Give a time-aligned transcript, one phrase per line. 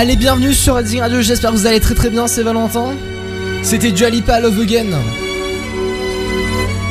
[0.00, 2.94] Allez, bienvenue sur Redzing Radio, j'espère que vous allez très très bien, c'est Valentin.
[3.62, 4.86] C'était Dua Lipa Love Again.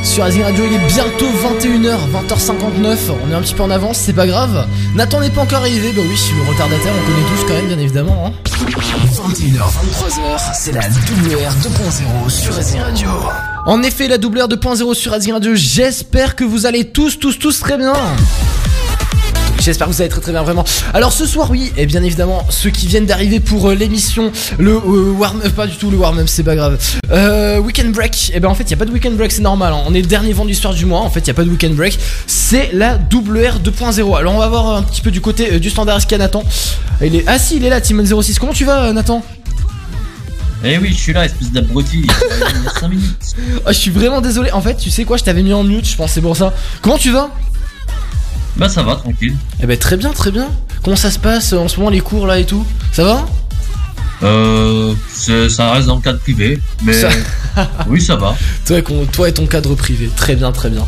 [0.04, 3.98] Sur Redzing Radio, il est bientôt 21h, 20h59, on est un petit peu en avance,
[3.98, 4.68] c'est pas grave.
[4.94, 7.80] Nathan n'est pas encore arrivé, bah oui, le retardataire, on connaît tous quand même, bien
[7.80, 8.27] évidemment.
[8.27, 8.32] Hein.
[8.54, 11.52] 21h, 23h, c'est la WR
[12.28, 13.10] 2.0 sur Redzing Radio.
[13.66, 17.60] En effet, la WR 2.0 sur Redzing Radio, j'espère que vous allez tous, tous, tous
[17.60, 17.96] très bien.
[19.59, 20.63] J'espère que vous allez très très bien vraiment.
[20.94, 24.72] Alors ce soir oui, et bien évidemment ceux qui viennent d'arriver pour euh, l'émission, le
[24.72, 26.77] euh, warm up, pas du tout le warm up, c'est pas grave.
[27.12, 29.32] Euh, weekend break, et eh ben en fait il y a pas de weekend break,
[29.32, 29.73] c'est normal.
[29.73, 29.84] hein.
[29.85, 31.49] On est le dernier vendredi soir du mois, en fait il y a pas de
[31.49, 31.99] weekend break.
[32.26, 34.18] C'est la WR 2.0.
[34.18, 36.21] Alors on va voir un petit peu du côté euh, du standard est-ce qu'il y
[36.21, 36.44] a Nathan?
[37.02, 38.40] Il est ah si il est là Timon 06.
[38.40, 39.23] Comment tu vas Nathan?
[40.63, 42.02] Eh oui, je suis là, espèce d'abruti.
[42.02, 43.16] Il y a 5 minutes.
[43.66, 44.52] Ah, Je suis vraiment désolé.
[44.52, 46.54] En fait tu sais quoi, je t'avais mis en mute, je pense c'est pour ça.
[46.82, 47.30] Comment tu vas?
[48.58, 49.36] Bah ça va, tranquille.
[49.62, 50.48] Eh ben très bien très bien.
[50.84, 52.66] Comment ça se passe euh, en ce moment les cours là et tout?
[52.92, 53.26] Ça va?
[54.22, 57.08] Euh, ça reste dans le cadre privé, mais Ça-
[57.88, 58.36] oui, ça va.
[58.66, 60.86] Toi, et con- toi et ton cadre privé, très bien, très bien.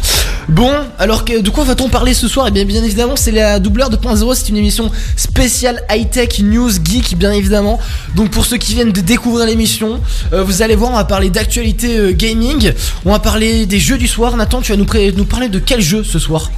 [0.50, 2.48] Bon, alors de quoi va-t-on parler ce soir?
[2.50, 7.17] Eh bien, bien évidemment, c'est la doubleur 2.0, c'est une émission spéciale high-tech, news, geek,
[7.17, 7.80] bien évidemment.
[8.16, 10.02] Donc pour ceux qui viennent de découvrir l'émission,
[10.34, 12.73] euh, vous allez voir, on va parler d'actualité euh, gaming,
[13.06, 14.36] on va parler des jeux du soir.
[14.36, 16.52] Nathan, tu vas nous parler de quel jeu ce soir?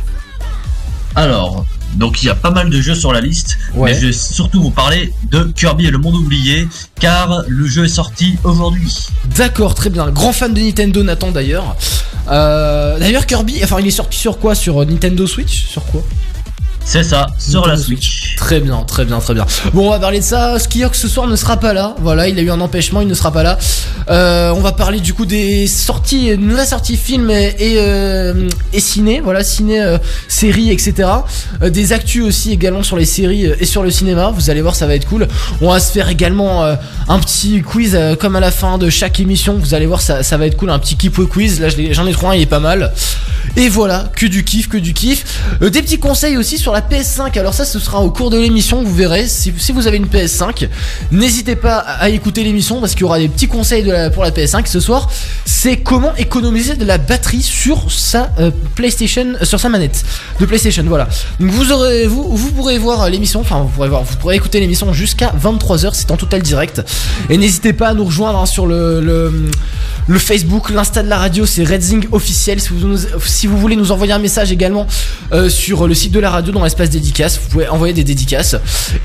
[1.15, 3.91] Alors, donc il y a pas mal de jeux sur la liste, Ouais.
[3.93, 6.67] mais je vais surtout vous parler de Kirby et le monde oublié,
[6.99, 8.91] car le jeu est sorti aujourd'hui.
[9.37, 10.09] D'accord, très bien.
[10.09, 11.75] Grand fan de Nintendo, Nathan d'ailleurs.
[12.29, 14.55] Euh, d'ailleurs, Kirby, enfin, il est sorti sur quoi?
[14.55, 15.67] Sur euh, Nintendo Switch?
[15.67, 16.01] Sur quoi?
[16.85, 18.35] C'est ça, sur la Switch.
[18.35, 19.45] Très bien, très bien, très bien.
[19.73, 20.59] Bon, on va parler de ça.
[20.59, 21.95] Skiox ce soir ne sera pas là.
[22.01, 23.57] Voilà, il a eu un empêchement, il ne sera pas là.
[24.09, 28.81] Euh, on va parler du coup des sorties, nouvelles sorties films et, et, euh, et
[28.81, 29.21] ciné.
[29.21, 31.09] Voilà, ciné, euh, séries, etc.
[31.61, 34.31] Euh, des actus aussi également sur les séries et sur le cinéma.
[34.35, 35.27] Vous allez voir, ça va être cool.
[35.61, 39.55] On va se faire également un petit quiz comme à la fin de chaque émission.
[39.57, 40.69] Vous allez voir, ça, ça va être cool.
[40.69, 41.61] Un petit kiff quiz.
[41.61, 42.93] Là, j'en ai trouvé un, il est pas mal.
[43.55, 45.23] Et voilà, que du kiff, que du kiff.
[45.61, 47.37] Des petits conseils aussi sur la PS5.
[47.39, 49.27] Alors ça, ce sera au cours de l'émission, vous verrez.
[49.27, 50.67] Si, si vous avez une PS5,
[51.11, 54.65] n'hésitez pas à, écouter l'émission parce qu'il y aura des petits conseils pour la PS5
[54.65, 55.09] ce soir.
[55.45, 60.03] C'est comment économiser de la batterie sur sa euh, PlayStation, euh, sur sa manette
[60.39, 60.83] de PlayStation.
[60.87, 61.07] Voilà.
[61.39, 63.39] Donc vous aurez, vous, vous pourrez voir l'émission.
[63.41, 65.91] Enfin, vous pourrez voir, vous pourrez écouter l'émission jusqu'à 23h.
[65.93, 66.81] C'est en total direct.
[67.29, 69.31] Et n'hésitez pas à nous rejoindre hein, sur le, le
[70.07, 72.59] le Facebook, l'Insta de la radio, c'est Redzing officiel.
[72.59, 74.85] Si vous, si vous voulez nous envoyer un message également
[75.31, 78.55] euh, sur le site de la radio dans l'espace dédicace, vous pouvez envoyer des dédicaces.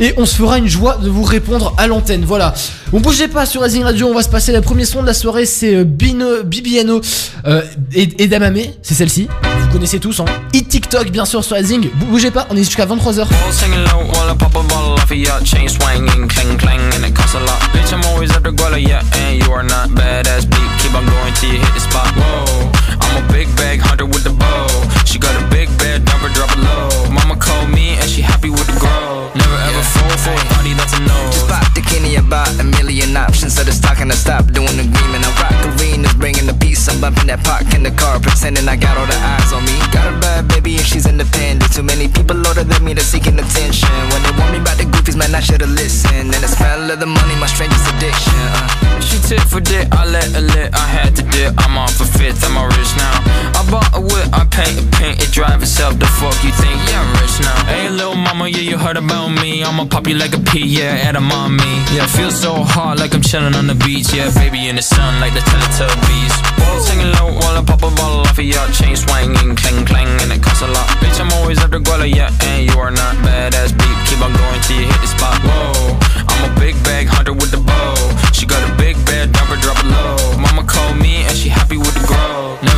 [0.00, 2.24] Et on se fera une joie de vous répondre à l'antenne.
[2.24, 2.54] Voilà.
[2.92, 5.14] Bon, bougez pas sur Redzing Radio, on va se passer la première son de la
[5.14, 7.00] soirée, c'est euh, Bino, Bibiano
[7.46, 7.62] euh,
[7.94, 9.28] et, et Damame, c'est celle-ci.
[9.60, 10.24] Vous connaissez tous, hein.
[10.54, 11.56] Hit TikTok, bien sûr, sur.
[11.58, 13.20] Bou- Bougez pas, on est jusqu'à 23h.
[13.20, 15.38] All singing low while I pop a bottle off of ya.
[15.44, 17.60] Chain swinging, clang clang, and it costs a lot.
[17.74, 20.70] Bitch, I'm always at the guala, yeah, and you are not badass beat.
[20.80, 22.08] Keep on going till you hit the spot.
[22.16, 22.70] Whoa,
[23.02, 24.66] I'm a big bag hunter with the bow.
[25.04, 27.10] She got a big bed, drop her, drop it low.
[27.12, 29.17] Mama called me and she happy with the grow.
[29.38, 31.18] Never ever fall for a body that's a no.
[31.30, 33.54] Just pop the Kenny about a million options.
[33.56, 35.22] So just talking to stop doing agreement.
[35.22, 36.88] I rock arenas, bringing the peace.
[36.88, 39.76] I'm bumping that park in the car, pretending I got all the eyes on me.
[39.94, 41.70] Got a bad baby and she's independent.
[41.72, 43.94] Too many people older than me, they're seeking attention.
[44.10, 46.34] When they want me about the goofies, man, I should've listened.
[46.34, 48.34] And the smell of the money, my strangest addiction.
[48.52, 48.88] Uh.
[49.00, 51.54] She tit for dick, I let her lit, I had to dip.
[51.58, 53.16] I'm off a fifth, I'm all rich now.
[53.56, 55.98] I bought a whip, I paint a paint, it drive itself.
[55.98, 56.76] The fuck you think?
[56.88, 57.56] Yeah, I'm rich now.
[57.66, 59.64] Hey, little mama, yeah, you heard about me.
[59.64, 61.64] I'ma pop you like a pea, yeah, at a mommy.
[61.94, 64.12] Yeah, feel so hot like I'm chilling on the beach.
[64.12, 66.34] Yeah, baby in the sun like the Teletubbies.
[66.58, 68.64] Ball singing low while I pop a bottle off of ya.
[68.72, 70.88] Chain swinging, clang clang, and it costs a lot.
[71.00, 73.98] Bitch, I'm always the guala, yeah, and you are not badass beat.
[74.08, 75.36] Keep on going till you hit the spot.
[75.42, 77.94] Whoa, I'm a big bag hunter with the bow.
[78.32, 80.38] She got a big bed, her, drop it low.
[80.38, 82.58] Mama called me and she happy with the grow.
[82.62, 82.77] Never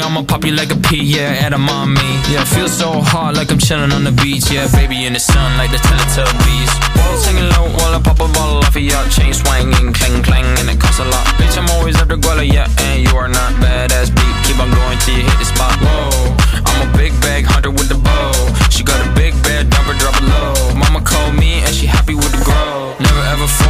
[0.00, 2.00] I'ma pop you like a pea, yeah, at a mommy.
[2.30, 4.50] Yeah, feel so hot like I'm chilling on the beach.
[4.50, 6.72] Yeah, baby in the sun like the Teletubbies.
[6.94, 8.98] Ball singing low while I pop a bottle off of ya.
[9.08, 11.26] Chain swinging, clang clang, and it costs a lot.
[11.38, 14.36] Bitch, I'm always at the guala, yeah, and you are not badass beat.
[14.46, 15.74] Keep on going till you hit the spot.
[15.80, 16.36] Whoa,
[16.68, 18.32] I'm a big bag hunter with the bow.
[18.70, 20.74] She got a big bed, her, drop it low.
[20.74, 22.94] Mama called me and she happy with the grow.
[23.00, 23.68] Never ever fall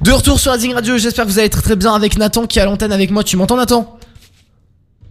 [0.00, 2.58] De retour sur Azing Radio, j'espère que vous allez très très bien avec Nathan qui
[2.58, 3.24] est à l'antenne avec moi.
[3.24, 3.98] Tu m'entends Nathan?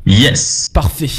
[0.06, 0.70] Yes.
[0.74, 1.10] Parfait.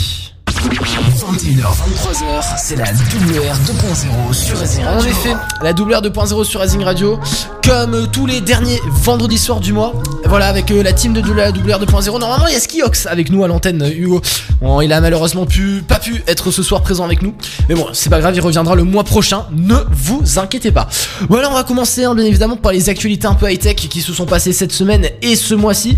[0.59, 5.09] 21h, 23h, c'est la WR 2.0 sur En Radio.
[5.09, 7.21] effet, la double R 2.0 sur Azing Radio,
[7.65, 9.93] comme tous les derniers vendredis soirs du mois.
[10.25, 12.19] Voilà, avec euh, la team de la double R 2.0.
[12.19, 14.21] Normalement, il y a Skiox avec nous à l'antenne, euh, Hugo.
[14.61, 17.35] Bon, il a malheureusement pu, pas pu être ce soir présent avec nous.
[17.69, 19.47] Mais bon, c'est pas grave, il reviendra le mois prochain.
[19.53, 20.89] Ne vous inquiétez pas.
[21.29, 24.13] Voilà, on va commencer hein, bien évidemment par les actualités un peu high-tech qui se
[24.13, 25.97] sont passées cette semaine et ce mois-ci.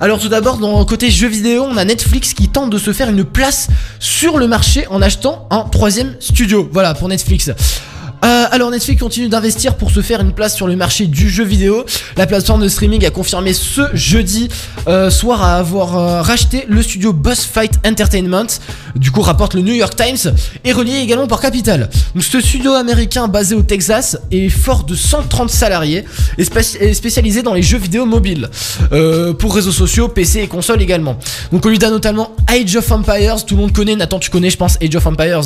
[0.00, 3.08] Alors tout d'abord, dans côté jeux vidéo, on a Netflix qui tente de se faire
[3.08, 3.68] une place
[4.02, 6.68] sur le marché en achetant un troisième studio.
[6.72, 7.50] Voilà pour Netflix.
[8.24, 11.42] Euh, alors Netflix continue d'investir pour se faire une place sur le marché du jeu
[11.44, 11.84] vidéo.
[12.16, 14.48] La plateforme de streaming a confirmé ce jeudi
[14.86, 18.46] euh, soir à avoir euh, racheté le studio Boss Fight Entertainment.
[18.94, 20.32] Du coup rapporte le New York Times
[20.64, 21.90] et relié également par Capital.
[22.14, 26.04] Donc ce studio américain basé au Texas est fort de 130 salariés
[26.38, 28.48] et, spé- et spécialisé dans les jeux vidéo mobiles
[29.40, 31.18] pour réseaux sociaux, PC et consoles également.
[31.50, 33.44] Donc on lui donne notamment Age of Empires.
[33.44, 33.96] Tout le monde connaît.
[33.96, 35.40] Nathan tu connais je pense Age of Empires.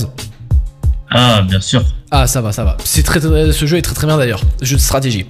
[1.11, 1.85] Ah, bien sûr.
[2.11, 2.77] Ah ça va, ça va.
[2.85, 4.41] C'est très, très- ce jeu est très très bien d'ailleurs.
[4.63, 5.27] Jeu de stratégie.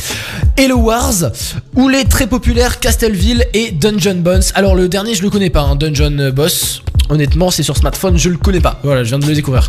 [0.57, 1.31] Hello Wars,
[1.75, 4.43] ou les très populaires Castleville et Dungeon Bones.
[4.55, 6.83] Alors le dernier je le connais pas, hein, Dungeon Boss.
[7.09, 8.79] Honnêtement c'est sur smartphone, je le connais pas.
[8.83, 9.69] Voilà, je viens de le découvrir.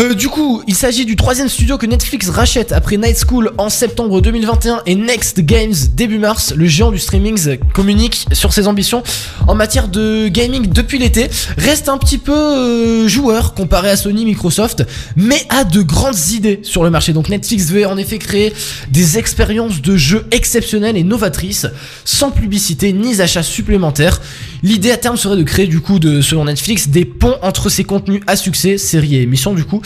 [0.00, 3.68] Euh, du coup, il s'agit du troisième studio que Netflix rachète après Night School en
[3.68, 6.52] septembre 2021 et Next Games début mars.
[6.54, 9.02] Le géant du streaming communique sur ses ambitions
[9.46, 11.28] en matière de gaming depuis l'été.
[11.56, 14.84] Reste un petit peu euh, joueur comparé à Sony, Microsoft,
[15.16, 17.12] mais a de grandes idées sur le marché.
[17.12, 18.52] Donc Netflix veut en effet créer
[18.90, 21.66] des expériences de jeu exceptionnelles et novatrices,
[22.04, 24.20] sans publicité ni achats supplémentaires.
[24.62, 27.84] L'idée à terme serait de créer du coup, de, selon Netflix, des ponts entre ses
[27.84, 29.82] contenus à succès, séries et émissions du coup,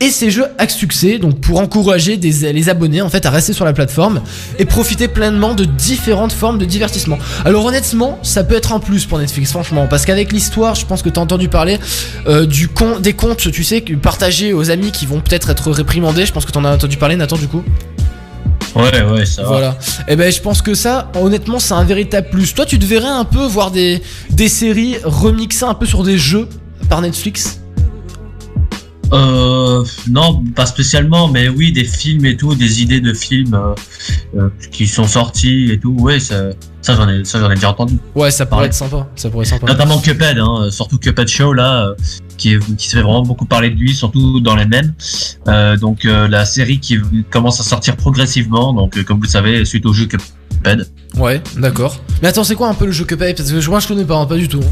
[0.00, 3.64] et ces jeux à succès, donc pour encourager les abonnés en fait à rester sur
[3.64, 4.20] la plateforme
[4.58, 7.18] et profiter pleinement de différentes formes de divertissement.
[7.44, 11.02] Alors honnêtement, ça peut être un plus pour Netflix, franchement, parce qu'avec l'histoire, je pense
[11.02, 11.78] que t'as entendu parler
[12.26, 12.68] euh, du
[13.00, 16.26] des comptes, tu sais, partagés aux amis qui vont peut-être être réprimandés.
[16.26, 17.62] Je pense que t'en as entendu parler, Nathan, du coup.
[18.74, 19.48] Ouais, ouais, ça va.
[19.48, 19.78] Voilà.
[20.08, 22.54] Et ben je pense que ça, honnêtement, c'est un véritable plus.
[22.54, 26.18] Toi, tu te verrais un peu voir des, des séries remixées un peu sur des
[26.18, 26.48] jeux
[26.88, 27.60] par Netflix?
[29.12, 33.74] Euh, non, pas spécialement, mais oui, des films et tout, des idées de films euh,
[34.36, 35.96] euh, qui sont sortis et tout.
[35.98, 36.50] Ouais, ça,
[36.90, 37.98] ça j'en ai, ça j'en ai déjà entendu.
[38.14, 39.08] Ouais, ça pourrait être sympa.
[39.16, 39.66] Ça pourrait être sympa.
[39.66, 41.94] Notamment Cuphead, hein, surtout Cuphead Show là, euh,
[42.36, 44.92] qui, est, qui se fait vraiment beaucoup parler de lui, surtout dans les mêmes.
[45.48, 46.98] Euh, donc euh, la série qui
[47.30, 50.88] commence à sortir progressivement, donc euh, comme vous le savez, suite au jeu Cuphead.
[51.16, 52.00] Ouais, d'accord.
[52.22, 53.36] Mais attends, c'est quoi un peu le jeu Cuphead?
[53.36, 54.62] Parce que moi, je connais pas, hein, pas du tout.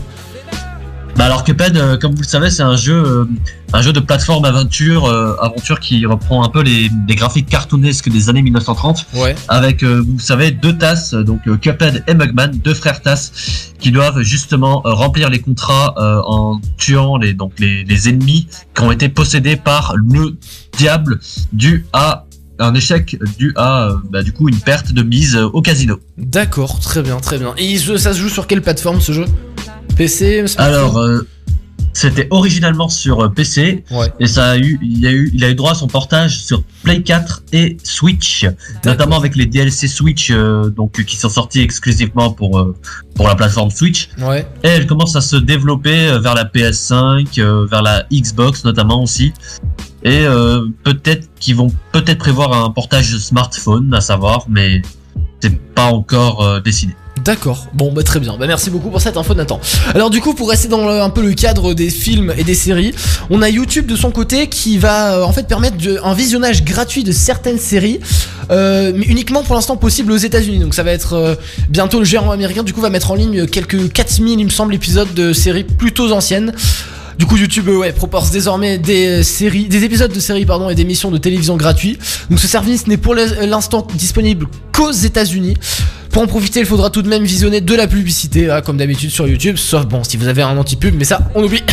[1.17, 3.25] Bah alors Cuphead, euh, comme vous le savez, c'est un jeu, euh,
[3.73, 8.09] un jeu de plateforme aventure, euh, aventure qui reprend un peu les, les graphiques cartoonesques
[8.09, 9.07] des années 1930.
[9.15, 9.35] Ouais.
[9.49, 13.91] avec, euh, vous savez, deux tasses, donc euh, Cuphead et Mugman, deux frères tasses, qui
[13.91, 18.83] doivent justement euh, remplir les contrats euh, en tuant les, donc les, les ennemis qui
[18.83, 20.37] ont été possédés par le
[20.77, 21.21] diable
[21.53, 22.25] dû à
[22.61, 26.01] un échec dû à bah, du coup une perte de mise au casino.
[26.17, 27.55] D'accord, très bien, très bien.
[27.57, 29.27] Et ça se joue sur quelle plateforme ce jeu?
[29.99, 31.27] PC smartphone Alors euh,
[31.99, 34.13] c'était originalement sur euh, PC Ouais.
[34.21, 36.63] et ça a eu il a eu il a eu droit à son portage sur
[36.85, 38.47] Play 4 et Switch.
[38.85, 42.77] notamment avec les DLC Switch euh, donc qui sont sortis exclusivement pour euh,
[43.17, 44.47] pour la plateforme Switch Ouais.
[44.63, 49.03] et elle commence à se développer euh, vers la PS5 euh, vers la Xbox notamment
[49.03, 49.33] aussi
[50.05, 54.83] et euh, peut-être qu'ils vont peut-être prévoir un portage de smartphone à savoir mais
[55.41, 56.95] c'est pas encore euh, décidé
[57.29, 59.61] D'accord, bon bah très bien, bah merci beaucoup pour cette info Nathan.
[59.95, 62.95] Alors du coup pour rester dans un peu le cadre des films et des séries,
[63.29, 67.05] on a YouTube de son côté qui va euh, en fait permettre un visionnage gratuit
[67.05, 68.01] de certaines séries,
[68.51, 71.35] euh, mais uniquement pour l'instant possible aux états unis donc ça va être euh,
[71.69, 74.75] bientôt le géant américain du coup va mettre en ligne quelques 4000 il me semble
[74.75, 76.55] épisodes de séries plutôt anciennes.
[77.19, 81.11] Du coup, YouTube ouais, propose désormais des séries, des épisodes de séries pardon et d'émissions
[81.11, 81.99] de télévision gratuits.
[82.31, 85.57] Donc ce service n'est pour l'instant disponible qu'aux États-Unis.
[86.11, 89.27] Pour en profiter, il faudra tout de même visionner de la publicité, comme d'habitude sur
[89.29, 91.63] YouTube, sauf bon si vous avez un anti-pub, mais ça on oublie.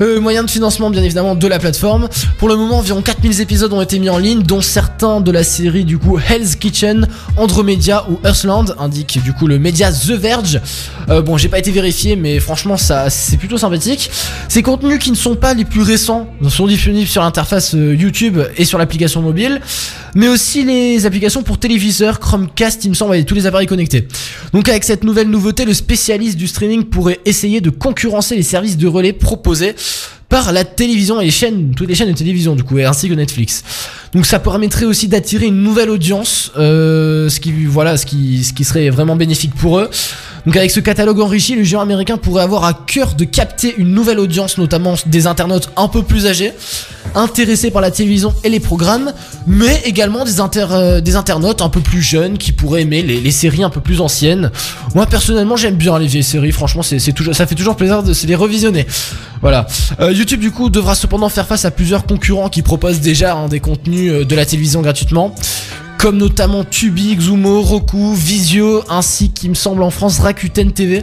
[0.00, 2.08] Euh, moyen de financement bien évidemment de la plateforme.
[2.38, 5.42] Pour le moment, environ 4000 épisodes ont été mis en ligne, dont certains de la
[5.42, 10.60] série du coup Hell's Kitchen, Andromeda ou Earthland, indique du coup le média The Verge.
[11.08, 14.10] Euh, bon, j'ai pas été vérifié, mais franchement ça c'est plutôt sympathique.
[14.48, 18.38] Ces contenus qui ne sont pas les plus récents sont disponibles sur l'interface euh, YouTube
[18.56, 19.60] et sur l'application mobile,
[20.14, 24.06] mais aussi les applications pour téléviseurs, Chromecast, il me semble, et tous les appareils connectés.
[24.52, 28.76] Donc avec cette nouvelle nouveauté, le spécialiste du streaming pourrait essayer de concurrencer les services
[28.76, 29.74] de relais proposés
[30.28, 33.14] par la télévision et les chaînes, toutes les chaînes de télévision du coup, ainsi que
[33.14, 33.64] Netflix.
[34.12, 39.78] Donc ça permettrait aussi d'attirer une nouvelle audience, euh, ce qui serait vraiment bénéfique pour
[39.78, 39.90] eux.
[40.48, 43.92] Donc avec ce catalogue enrichi, le géant américain pourrait avoir à cœur de capter une
[43.92, 46.54] nouvelle audience, notamment des internautes un peu plus âgés,
[47.14, 49.12] intéressés par la télévision et les programmes,
[49.46, 53.68] mais également des, euh, internautes un peu plus jeunes qui pourraient aimer les, séries un
[53.68, 54.50] peu plus anciennes.
[54.94, 58.86] Moi personnellement j'aime bien les vieilles séries, franchement ça fait toujours plaisir de les revisionner.
[59.42, 59.66] Voilà.
[60.00, 63.48] Euh, YouTube du coup devra cependant faire face à plusieurs concurrents qui proposent déjà hein,
[63.48, 65.34] des contenus euh, de la télévision gratuitement
[65.98, 71.02] comme notamment Tubi, Xumo, Roku, Visio, ainsi qu'il me semble en France Rakuten TV.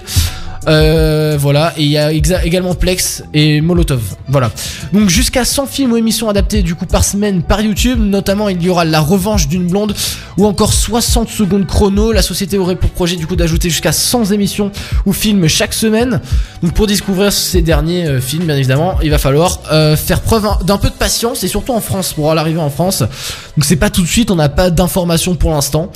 [0.67, 4.01] Euh, voilà, et il y a également Plex et Molotov.
[4.27, 4.51] Voilà.
[4.93, 7.99] Donc jusqu'à 100 films ou émissions adaptés du coup par semaine par YouTube.
[7.99, 9.95] Notamment, il y aura La Revanche d'une blonde
[10.37, 12.11] ou encore 60 secondes chrono.
[12.11, 14.71] La société aurait pour projet du coup d'ajouter jusqu'à 100 émissions
[15.05, 16.21] ou films chaque semaine.
[16.61, 20.47] Donc pour découvrir ces derniers euh, films, bien évidemment, il va falloir euh, faire preuve
[20.65, 23.01] d'un peu de patience et surtout en France pour l'arrivée en France.
[23.01, 25.91] Donc c'est pas tout de suite, on n'a pas d'informations pour l'instant.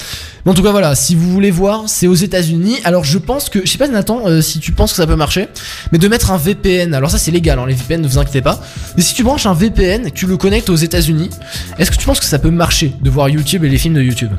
[0.46, 2.78] Mais en tout cas voilà, si vous voulez voir, c'est aux États-Unis.
[2.84, 5.16] Alors je pense que, je sais pas Nathan, euh, si tu penses que ça peut
[5.16, 5.48] marcher,
[5.92, 6.94] mais de mettre un VPN.
[6.94, 8.62] Alors ça c'est légal, hein, les VPN, ne vous inquiétez pas.
[8.96, 11.30] Mais si tu branches un VPN tu le connectes aux États-Unis,
[11.78, 14.02] est-ce que tu penses que ça peut marcher de voir YouTube et les films de
[14.02, 14.32] YouTube?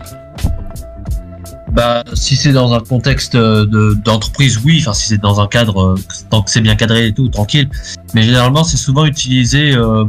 [1.72, 4.78] Bah, si c'est dans un contexte euh, de- d'entreprise, oui.
[4.80, 5.94] Enfin, si c'est dans un cadre, euh,
[6.30, 7.68] tant que c'est bien cadré et tout, tranquille.
[8.14, 10.04] Mais généralement, c'est souvent utilisé euh,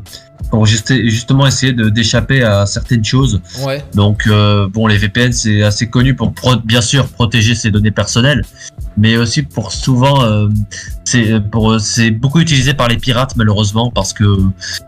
[0.49, 3.41] pour juste- justement essayer de d'échapper à certaines choses.
[3.63, 3.83] Ouais.
[3.93, 6.33] Donc, euh, bon, les VPN, c'est assez connu pour,
[6.65, 8.43] bien sûr, protéger ses données personnelles,
[8.97, 10.47] mais aussi pour souvent, euh,
[11.03, 14.25] c'est pour c'est beaucoup utilisé par les pirates malheureusement parce que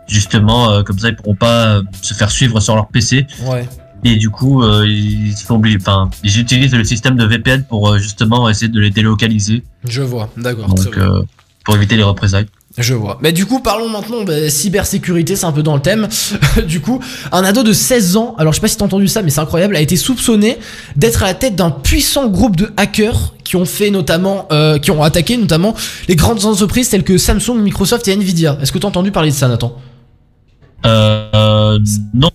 [0.08, 3.26] justement, comme ça, ils pourront pas se faire suivre sur leur PC.
[3.46, 3.68] Ouais.
[4.04, 7.88] Et du coup, euh, ils sont obligés, enfin, ils utilisent le système de VPN pour
[7.88, 10.66] euh, justement essayer de les délocaliser, Je vois, d'accord.
[10.66, 11.22] donc euh,
[11.64, 12.46] pour éviter les représailles.
[12.76, 13.18] Je vois.
[13.22, 16.08] Mais du coup, parlons maintenant bah, cybersécurité, c'est un peu dans le thème.
[16.66, 19.22] du coup, un ado de 16 ans, alors je sais pas si t'as entendu ça,
[19.22, 20.58] mais c'est incroyable, a été soupçonné
[20.96, 24.90] d'être à la tête d'un puissant groupe de hackers qui ont fait notamment, euh, qui
[24.90, 25.74] ont attaqué notamment
[26.08, 28.58] les grandes entreprises telles que Samsung, Microsoft et Nvidia.
[28.60, 29.76] Est-ce que t'as entendu parler de ça, Nathan?
[30.84, 31.78] Euh, euh,
[32.12, 32.30] non,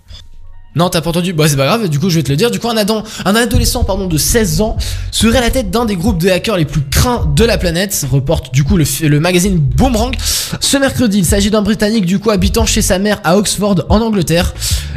[0.75, 2.51] Non, t'as pas entendu Bah c'est pas grave, du coup je vais te le dire.
[2.51, 4.77] Du coup, un, un adolescent pardon, de 16 ans
[5.11, 8.05] serait à la tête d'un des groupes de hackers les plus craints de la planète,
[8.09, 10.15] reporte du coup le, magazine Boomerang.
[10.59, 13.99] Ce mercredi, il s'agit d'un Britannique du coup habitant chez sa mère à Oxford en
[14.01, 14.53] Angleterre.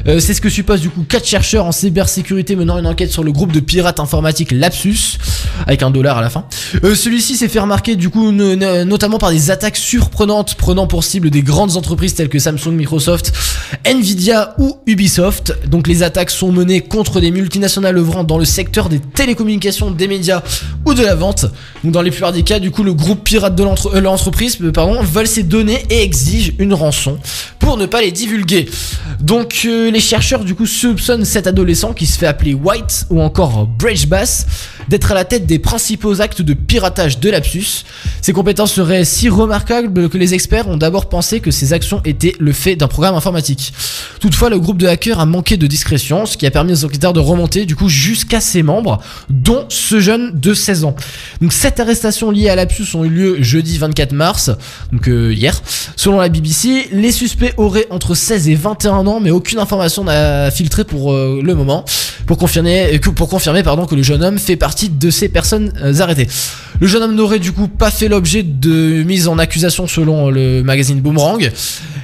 [0.08, 3.22] Euh, c'est ce que supposent du coup quatre chercheurs en cybersécurité menant une enquête sur
[3.22, 5.16] le groupe de pirates informatiques Lapsus,
[5.66, 6.44] avec un dollar à la fin.
[6.84, 10.86] Euh, Celui-ci s'est fait remarquer du coup no- no- notamment par des attaques surprenantes prenant
[10.88, 13.32] pour cible des grandes entreprises telles que Samsung, Microsoft,
[13.84, 15.54] Nvidia ou Ubisoft.
[15.69, 20.09] Donc les attaques sont menées contre des multinationales œuvrant dans le secteur des télécommunications, des
[20.09, 20.42] médias
[20.85, 21.47] ou de la vente.
[21.83, 24.73] Donc dans les plupart des cas, du coup, le groupe pirate de euh, l'entreprise, euh,
[24.73, 27.19] pardon, vole ces données et exige une rançon
[27.59, 28.69] pour ne pas les divulguer.
[29.21, 33.21] Donc euh, les chercheurs du coup soupçonnent cet adolescent qui se fait appeler White ou
[33.21, 34.47] encore Bridge Bass
[34.88, 37.84] d'être à la tête des principaux actes de piratage de Lapsus.
[38.20, 42.34] Ses compétences seraient si remarquables que les experts ont d'abord pensé que ces actions étaient
[42.38, 43.72] le fait d'un programme informatique.
[44.20, 47.12] Toutefois, le groupe de hackers a manqué de discrétion, ce qui a permis aux enquêteurs
[47.12, 50.96] de remonter du coup jusqu'à ses membres, dont ce jeune de 16 ans.
[51.40, 54.50] Donc cette arrestation liée à Lapsus ont eu lieu jeudi 24 mars,
[54.92, 55.60] donc euh, hier.
[55.96, 60.50] Selon la BBC, les suspects auraient entre 16 et 21 ans, mais aucune information n'a
[60.50, 61.84] filtré pour euh, le moment
[62.26, 65.72] pour confirmer, que- pour confirmer pardon, que le jeune homme fait partie de ces personnes
[65.82, 66.28] euh, arrêtées.
[66.80, 70.62] Le jeune homme n'aurait du coup pas fait l'objet de mise en accusation selon le
[70.62, 71.50] magazine Boomerang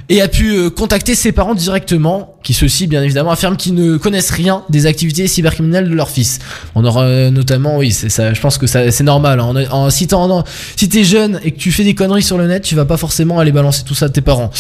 [0.09, 3.97] et a pu euh, contacter ses parents directement, qui ceux-ci bien évidemment affirment qu'ils ne
[3.97, 6.39] connaissent rien des activités cybercriminelles de leur fils.
[6.75, 9.41] On aura euh, notamment, oui, je pense que c'est normal.
[9.41, 9.85] hein.
[9.89, 12.97] Si t'es jeune et que tu fais des conneries sur le net, tu vas pas
[12.97, 14.51] forcément aller balancer tout ça à tes parents.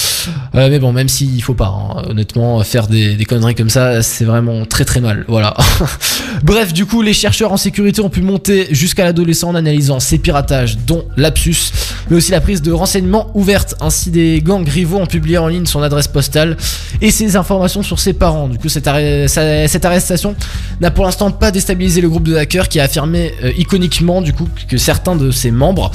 [0.52, 4.24] Mais bon, même s'il faut pas, hein, honnêtement, faire des, des conneries comme ça, c'est
[4.24, 5.24] vraiment très très mal.
[5.28, 5.56] Voilà.
[6.42, 10.19] Bref, du coup, les chercheurs en sécurité ont pu monter jusqu'à l'adolescent en analysant ses
[10.19, 11.73] piratages, dont Lapsus,
[12.11, 13.75] mais aussi la prise de renseignements ouvertes.
[13.81, 16.57] Ainsi, des gangs rivaux ont publié en ligne son adresse postale
[17.00, 18.49] et ses informations sur ses parents.
[18.49, 20.35] Du coup, cette, arrestation
[20.81, 24.33] n'a pour l'instant pas déstabilisé le groupe de hackers qui a affirmé euh, iconiquement, du
[24.33, 25.90] coup, que certains de ses membres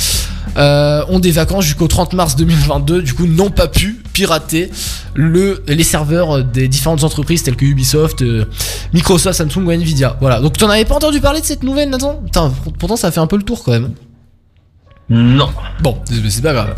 [0.58, 4.70] euh, ont des vacances jusqu'au 30 mars 2022, du coup n'ont pas pu pirater
[5.16, 8.46] le, les serveurs des différentes entreprises telles que Ubisoft, euh,
[8.94, 10.18] Microsoft, Samsung ou Nvidia.
[10.20, 13.12] Voilà, donc t'en avais pas entendu parler de cette nouvelle Nathan Putain, pour- pourtant ça
[13.12, 13.92] fait un peu le tour quand même.
[15.10, 15.50] non.
[15.82, 15.98] Bon,
[16.30, 16.74] c'est pas grave.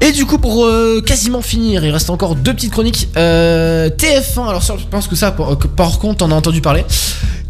[0.00, 3.08] Et du coup, pour euh, quasiment finir, il reste encore deux petites chroniques.
[3.16, 6.84] Euh, TF1, alors je pense que ça, par, que par contre, on a entendu parler.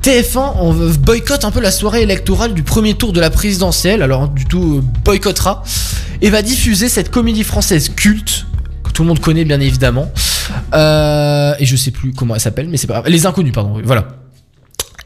[0.03, 4.29] TF1 on boycotte un peu la soirée électorale du premier tour de la présidentielle, alors
[4.29, 5.63] du tout euh, boycottera,
[6.21, 8.47] et va diffuser cette comédie française culte,
[8.93, 10.11] tout le monde connaît bien évidemment.
[10.75, 13.09] Et je sais plus comment elle s'appelle, mais c'est pas grave.
[13.09, 13.81] Les inconnus, pardon.
[13.85, 14.09] Voilà.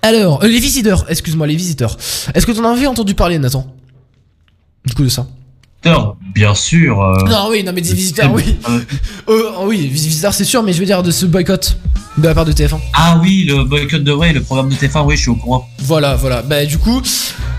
[0.02, 1.96] Alors, euh, les visiteurs, excuse-moi, les visiteurs.
[2.34, 3.66] Est-ce que tu en avais entendu parler, Nathan?
[4.86, 5.26] Du coup de ça.
[6.34, 7.00] Bien sûr.
[7.00, 8.56] euh, Non, oui, non, mais des visiteurs, oui.
[8.68, 8.80] euh,
[9.28, 11.76] Euh, oui, visiteurs, c'est sûr, mais je veux dire de ce boycott
[12.18, 12.78] de la part de TF1.
[12.94, 15.68] ah oui, le boycott de vrai, le programme de TF1, oui, je suis au courant.
[15.78, 16.42] Voilà, voilà.
[16.42, 17.00] Bah, du coup,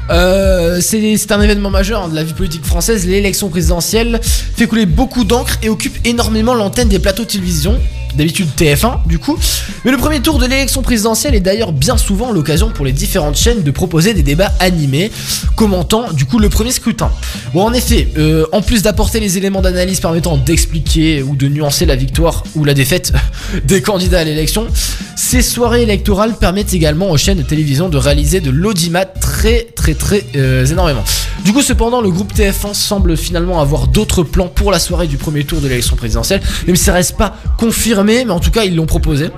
[0.10, 3.06] euh, c'est c'est un événement majeur hein, de la vie politique française.
[3.08, 7.80] L'élection présidentielle fait couler beaucoup d'encre et occupe énormément l'antenne des plateaux de télévision.
[8.16, 9.38] D'habitude TF1, du coup.
[9.86, 13.38] Mais le premier tour de l'élection présidentielle est d'ailleurs bien souvent l'occasion pour les différentes
[13.38, 15.12] chaînes de proposer des débats animés,
[15.56, 17.12] commentant du coup le premier scrutin.
[17.54, 21.86] Bon, en effet, euh, en plus d'apporter les éléments d'analyse permettant d'expliquer ou de nuancer
[21.86, 23.14] la victoire ou la défaite
[23.66, 24.68] des candidats à l'élection,
[25.16, 29.94] ces soirées électorales permettent également aux chaînes de télévision de réaliser de l'audimat très très
[29.94, 31.04] très euh, énormément.
[31.44, 35.18] Du coup, cependant, le groupe TF1 semble finalement avoir d'autres plans pour la soirée du
[35.18, 38.64] premier tour de l'élection présidentielle, même si ça reste pas confirmé, mais en tout cas,
[38.64, 39.30] ils l'ont proposé.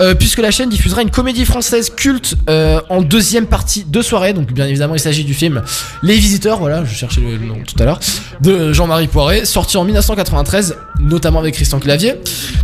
[0.00, 4.32] Euh, puisque la chaîne diffusera une comédie française culte euh, en deuxième partie de soirée,
[4.32, 5.62] donc bien évidemment, il s'agit du film
[6.02, 7.98] Les Visiteurs, voilà, je cherchais le nom tout à l'heure,
[8.40, 12.14] de Jean-Marie Poiré, sorti en 1993, notamment avec Christian Clavier.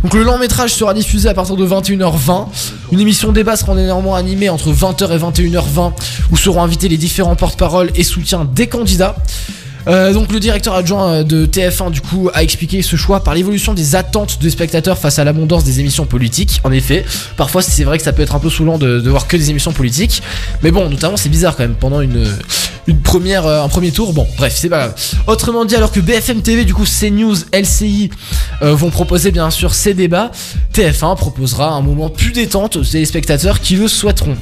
[0.03, 2.47] Donc le long métrage sera diffusé à partir de 21h20.
[2.93, 5.91] Une émission débat sera néanmoins animée entre 20h et 21h20
[6.31, 9.17] où seront invités les différents porte-paroles et soutiens des candidats.
[9.87, 13.35] Euh, donc le directeur adjoint euh, de TF1 du coup a expliqué ce choix par
[13.35, 16.59] l'évolution des attentes des spectateurs face à l'abondance des émissions politiques.
[16.63, 17.05] En effet,
[17.37, 19.49] parfois c'est vrai que ça peut être un peu saoulant de, de voir que des
[19.51, 20.23] émissions politiques,
[20.63, 22.25] mais bon, notamment c'est bizarre quand même pendant une
[23.03, 24.13] première euh, un premier tour.
[24.13, 24.93] Bon, bref, c'est pas.
[25.27, 28.09] Autrement dit, alors que BFM TV du coup CNews, LCI
[28.61, 30.31] vont proposer bien sûr ces débats,
[30.73, 34.37] TF1 proposera un moment plus détente aux téléspectateurs qui le souhaiteront.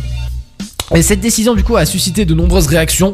[0.96, 3.14] Et cette décision du coup a suscité de nombreuses réactions,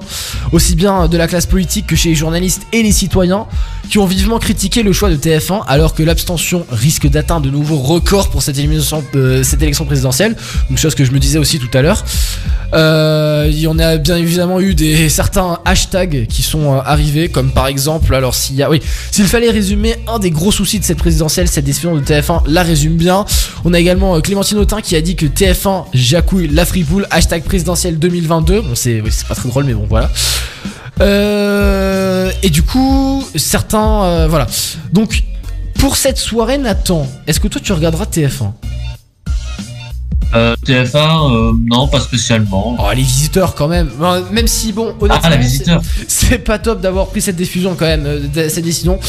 [0.51, 3.45] aussi bien de la classe politique que chez les journalistes et les citoyens,
[3.89, 7.77] qui ont vivement critiqué le choix de TF1 alors que l'abstention risque d'atteindre de nouveaux
[7.77, 10.35] records pour euh, cette élection présidentielle,
[10.69, 12.03] une chose que je me disais aussi tout à l'heure.
[12.73, 17.29] Euh, il y en a bien évidemment eu des certains hashtags qui sont euh, arrivés,
[17.29, 20.79] comme par exemple, alors s'il y a, oui, s'il fallait résumer un des gros soucis
[20.79, 23.25] de cette présidentielle, cette décision de TF1 la résume bien.
[23.63, 27.68] On a également Clémentine Autain qui a dit que TF1 jacouille la fripoule, hashtag présidentielle
[27.75, 28.61] 2022.
[28.61, 30.09] Bon, c'est oui, pas très drôle, mais bon, voilà.
[31.01, 34.47] Euh, et du coup, certains, euh, voilà.
[34.93, 35.23] Donc,
[35.79, 38.53] pour cette soirée, Nathan, est-ce que toi tu regarderas TF1
[40.35, 42.75] Euh, TF1, euh, non, pas spécialement.
[42.77, 43.89] Oh, les visiteurs quand même.
[44.31, 45.81] Même si, bon, honnêtement, Ah, la c'est- visiteur.
[46.07, 48.99] c'est pas top d'avoir pris cette diffusion quand même, cette décision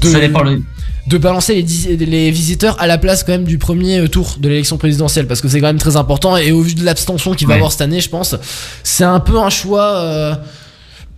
[0.00, 0.62] de, Ça dépend le-
[1.06, 4.78] de balancer les, visiteurs à la place quand même du premier euh, tour de l'élection
[4.78, 7.52] présidentielle parce que c'est quand même très important et au vu de l'abstention qu'il va
[7.54, 7.58] Ouais.
[7.58, 8.34] avoir cette année, je pense,
[8.82, 10.34] c'est un peu un choix euh,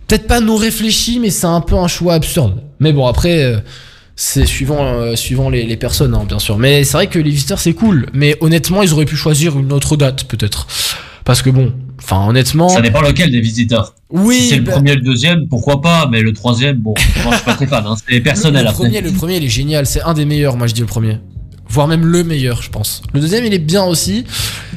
[0.07, 2.55] peut-être pas non réfléchi, mais c'est un peu un choix absurde.
[2.79, 3.43] Mais bon, après.
[3.43, 3.59] euh,
[4.19, 6.57] c'est suivant, euh, suivant les, les personnes, hein, bien sûr.
[6.57, 8.07] Mais c'est vrai que les visiteurs, c'est cool.
[8.13, 10.65] Mais honnêtement, ils auraient pu choisir une autre date, peut-être.
[11.23, 12.69] Parce que bon, enfin, honnêtement.
[12.69, 13.93] Ça dépend lequel des visiteurs.
[14.11, 16.93] oui, si c'est le bah- premier et le deuxième, pourquoi pas, mais le troisième, bon,
[17.23, 18.83] moi je suis pas très fan, hein, c'est personnel Le, le après.
[18.83, 19.85] premier, le premier, il est génial.
[19.85, 21.17] C'est un des meilleurs, moi je dis le premier.
[21.69, 23.01] Voire même le meilleur, je pense.
[23.13, 24.23] Le deuxième, il est bien aussi.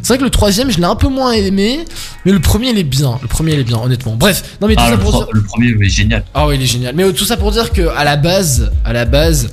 [0.03, 1.85] C'est vrai que le troisième, je l'ai un peu moins aimé.
[2.27, 3.17] Mais le premier, il est bien.
[3.23, 4.17] Le premier, il est bien, honnêtement.
[4.17, 5.27] Bref, non mais tout Ah, ça le, pour dire.
[5.33, 6.25] le premier, oui, génial.
[6.35, 6.97] Ah oui, il est génial.
[6.97, 9.49] Mais euh, tout ça pour dire que à la base, à la base,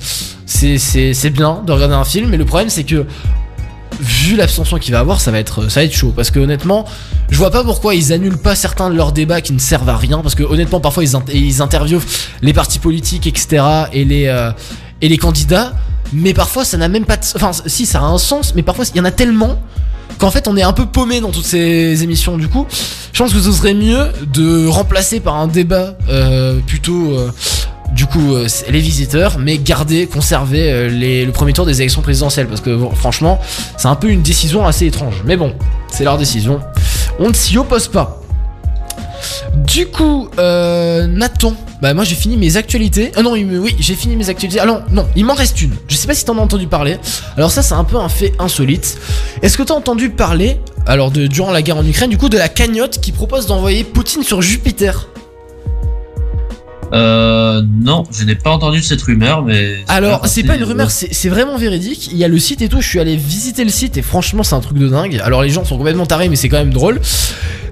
[0.46, 2.28] c'est c'est c'est bien de regarder un film.
[2.30, 3.06] Mais le problème, c'est que
[4.00, 6.12] vu l'abstention qu'il va avoir, ça va être ça chaud.
[6.14, 6.84] Parce que honnêtement,
[7.30, 9.96] je vois pas pourquoi ils annulent pas certains de leurs débats qui ne servent à
[9.96, 10.18] rien.
[10.18, 12.04] Parce que honnêtement, parfois ils, ils interviewent
[12.42, 13.64] les partis politiques, etc.
[13.92, 14.50] et les euh,
[15.00, 15.74] et les candidats.
[16.12, 17.16] Mais parfois, ça n'a même pas.
[17.16, 17.24] De...
[17.36, 18.54] Enfin, si, ça a un sens.
[18.54, 19.58] Mais parfois, il y en a tellement
[20.18, 22.66] qu'en fait on est un peu paumé dans toutes ces émissions du coup
[23.12, 27.30] je pense que ce serait mieux de remplacer par un débat euh, plutôt euh,
[27.92, 30.88] du coup euh, les visiteurs mais garder conserver euh,
[31.24, 33.40] le premier tour des élections présidentielles parce que franchement
[33.76, 35.54] c'est un peu une décision assez étrange mais bon
[35.90, 36.60] c'est leur décision
[37.18, 38.20] on ne s'y oppose pas
[39.54, 43.12] du coup, euh, Nathan, bah moi j'ai fini mes actualités.
[43.16, 44.60] Ah non, oui, j'ai fini mes actualités.
[44.60, 45.74] Ah non, il m'en reste une.
[45.88, 46.98] Je sais pas si t'en as entendu parler.
[47.36, 48.98] Alors ça, c'est un peu un fait insolite.
[49.42, 52.38] Est-ce que t'as entendu parler, alors de durant la guerre en Ukraine, du coup de
[52.38, 55.08] la cagnotte qui propose d'envoyer Poutine sur Jupiter?
[56.92, 59.76] Euh, non, je n'ai pas entendu cette rumeur, mais.
[59.88, 62.08] Alors, c'est pas une rumeur, c'est vraiment véridique.
[62.12, 62.80] Il y a le site et tout.
[62.80, 65.20] Je suis allé visiter le site et franchement, c'est un truc de dingue.
[65.22, 67.00] Alors, les gens sont complètement tarés, mais c'est quand même drôle.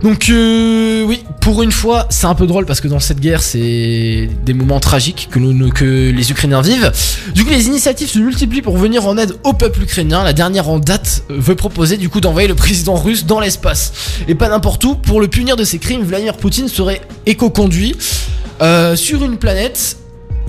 [0.02, 3.42] Donc, euh, oui, pour une fois, c'est un peu drôle parce que dans cette guerre,
[3.42, 6.92] c'est des moments tragiques que, nous, que les Ukrainiens vivent.
[7.35, 10.22] Du coup, les initiatives se multiplient pour venir en aide au peuple ukrainien.
[10.22, 13.92] La dernière en date euh, veut proposer du coup d'envoyer le président russe dans l'espace.
[14.29, 14.94] Et pas n'importe où.
[14.94, 17.96] Pour le punir de ses crimes, Vladimir Poutine serait éco-conduit
[18.62, 19.99] euh, sur une planète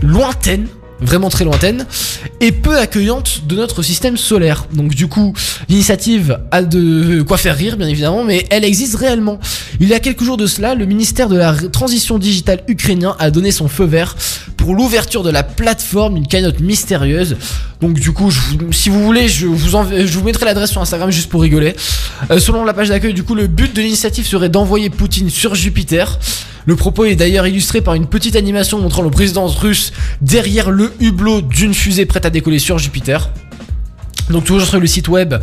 [0.02, 0.66] lointaine
[1.00, 1.86] vraiment très lointaine
[2.42, 4.66] et peu accueillante de notre système solaire.
[4.74, 5.32] Donc du coup,
[5.70, 9.38] l'initiative a de quoi faire rire bien évidemment, mais elle existe réellement.
[9.80, 13.30] Il y a quelques jours de cela, le ministère de la transition digitale ukrainien a
[13.30, 14.16] donné son feu vert
[14.58, 17.38] pour l'ouverture de la plateforme, une cagnotte mystérieuse.
[17.80, 18.32] Donc du coup,
[18.72, 21.76] si vous voulez, je vous, en- je vous mettrai l'adresse sur Instagram juste pour rigoler.
[22.32, 25.54] Euh, selon la page d'accueil, du coup, le but de l'initiative serait d'envoyer Poutine sur
[25.54, 26.18] Jupiter.
[26.68, 30.92] Le propos est d'ailleurs illustré par une petite animation montrant le président russe derrière le
[31.00, 33.30] hublot d'une fusée prête à décoller sur Jupiter.
[34.30, 35.34] Donc toujours sur le site web,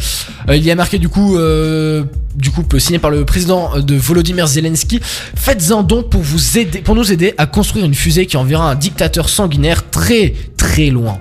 [0.51, 3.95] euh, il y a marqué du coup, euh, du coup signé par le président de
[3.95, 8.27] Volodymyr Zelensky, faites un don pour vous aider, pour nous aider à construire une fusée
[8.27, 10.35] qui enverra un dictateur sanguinaire très
[10.65, 11.19] très loin.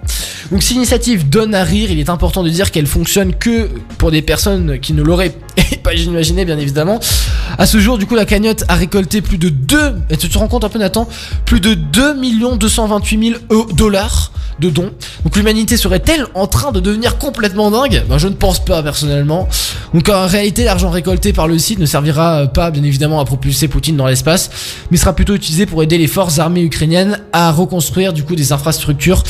[0.51, 4.09] Donc si l'initiative donne à rire, il est important de dire qu'elle fonctionne que pour
[4.09, 5.35] des personnes qui ne l'auraient
[5.83, 6.99] pas imaginé bien évidemment.
[7.57, 10.37] À ce jour, du coup, la cagnotte a récolté plus de 2, et tu te
[10.37, 11.07] rends compte un peu Nathan,
[11.45, 12.15] plus de 2
[12.57, 14.91] 228 000 dollars de dons.
[15.23, 18.03] Donc l'humanité serait-elle en train de devenir complètement dingue?
[18.07, 19.47] Ben, Je ne pense pas personnellement.
[19.93, 23.67] Donc en réalité, l'argent récolté par le site ne servira pas bien évidemment à propulser
[23.67, 24.49] Poutine dans l'espace,
[24.91, 28.51] mais sera plutôt utilisé pour aider les forces armées ukrainiennes à reconstruire du coup des
[28.51, 29.23] infrastructures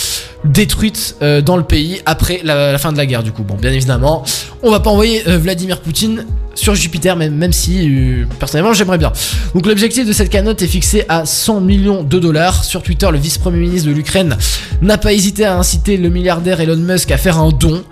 [0.45, 3.43] détruites euh, dans le pays après la, fin de la guerre du coup.
[3.43, 4.23] Bon, bien évidemment,
[4.61, 8.97] on va pas envoyer euh, Vladimir Poutine sur Jupiter, même, même si euh, personnellement j'aimerais
[8.97, 9.11] bien.
[9.55, 12.63] Donc l'objectif de cette cagnotte est fixé à 100 millions de dollars.
[12.63, 14.37] Sur Twitter, le vice-premier ministre de l'Ukraine
[14.81, 17.83] n'a pas hésité à inciter le milliardaire Elon Musk à faire un don.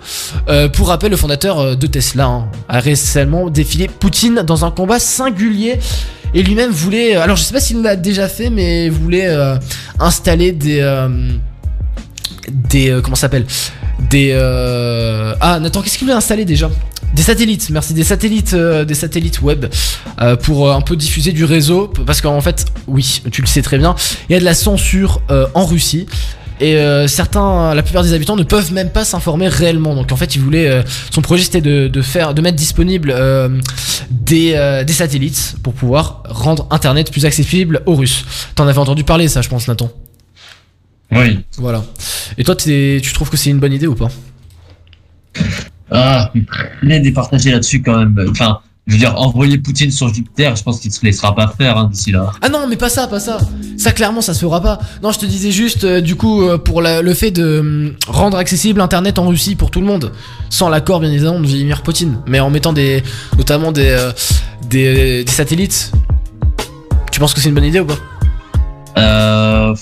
[0.72, 5.78] Pour rappel, le fondateur de Tesla hein, a récemment défilé Poutine dans un combat singulier.
[6.34, 9.28] Et lui-même voulait, alors je sais pas s'il l'a déjà fait, mais voulait
[9.98, 10.80] installer des,
[12.50, 13.46] des, euh, comment s'appelle,
[14.10, 16.70] des, euh, ah Nathan, qu'est-ce qu'il voulait installer déjà
[17.14, 19.66] des satellites, merci, des satellites, euh, des satellites web
[20.22, 23.76] euh, pour un peu diffuser du réseau, parce qu'en fait, oui, tu le sais très
[23.76, 23.94] bien,
[24.28, 25.20] il y a de la censure
[25.54, 26.06] en Russie.
[26.60, 26.76] Et
[27.08, 29.96] certains, la plupart des habitants ne peuvent même pas s'informer réellement.
[29.96, 33.12] Donc en fait, il voulait, son projet c'était de, de faire, de mettre disponible
[34.10, 38.24] des, des satellites pour pouvoir rendre Internet plus accessible aux Russes.
[38.54, 39.90] T'en avais entendu parler, ça, je pense, Nathan.
[41.12, 41.40] Oui.
[41.58, 41.84] Voilà.
[42.38, 44.08] Et toi, tu trouves que c'est une bonne idée ou pas?
[45.90, 46.30] Ah,
[46.88, 48.26] est départagé là-dessus quand même.
[48.30, 51.76] Enfin, je veux dire, envoyer Poutine sur Jupiter, je pense qu'il se laissera pas faire
[51.76, 52.32] hein, d'ici là.
[52.40, 53.38] Ah non, mais pas ça, pas ça.
[53.76, 54.78] Ça, clairement, ça se fera pas.
[55.02, 57.94] Non, je te disais juste, euh, du coup, euh, pour la- le fait de hum,
[58.08, 60.12] rendre accessible Internet en Russie pour tout le monde,
[60.50, 63.02] sans l'accord, bien évidemment, de Vladimir Poutine, mais en mettant des,
[63.36, 64.12] notamment des, euh,
[64.68, 65.92] des, des satellites.
[67.12, 67.98] Tu penses que c'est une bonne idée ou pas?
[68.98, 69.74] Euh,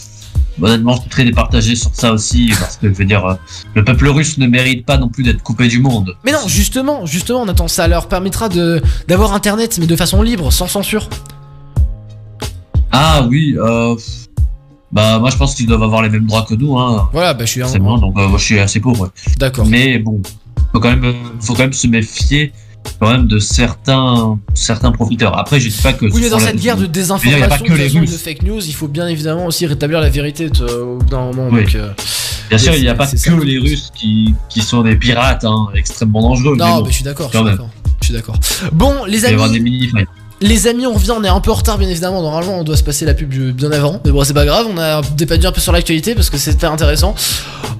[0.60, 3.34] honnêtement, je suis très départagé sur ça aussi, parce que je veux dire, euh,
[3.74, 6.16] le peuple russe ne mérite pas non plus d'être coupé du monde.
[6.24, 10.52] Mais non, justement, justement, Nathan, ça leur permettra de d'avoir Internet, mais de façon libre,
[10.52, 11.08] sans censure.
[12.92, 13.94] Ah oui, euh,
[14.92, 17.44] bah moi je pense qu'ils doivent avoir les mêmes droits que nous, hein, Voilà, bah
[17.44, 17.64] je suis un...
[17.64, 19.08] forcément, donc euh, moi je suis assez ouais.
[19.38, 19.66] D'accord.
[19.66, 20.20] Mais bon,
[20.72, 22.52] faut quand même, euh, faut quand même se méfier
[22.98, 25.38] quand même de certains, certains profiteurs.
[25.38, 26.06] Après, je dis pas que.
[26.06, 28.42] Oui, mais dans cette guerre de il a désinformation, pas de, que les de fake
[28.42, 31.48] news, il faut bien évidemment aussi rétablir la vérité vois, au bout d'un moment.
[31.50, 31.64] Oui.
[31.64, 31.92] donc, euh,
[32.50, 33.30] Bien sûr, il n'y a pas que ça.
[33.44, 36.56] les Russes qui, qui sont des pirates, hein, extrêmement dangereux.
[36.56, 37.38] mais Non, bon, mais je suis d'accord, je
[38.06, 38.36] suis d'accord.
[38.72, 40.04] Bon, les il va y avoir des amis, mini
[40.42, 42.22] les amis, on revient, on est un peu en retard, bien évidemment.
[42.22, 44.00] Normalement, on doit se passer la pub bien avant.
[44.05, 46.66] Mais bon, c'est pas grave, on a dépandu un peu sur l'actualité parce que c'était
[46.66, 47.14] intéressant.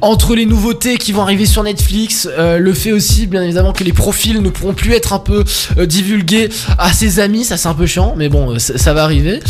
[0.03, 3.85] Entre les nouveautés qui vont arriver sur Netflix, euh, le fait aussi, bien évidemment, que
[3.85, 5.45] les profils ne pourront plus être un peu
[5.79, 9.05] euh, divulgués à ses amis, ça c'est un peu chiant, mais bon, euh, ça, va
[9.05, 9.41] arriver.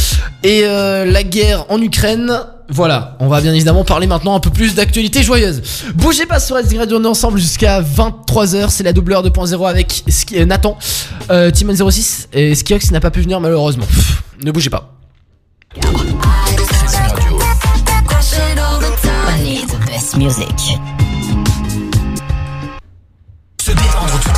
[0.42, 2.32] Et la guerre en Ukraine.
[2.72, 5.60] Voilà, on va bien évidemment parler maintenant un peu plus d'actualité joyeuse.
[5.94, 10.04] Bougez pas sur SD Radio, on est ensemble jusqu'à 23h, c'est la doubleur 2.0 avec
[10.34, 10.78] euh, Nathan,
[11.30, 13.86] euh, Timon 06 et Skiox n'a pas pu venir malheureusement.
[14.42, 14.94] Ne bougez pas.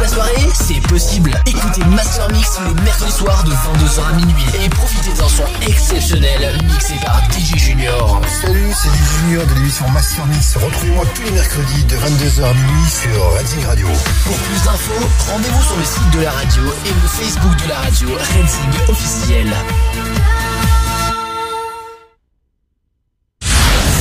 [0.02, 1.30] La soirée, c'est possible.
[1.46, 6.58] Écoutez Master Mix les mercredis soirs de 22h à minuit et profitez d'un son exceptionnel
[6.64, 8.20] mixé par DJ Junior.
[8.40, 10.56] Salut, c'est du Junior de l'émission Master Mix.
[10.56, 13.86] Retrouvez-moi tous les mercredis de 22h à minuit sur Redzing Radio.
[14.24, 17.78] Pour plus d'infos, rendez-vous sur le site de la radio et le Facebook de la
[17.78, 19.52] radio Redzing officiel.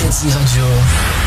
[0.04, 1.21] Redzing Radio.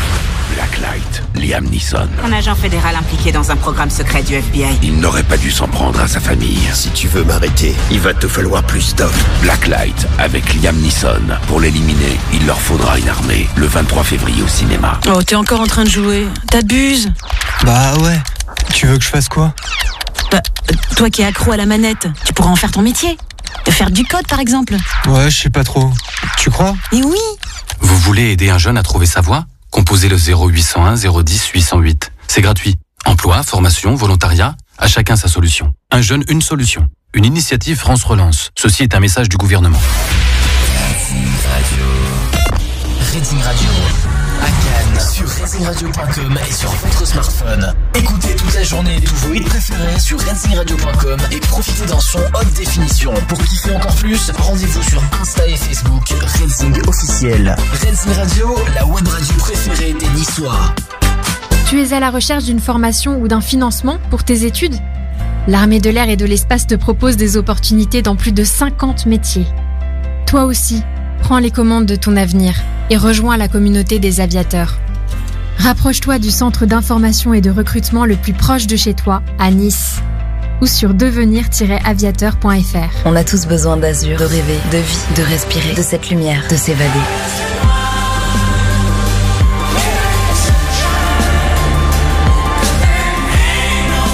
[0.65, 2.09] Blacklight, Liam Neeson.
[2.23, 4.79] Un agent fédéral impliqué dans un programme secret du FBI.
[4.81, 6.57] Il n'aurait pas dû s'en prendre à sa famille.
[6.73, 9.11] Si tu veux m'arrêter, il va te falloir plus d'hommes.
[9.43, 11.21] Blacklight avec Liam Neeson.
[11.47, 13.47] Pour l'éliminer, il leur faudra une armée.
[13.55, 14.99] Le 23 février au cinéma.
[15.07, 16.27] Oh, t'es encore en train de jouer.
[16.49, 17.11] T'abuses.
[17.63, 18.19] Bah ouais.
[18.73, 19.53] Tu veux que je fasse quoi?
[20.31, 20.41] Bah,
[20.97, 23.17] toi qui es accro à la manette, tu pourras en faire ton métier.
[23.69, 24.75] Faire du code, par exemple.
[25.05, 25.91] Ouais, je sais pas trop.
[26.37, 26.73] Tu crois?
[26.91, 27.19] Et oui
[27.81, 29.45] Vous voulez aider un jeune à trouver sa voie?
[29.71, 32.11] Composez le 0801 010 808.
[32.27, 32.75] C'est gratuit.
[33.05, 35.73] Emploi, formation, volontariat, à chacun sa solution.
[35.91, 36.89] Un jeune, une solution.
[37.13, 38.51] Une initiative France Relance.
[38.57, 39.79] Ceci est un message du gouvernement.
[45.45, 47.71] Readingradio.com et sur votre smartphone.
[47.93, 52.51] Écoutez toute la journée tous vos hits préférés sur readingradio.com et profitez d'un son haute
[52.55, 53.13] définition.
[53.27, 57.55] Pour kiffer encore plus, rendez-vous sur Insta et Facebook Reading officiel.
[57.73, 60.73] Reading Radio, la web radio préférée des Niçois.
[61.69, 64.79] Tu es à la recherche d'une formation ou d'un financement pour tes études?
[65.47, 69.45] L'armée de l'air et de l'espace te propose des opportunités dans plus de 50 métiers.
[70.25, 70.81] Toi aussi,
[71.21, 72.55] prends les commandes de ton avenir
[72.89, 74.79] et rejoins la communauté des aviateurs.
[75.57, 79.95] Rapproche-toi du centre d'information et de recrutement le plus proche de chez toi, à Nice,
[80.61, 83.05] ou sur devenir-aviateur.fr.
[83.05, 86.55] On a tous besoin d'azur, de rêver, de vie, de respirer, de cette lumière, de
[86.55, 86.99] s'évader.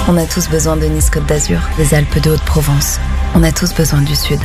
[0.08, 2.98] On a tous besoin de Nice Côte d'Azur, des Alpes de Haute-Provence.
[3.34, 4.38] On a tous besoin du Sud.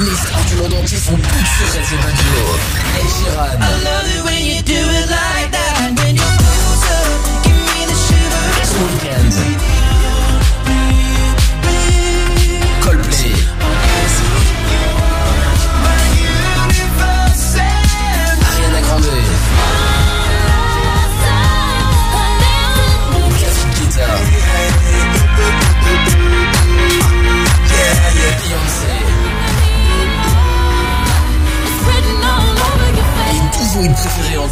[0.00, 1.94] Les stars du monde entier sont toutes sur Reading
[4.58, 4.91] Radio.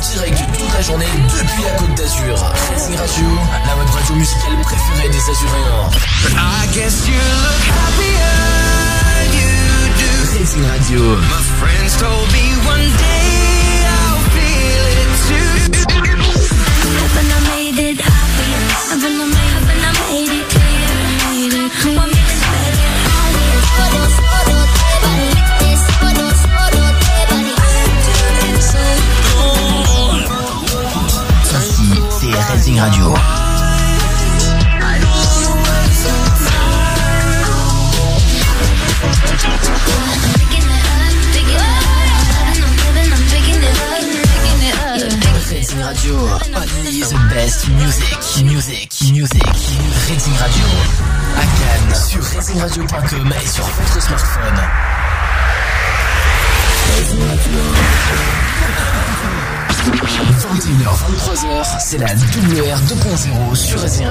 [0.00, 2.36] Direct toute la journée depuis la Côte d'Azur.
[2.70, 3.26] Racing Radio,
[3.66, 5.90] la web radio musicale préférée des Azuréens.
[6.36, 8.34] I guess you look happier,
[9.36, 9.52] you
[10.00, 10.38] do.
[10.38, 11.16] Racing Radio.
[11.16, 13.29] My friends told me one day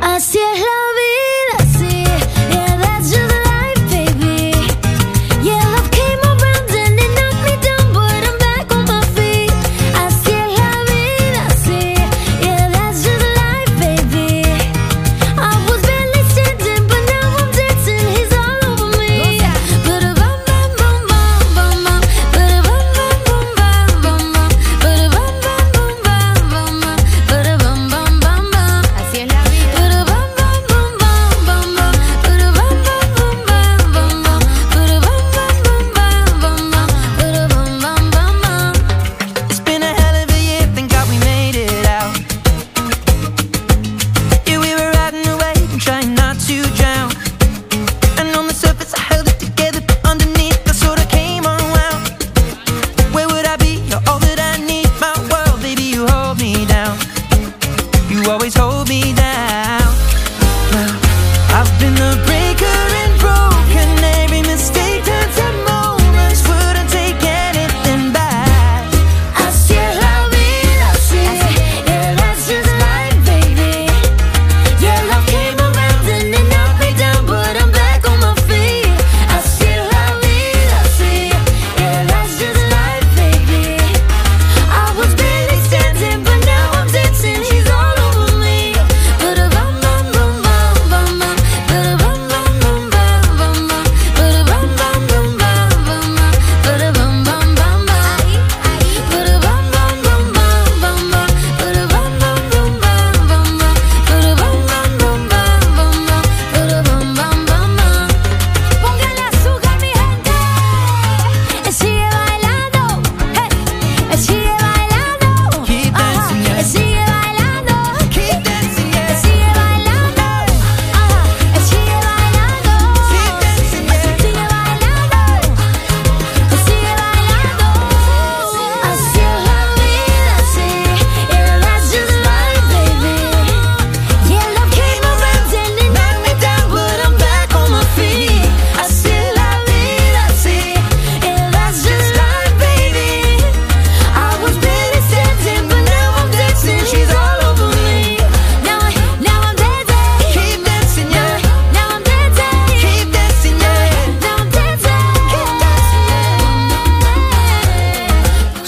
[0.00, 0.67] Así es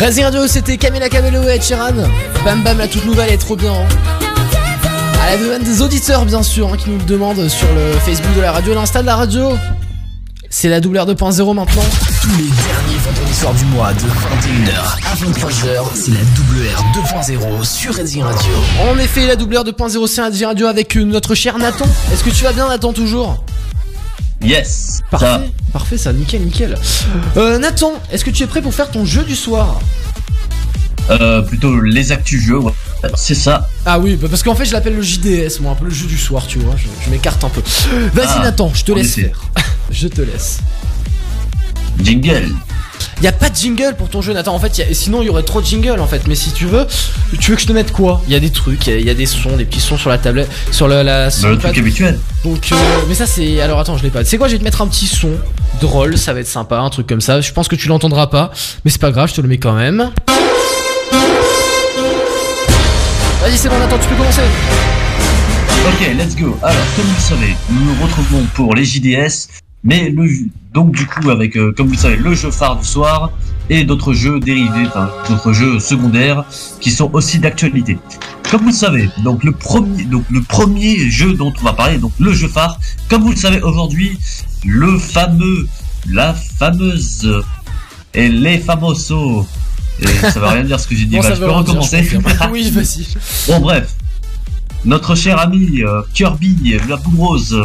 [0.01, 1.93] Racing Radio, c'était Camila Cabello et Sheeran.
[2.45, 3.73] Bam Bam, la toute nouvelle est trop bien.
[3.73, 3.87] hein.
[5.23, 8.35] À la demande des auditeurs, bien sûr, hein, qui nous le demandent sur le Facebook
[8.35, 9.51] de la radio, l'Insta de la radio.
[10.49, 11.83] C'est la double R 2.0 maintenant.
[12.23, 16.85] Tous les derniers vendredis soirs du mois de 21h à 23h, c'est la double R
[17.61, 18.51] 2.0 sur Racing Radio.
[18.91, 21.87] En effet, la double R 2.0, c'est radio avec notre cher Nathan.
[22.13, 23.45] Est-ce que tu vas bien, Nathan, toujours?
[24.42, 25.00] Yes.
[25.11, 25.42] Parfait, Ça.
[25.72, 26.76] parfait, ça, nickel, nickel.
[27.37, 29.81] Euh, Nathan, est-ce que tu es prêt pour faire ton jeu du soir
[31.11, 32.72] Euh, plutôt les actus jeux, ouais.
[33.16, 33.68] c'est ça.
[33.85, 36.07] Ah oui, bah parce qu'en fait, je l'appelle le JDS, moi, un peu le jeu
[36.07, 36.74] du soir, tu vois.
[36.76, 37.61] Je, je m'écarte un peu.
[38.14, 39.40] Vas-y, Ah, Nathan, je te laisse faire.
[39.90, 40.61] je te laisse.
[42.03, 42.48] Jingle.
[43.23, 44.55] Y a pas de jingle pour ton jeu, Nathan.
[44.55, 46.23] En fait, y a- sinon il y aurait trop de jingle en fait.
[46.27, 46.87] Mais si tu veux,
[47.41, 48.23] tu veux que je te mette quoi?
[48.27, 49.97] Il y a des trucs, il y, a- y a des sons, des petits sons
[49.99, 51.19] sur la tablette, sur le, la.
[51.21, 51.61] Bah, le soundpad.
[51.61, 52.19] truc habituel.
[52.45, 52.77] Donc, euh,
[53.09, 53.61] mais ça c'est.
[53.61, 54.25] Alors attends, je l'ai pas.
[54.25, 54.49] C'est quoi?
[54.49, 55.31] Je vais te mettre un petit son
[55.81, 57.41] drôle, ça va être sympa, un truc comme ça.
[57.41, 58.51] Je pense que tu l'entendras pas,
[58.85, 60.11] mais c'est pas grave, je te le mets quand même.
[63.43, 64.43] Vas-y, c'est bon, Nathan, tu peux commencer.
[65.89, 66.57] Ok, let's go.
[66.63, 69.49] Alors, comme vous le savez, nous nous retrouvons pour les JDS,
[69.83, 70.29] mais le,
[70.75, 73.31] donc du coup avec, euh, comme vous le savez, le jeu phare du soir
[73.69, 76.45] et d'autres jeux dérivés, enfin d'autres jeux secondaires
[76.81, 77.99] qui sont aussi d'actualité.
[78.51, 81.99] Comme vous le savez, donc le premier, donc le premier jeu dont on va parler,
[81.99, 84.19] donc le jeu phare, comme vous le savez aujourd'hui,
[84.64, 85.66] le fameux,
[86.09, 87.43] la fameuse
[88.12, 89.47] et les famosos.
[90.03, 91.16] Et ça va rien dire ce que j'ai dit.
[91.16, 92.03] Bon, Bah, je peux dire, recommencer.
[92.05, 93.07] je oui, vas-y.
[93.49, 93.95] Bon bref,
[94.85, 97.57] notre cher ami euh, Kirby, la boule rose,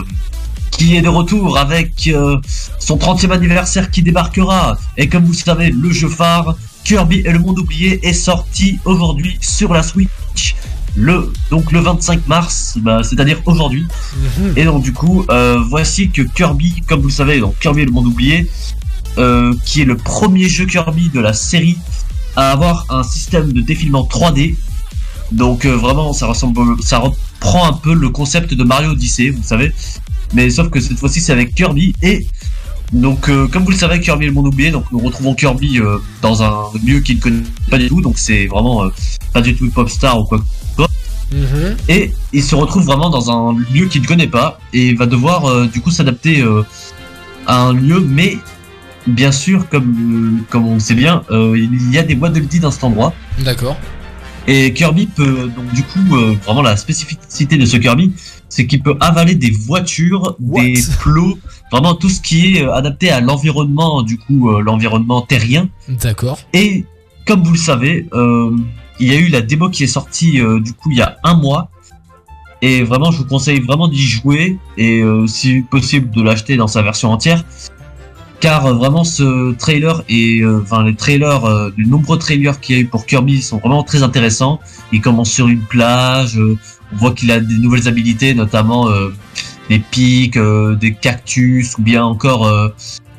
[0.78, 2.38] qui est de retour avec euh,
[2.80, 4.78] son 30e anniversaire qui débarquera.
[4.98, 8.80] Et comme vous le savez, le jeu phare, Kirby et le monde oublié, est sorti
[8.86, 10.56] aujourd'hui sur la Switch.
[10.98, 13.86] Le, donc le 25 mars, bah, c'est-à-dire aujourd'hui.
[14.56, 17.86] Et donc du coup, euh, voici que Kirby, comme vous le savez, donc Kirby et
[17.86, 18.50] le monde oublié,
[19.18, 21.78] euh, qui est le premier jeu Kirby de la série
[22.36, 24.56] à avoir un système de défilement 3D.
[25.32, 29.44] Donc euh, vraiment, ça ressemble, ça reprend un peu le concept de Mario Odyssey, vous
[29.44, 29.74] savez.
[30.34, 32.26] Mais sauf que cette fois-ci, c'est avec Kirby et
[32.94, 34.72] donc euh, comme vous le savez, Kirby et le monde oublié.
[34.72, 38.02] Donc nous retrouvons Kirby euh, dans un lieu qu'il ne connaît pas du tout.
[38.02, 38.90] Donc c'est vraiment euh,
[39.34, 40.90] pas du tout Popstar ou quoi que ce soit.
[41.32, 41.78] Mhm.
[41.90, 45.68] Et il se retrouve vraiment dans un lieu qu'il ne connaît pas et va devoir
[45.68, 46.44] du coup s'adapter
[47.48, 48.38] à un lieu, mais
[49.08, 52.72] bien sûr, comme, comme on sait bien, il y a des boîtes de Liddy dans
[52.72, 53.14] cet endroit.
[53.40, 53.76] D'accord.
[54.48, 56.00] Et Kirby peut, donc du coup,
[56.46, 58.14] vraiment la spécificité de ce Kirby,
[58.56, 61.38] c'est qu'il peut avaler des voitures, des plots,
[61.74, 65.68] vraiment tout ce qui est euh, adapté à l'environnement, du coup, euh, l'environnement terrien.
[65.90, 66.40] D'accord.
[66.54, 66.86] Et
[67.28, 68.56] comme vous le savez, euh,
[69.02, 71.18] il y a eu la démo qui est sortie euh, du coup il y a
[71.26, 71.70] un mois.
[72.62, 76.82] Et vraiment, je vous conseille vraiment d'y jouer et si possible de l'acheter dans sa
[76.82, 77.44] version entière.
[78.40, 82.86] Car vraiment ce trailer et enfin les trailers, les nombreux trailers qu'il y a eu
[82.86, 84.62] pour Kirby sont vraiment très intéressants.
[84.92, 86.40] Il commence sur une plage,
[86.94, 89.10] on voit qu'il a des nouvelles habilités, notamment euh,
[89.70, 92.70] des pics, euh, des cactus ou bien encore euh,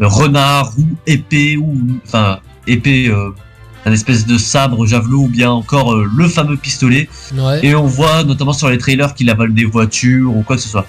[0.01, 3.31] renard ou épée ou enfin épée euh,
[3.85, 7.09] un espèce de sabre javelot ou bien encore euh, le fameux pistolet.
[7.35, 7.65] Ouais.
[7.65, 10.69] et on voit notamment sur les trailers qu'il avale des voitures ou quoi que ce
[10.69, 10.87] soit.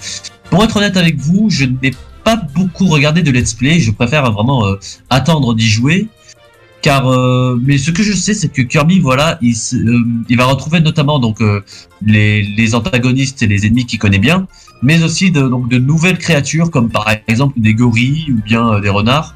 [0.50, 1.92] Pour être honnête avec vous je n'ai
[2.24, 3.80] pas beaucoup regardé de let's play.
[3.80, 4.78] Je préfère vraiment euh,
[5.08, 6.08] attendre d'y jouer
[6.82, 10.44] car euh, mais ce que je sais c'est que Kirby voilà il, euh, il va
[10.46, 11.60] retrouver notamment donc euh,
[12.04, 14.46] les, les antagonistes et les ennemis qu'il connaît bien
[14.82, 18.80] mais aussi de, donc de nouvelles créatures comme par exemple des gorilles ou bien euh,
[18.80, 19.34] des renards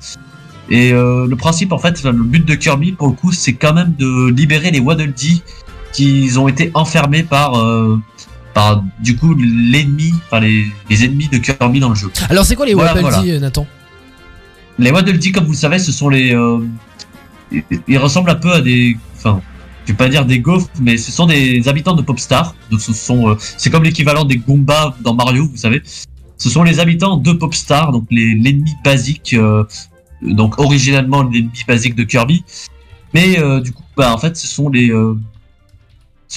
[0.71, 3.53] et euh, le principe, en fait, enfin, le but de Kirby, pour le coup, c'est
[3.53, 5.43] quand même de libérer les Waddle Dee
[5.93, 7.99] qui ont été enfermés par, euh,
[8.55, 12.11] par du coup, l'ennemi, enfin, les, les ennemis de Kirby dans le jeu.
[12.31, 13.23] Alors c'est quoi les Voilà, Waddle voilà.
[13.23, 13.67] Dee, Nathan?
[14.79, 16.33] Les Waddle Dee, comme vous le savez, ce sont les.
[16.35, 16.59] euh,
[17.53, 18.97] ils- ils ressemblent un peu à des.
[19.17, 19.41] Enfin,
[19.87, 22.55] je vais pas dire des gaufres, mais ce sont des habitants de Popstar.
[22.71, 23.29] Donc, ce sont.
[23.31, 25.83] euh, c'est comme l'équivalent des Goombas dans Mario, vous savez.
[26.37, 29.35] Ce sont les habitants de Popstar, donc l'ennemi basique.
[29.35, 29.65] euh,
[30.23, 32.45] donc, originalement, l'ennemi basique de Kirby.
[33.15, 34.91] Mais euh, du coup, bah, en fait, ce sont les.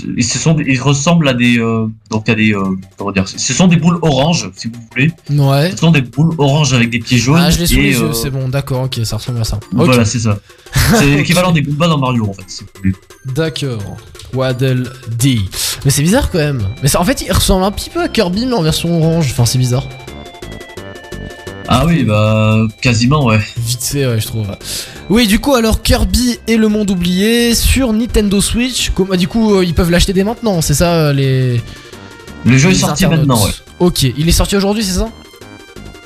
[0.04, 2.64] Euh, ce ce sont, ils ressemblent à des, euh, donc à des, euh,
[2.98, 5.12] comment dire, ce sont des boules oranges, si vous voulez.
[5.30, 5.72] Ouais.
[5.72, 7.40] Ce sont des boules oranges avec des pieds jaunes.
[7.40, 9.44] Ah, je l'ai sous et, les euh, yeux, c'est bon, d'accord, ok, ça ressemble à
[9.44, 9.60] ça.
[9.72, 10.38] Voilà, c'est ça.
[10.74, 12.44] C'est l'équivalent des Goombas dans Mario, en fait.
[12.48, 12.96] si vous voulez.
[13.34, 13.82] D'accord.
[14.34, 15.50] Waddle Dee.
[15.86, 16.68] Mais c'est bizarre quand même.
[16.82, 19.28] Mais ça, en fait, il ressemble un petit peu à Kirby, mais en version orange.
[19.32, 19.88] Enfin, c'est bizarre.
[21.68, 23.40] Ah oui, bah, quasiment, ouais.
[23.58, 24.48] Vite fait, ouais, je trouve.
[25.10, 28.92] Oui, du coup, alors Kirby et le monde oublié sur Nintendo Switch.
[28.92, 31.62] Comme, ah, du coup, euh, ils peuvent l'acheter dès maintenant, c'est ça euh, les.
[32.46, 33.28] Le jeu est sorti internautes.
[33.28, 33.52] maintenant, ouais.
[33.80, 35.10] Ok, il est sorti aujourd'hui, c'est ça?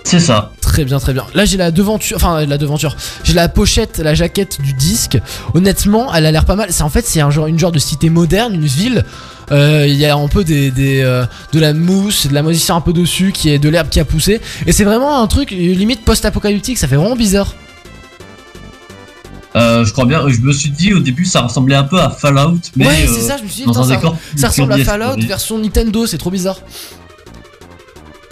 [0.04, 0.52] C'est ça.
[0.70, 1.26] Très bien, très bien.
[1.34, 2.96] Là, j'ai la devanture, enfin la devanture.
[3.24, 5.18] J'ai la pochette, la jaquette du disque.
[5.56, 6.68] Honnêtement, elle a l'air pas mal.
[6.70, 9.04] C'est en fait, c'est un genre, une genre de cité moderne, une ville.
[9.52, 12.76] Euh, Il y a un peu des, des, euh, de la mousse, de la moisissure
[12.76, 14.42] un peu dessus, qui est de l'herbe qui a poussé.
[14.68, 16.78] Et c'est vraiment un truc euh, limite post-apocalyptique.
[16.78, 17.56] Ça fait vraiment bizarre.
[19.56, 20.22] Euh, je crois bien.
[20.28, 23.22] Je me suis dit au début, ça ressemblait un peu à Fallout, mais ouais, c'est
[23.22, 23.38] ça.
[23.38, 26.06] Je me suis dit, dans un ça, décor ça ressemble à Fallout version Nintendo.
[26.06, 26.60] C'est trop bizarre.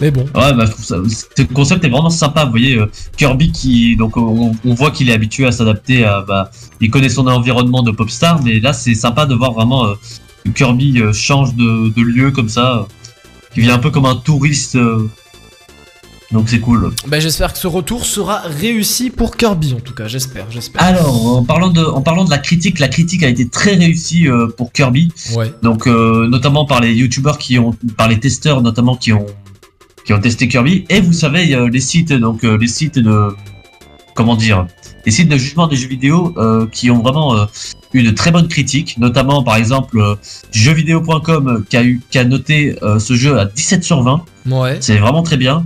[0.00, 0.22] Mais bon.
[0.34, 0.96] Ouais, bah, je trouve ça.
[1.36, 2.44] Ce concept est vraiment sympa.
[2.44, 2.86] Vous voyez, euh,
[3.16, 7.08] Kirby qui, donc, on, on voit qu'il est habitué à s'adapter à, bah, il connaît
[7.08, 9.94] son environnement de pop star, mais là, c'est sympa de voir vraiment euh,
[10.54, 12.82] Kirby euh, change de, de lieu comme ça, euh,
[13.54, 14.76] qui vient un peu comme un touriste.
[14.76, 15.08] euh,
[16.30, 16.92] donc c'est cool.
[17.06, 20.08] Bah, j'espère que ce retour sera réussi pour Kirby en tout cas.
[20.08, 20.82] J'espère, j'espère.
[20.82, 24.28] Alors, en parlant de, en parlant de la critique, la critique a été très réussie
[24.28, 25.10] euh, pour Kirby.
[25.34, 25.50] Ouais.
[25.62, 29.24] Donc, euh, notamment par les youtubeurs qui ont, par les testeurs notamment qui ont,
[30.08, 30.86] qui ont testé Kirby.
[30.88, 33.28] Et vous savez, il y a les sites, donc euh, les sites de,
[34.14, 34.66] comment dire,
[35.04, 37.44] les sites de jugement des jeux vidéo euh, qui ont vraiment euh,
[37.92, 40.14] eu de très bonnes critiques, notamment par exemple euh,
[40.50, 44.24] jeuxvideo.com euh, qui a eu, qui a noté euh, ce jeu à 17 sur 20.
[44.46, 44.78] Ouais.
[44.80, 45.62] C'est vraiment très bien.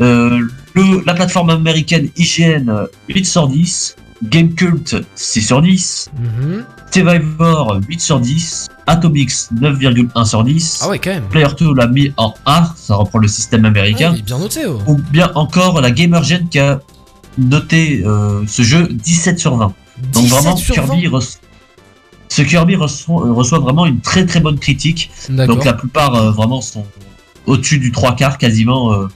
[0.00, 0.40] Euh,
[0.74, 3.94] le, la plateforme américaine IGN euh, 8 sur 10,
[4.24, 6.64] Gamecult 6 sur 10, Mhm.
[6.92, 10.80] Survivor 8 sur 10, Atomix 9,1 sur 10.
[10.82, 11.24] Ah ouais, quand même.
[11.28, 14.12] Player 2 l'a mis en A, ça reprend le système américain.
[14.12, 14.60] Ouais, il est bien noté.
[14.66, 14.78] oh.
[14.86, 16.80] Ou bien encore la Gamergen qui a
[17.36, 19.74] noté euh, ce jeu 17 sur 20.
[20.12, 21.10] Donc 17 vraiment, Kirby 20.
[21.18, 21.40] reçoit-
[22.28, 25.10] ce Kirby reçoit, euh, reçoit vraiment une très très bonne critique.
[25.46, 26.84] Donc la plupart euh, vraiment sont
[27.46, 28.92] au-dessus du trois quarts quasiment.
[28.94, 29.06] euh,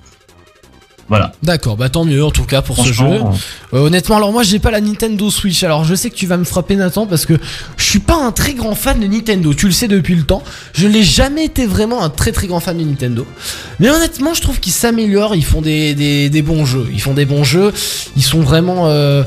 [1.11, 1.33] voilà.
[1.43, 3.05] D'accord, bah tant mieux en tout cas pour ce jeu.
[3.05, 3.35] Franchement,
[3.75, 5.63] Euh, honnêtement, alors moi j'ai pas la Nintendo Switch.
[5.63, 7.35] Alors je sais que tu vas me frapper Nathan parce que
[7.77, 9.53] je suis pas un très grand fan de Nintendo.
[9.53, 10.43] Tu le sais depuis le temps.
[10.73, 13.27] Je n'ai jamais été vraiment un très très grand fan de Nintendo.
[13.79, 15.35] Mais honnêtement, je trouve qu'ils s'améliorent.
[15.35, 16.87] Ils font des, des, des bons jeux.
[16.93, 17.73] Ils font des bons jeux.
[18.17, 19.23] Ils sont vraiment, euh,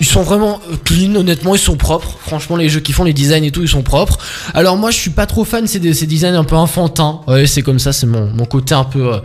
[0.00, 1.14] ils sont vraiment clean.
[1.14, 2.16] Honnêtement, ils sont propres.
[2.26, 4.18] Franchement, les jeux qu'ils font, les designs et tout, ils sont propres.
[4.54, 5.66] Alors moi, je suis pas trop fan.
[5.66, 7.20] C'est des ces designs un peu enfantins.
[7.26, 7.92] Ouais, c'est comme ça.
[7.92, 9.18] C'est mon, mon côté un peu, euh,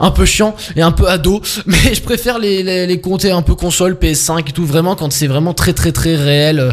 [0.00, 1.40] un peu chiant et un peu ado.
[1.66, 4.64] Mais je préfère les, les, côtés un peu console, PS5 et tout.
[4.66, 6.58] Vraiment quand c'est vraiment très très très réel.
[6.60, 6.72] euh,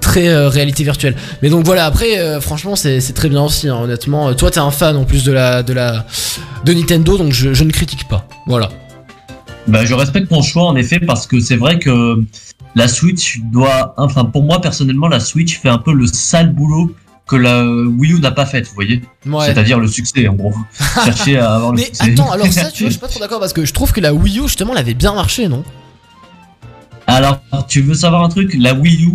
[0.00, 1.16] Très euh, réalité virtuelle.
[1.40, 4.34] Mais donc voilà, après, franchement, c'est très bien aussi, hein, honnêtement.
[4.34, 6.04] Toi, t'es un fan en plus de la, de la,
[6.66, 8.28] de Nintendo, donc je, je ne critique pas.
[8.46, 8.68] Voilà.
[9.66, 12.16] Bah, je respecte ton choix en effet parce que c'est vrai que
[12.74, 16.94] la Switch doit, enfin pour moi personnellement, la Switch fait un peu le sale boulot
[17.26, 19.00] que la Wii U n'a pas fait, vous voyez.
[19.26, 19.46] Ouais.
[19.46, 20.52] C'est-à-dire le succès en gros.
[21.04, 22.12] Chercher à avoir le Mais succès.
[22.12, 24.00] attends, alors ça, tu vois, je suis pas trop d'accord parce que je trouve que
[24.00, 25.64] la Wii U, justement, elle avait bien marché, non?
[27.06, 28.54] Alors, tu veux savoir un truc?
[28.58, 29.12] La Wii U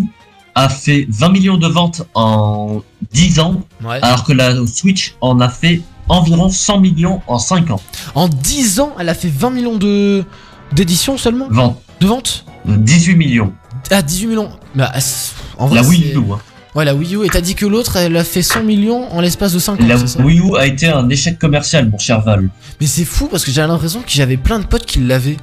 [0.55, 2.81] a fait 20 millions de ventes en
[3.11, 3.99] 10 ans, Ouais.
[4.01, 7.81] alors que la Switch en a fait environ 100 millions en 5 ans.
[8.15, 10.23] En 10 ans, elle a fait 20 millions de
[10.71, 11.47] d'éditions seulement?
[11.49, 11.81] Vente.
[11.99, 12.45] De ventes?
[12.65, 13.53] 18 millions.
[13.91, 14.49] Ah, 18 millions.
[14.75, 16.17] Bah, c'est- en vrai, La Wii U.
[16.17, 16.39] hein.
[16.75, 17.25] Ouais, la Wii U.
[17.25, 19.85] Et t'as dit que l'autre, elle a fait 100 millions en l'espace de 5 ans,
[19.87, 20.21] La ça?
[20.21, 22.49] Wii U a été un échec commercial, mon cher Val.
[22.79, 25.37] Mais c'est fou parce que j'ai l'impression que j'avais plein de potes qui l'avaient.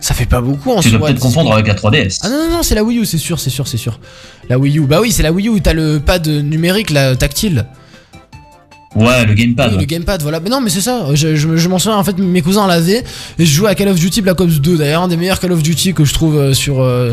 [0.00, 2.18] Ça fait pas beaucoup en Tu dois peut-être 18 confondre avec la 3DS.
[2.22, 3.98] Ah non, non, non, c'est la Wii U, c'est sûr, c'est sûr, c'est sûr.
[4.48, 4.82] La Wii U.
[4.82, 7.64] Bah oui, c'est la Wii U où t'as le pad numérique, là, tactile.
[8.94, 9.72] Ouais, le gamepad.
[9.72, 10.40] Oui, le gamepad, voilà.
[10.40, 11.06] Mais non, mais c'est ça.
[11.14, 13.02] Je, je, je m'en souviens, en fait, mes cousins l'avaient.
[13.38, 14.76] Et je jouais à Call of Duty Black Ops 2.
[14.78, 16.80] D'ailleurs, un des meilleurs Call of Duty que je trouve euh, sur.
[16.80, 17.12] euh,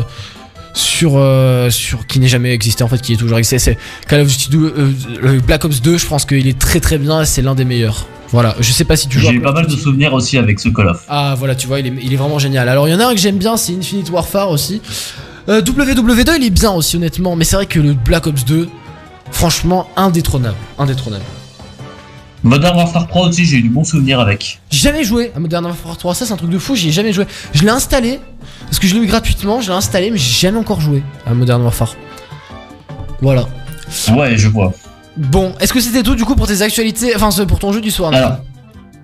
[0.74, 3.76] sur, euh, sur qui n'est jamais existé en fait qui est toujours existé c'est
[4.08, 4.74] Call of Duty 2,
[5.22, 8.06] euh, Black Ops 2 je pense qu'il est très très bien c'est l'un des meilleurs
[8.30, 10.58] voilà je sais pas si tu joues J'ai eu pas mal de souvenirs aussi avec
[10.58, 11.02] ce Call of.
[11.10, 12.70] Ah voilà, tu vois, il est, il est vraiment génial.
[12.70, 14.80] Alors il y en a un que j'aime bien, c'est Infinite Warfare aussi.
[15.50, 18.66] Euh, WW2 il est bien aussi honnêtement, mais c'est vrai que le Black Ops 2,
[19.30, 21.24] franchement indétrônable, indétrônable.
[22.44, 24.60] Modern Warfare 3 aussi, j'ai eu du bon souvenir avec.
[24.70, 26.92] J'ai jamais joué à Modern Warfare 3, ça c'est un truc de fou, j'y ai
[26.92, 27.24] jamais joué.
[27.52, 28.18] Je l'ai installé,
[28.66, 31.34] parce que je l'ai eu gratuitement, je l'ai installé, mais j'ai jamais encore joué à
[31.34, 31.94] Modern Warfare.
[33.20, 33.46] Voilà.
[34.16, 34.72] Ouais, je vois.
[35.16, 37.90] Bon, est-ce que c'était tout du coup pour tes actualités, enfin pour ton jeu du
[37.90, 38.38] soir Alors,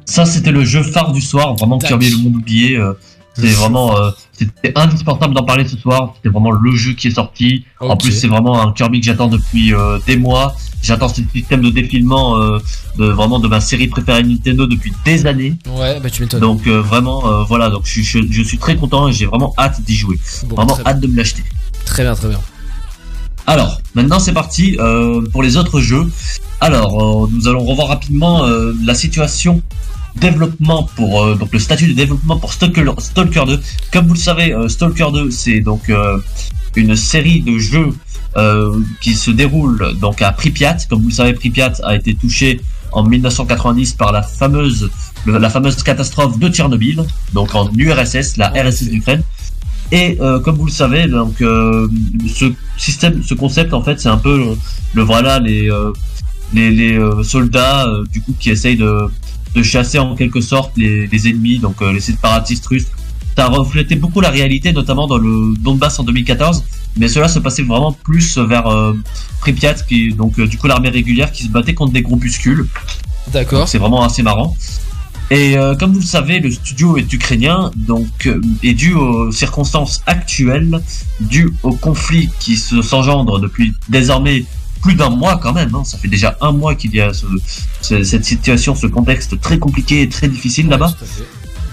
[0.05, 1.78] ça c'était le jeu phare du soir, vraiment.
[1.78, 2.76] Kirby et le monde oublié.
[2.76, 2.95] euh,
[3.39, 6.14] c'est vraiment, euh, c'était indispensable d'en parler ce soir.
[6.16, 7.64] C'était vraiment le jeu qui est sorti.
[7.80, 10.55] En plus, c'est vraiment un Kirby que j'attends depuis euh, des mois.
[10.82, 12.59] J'attends ce système de défilement euh,
[12.97, 15.57] de vraiment de ma série préférée Nintendo depuis des années.
[15.68, 16.41] Ouais, bah tu m'étonnes.
[16.41, 19.97] Donc vraiment, voilà, donc je, je, je suis très content et j'ai vraiment hâte d'y
[19.97, 20.18] jouer.
[20.47, 21.43] Bon, vraiment hâte de me l'acheter.
[21.84, 22.41] Très bien, très bien.
[23.47, 24.76] Alors, maintenant c'est parti
[25.32, 26.07] pour les autres jeux.
[26.61, 28.47] Alors, nous allons revoir rapidement
[28.84, 29.62] la situation
[30.16, 33.61] développement pour euh, donc le statut de développement pour Stalker, Stalker 2.
[33.92, 36.18] Comme vous le savez, euh, Stalker 2 c'est donc euh,
[36.76, 37.88] une série de jeux
[39.00, 40.76] qui se déroule donc à Pripyat.
[40.88, 42.61] Comme vous le savez, Pripyat a été touché
[42.92, 44.90] en 1990 par la fameuse
[45.26, 47.02] la fameuse catastrophe de Tchernobyl,
[47.32, 49.22] donc en URSS, la RSS d'Ukraine.
[49.90, 51.88] Et euh, comme vous le savez, donc euh,
[52.32, 52.44] ce
[52.76, 54.56] système, ce concept en fait, c'est un peu le,
[54.94, 55.90] le- voilà les euh,
[56.54, 59.09] les, les, soldats du coup qui essayent de,
[59.55, 62.86] de chasser en quelque sorte les, les ennemis, donc euh, les séparatistes russes.
[63.36, 66.64] Ça a reflété beaucoup la réalité, notamment dans le Donbass en 2014,
[66.96, 68.94] mais cela se passait vraiment plus vers euh,
[69.40, 72.66] Pripyat, qui est donc euh, du coup l'armée régulière qui se battait contre des groupuscules.
[73.32, 73.68] D'accord.
[73.68, 74.57] C'est vraiment assez marrant.
[75.30, 79.30] Et euh, comme vous le savez, le studio est ukrainien, donc euh, est dû aux
[79.30, 80.80] circonstances actuelles,
[81.20, 84.46] dû au conflit qui se s'engendre depuis désormais
[84.81, 85.74] plus d'un mois quand même.
[85.74, 85.85] hein.
[85.85, 87.26] Ça fait déjà un mois qu'il y a ce-
[87.83, 90.93] ce- cette situation, ce contexte très compliqué et très difficile là-bas.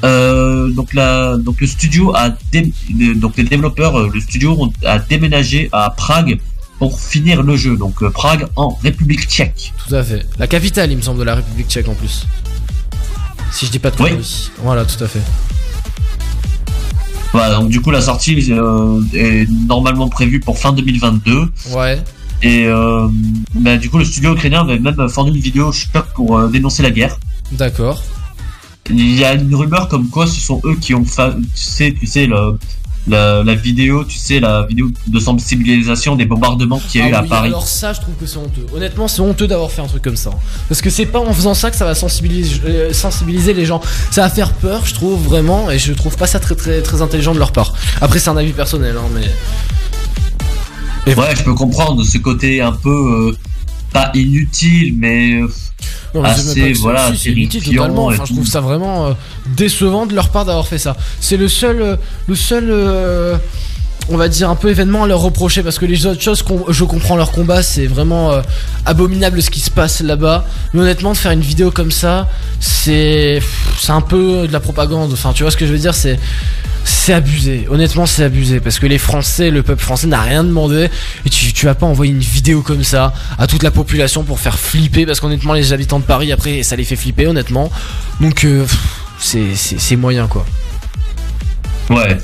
[0.04, 2.72] Euh, donc, la, donc le studio a dé-
[3.16, 6.40] donc les développeurs, euh, le studio a déménagé à Prague
[6.80, 7.76] pour finir le jeu.
[7.78, 9.74] Donc euh, Prague en République tchèque.
[9.88, 10.26] Tout à fait.
[10.38, 12.28] La capitale, il me semble, de la République tchèque en plus.
[13.52, 14.10] Si je dis pas de Oui.
[14.10, 14.52] conneries.
[14.62, 15.22] Voilà, tout à fait.
[17.32, 21.48] Voilà, donc du coup la sortie euh, est normalement prévue pour fin 2022.
[21.72, 22.02] Ouais.
[22.44, 23.08] Et euh,
[23.56, 26.84] bah, du coup le studio ukrainien avait même fourni une vidéo choc pour euh, dénoncer
[26.84, 27.18] la guerre.
[27.52, 28.04] D'accord.
[28.90, 31.96] Il y a une rumeur comme quoi ce sont eux qui ont fait, tu sais,
[32.00, 32.58] tu sais le-
[33.08, 37.14] la, la vidéo, tu sais la vidéo de sensibilisation des bombardements qu'il y a eu
[37.14, 37.48] Ah à Paris.
[37.50, 38.66] Alors ça, je trouve que c'est honteux.
[38.76, 40.32] Honnêtement, c'est honteux d'avoir fait un truc comme ça.
[40.70, 43.80] Parce que c'est pas en faisant ça que ça va sensibiliser, euh, sensibiliser les gens.
[44.10, 47.02] Ça va faire peur, je trouve vraiment, et je trouve pas ça très très très
[47.04, 47.74] intelligent de leur part.
[48.02, 49.28] Après, c'est un avis personnel, hein, mais.
[51.08, 52.90] Ouais, je peux comprendre ce côté un peu
[53.32, 53.38] euh,
[53.94, 55.48] pas inutile, mais euh,
[56.14, 58.12] Non, mais pas assez voilà c'est inutile totalement.
[58.12, 59.14] et Enfin, je trouve ça vraiment euh,
[59.56, 60.98] décevant de leur part d'avoir fait ça.
[61.20, 61.96] C'est le seul, euh,
[62.28, 63.38] le seul, euh,
[64.10, 66.84] on va dire un peu événement à leur reprocher parce que les autres choses, je
[66.84, 68.42] comprends leur combat, c'est vraiment euh,
[68.86, 70.46] abominable ce qui se passe là-bas.
[70.74, 72.30] Mais honnêtement, de faire une vidéo comme ça,
[72.60, 73.42] c'est,
[73.88, 75.12] un peu de la propagande.
[75.14, 76.20] Enfin, tu vois ce que je veux dire, c'est.
[76.88, 80.88] C'est abusé, honnêtement c'est abusé parce que les Français, le peuple français n'a rien demandé
[81.26, 84.40] et tu, tu vas pas envoyer une vidéo comme ça à toute la population pour
[84.40, 87.72] faire flipper parce qu'honnêtement les habitants de Paris après ça les fait flipper honnêtement
[88.22, 88.68] donc euh,
[89.20, 90.46] c'est moyen quoi.
[91.90, 92.20] Ouais.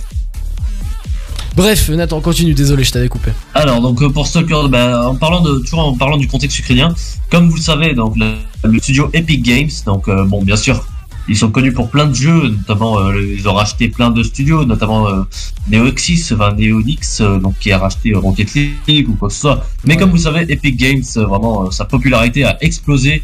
[1.56, 3.32] Bref Nathan continue, désolé je t'avais coupé.
[3.54, 6.94] Alors donc euh, pour Stalker, bah, en parlant de toujours en parlant du contexte ukrainien,
[7.30, 10.86] comme vous le savez, donc le, le studio Epic Games, donc euh, bon bien sûr,
[11.28, 14.66] ils sont connus pour plein de jeux, notamment euh, ils ont racheté plein de studios,
[14.66, 15.24] notamment euh,
[15.70, 18.54] Neoxys, enfin Neonix, euh, donc qui a racheté Rocket
[18.88, 19.66] League ou quoi que ce soit.
[19.86, 23.22] Mais comme vous savez, Epic Games, vraiment sa popularité a explosé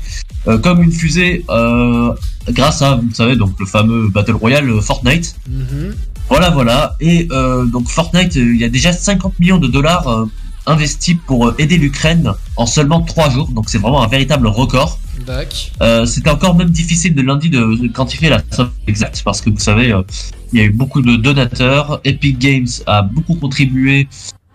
[0.47, 2.13] euh, comme une fusée euh,
[2.49, 5.35] grâce à, vous savez, donc le fameux Battle Royale Fortnite.
[6.29, 6.95] Voilà, voilà.
[6.99, 10.25] Et euh, donc Fortnite, euh, il y a déjà 50 millions de dollars euh,
[10.65, 13.49] investis pour euh, aider l'Ukraine en seulement 3 jours.
[13.51, 14.99] Donc c'est vraiment un véritable record.
[15.81, 19.49] Euh, C'était encore même difficile de lundi de de quantifier la somme exacte parce que
[19.49, 19.93] vous savez,
[20.53, 22.01] il y a eu beaucoup de donateurs.
[22.03, 24.07] Epic Games a beaucoup contribué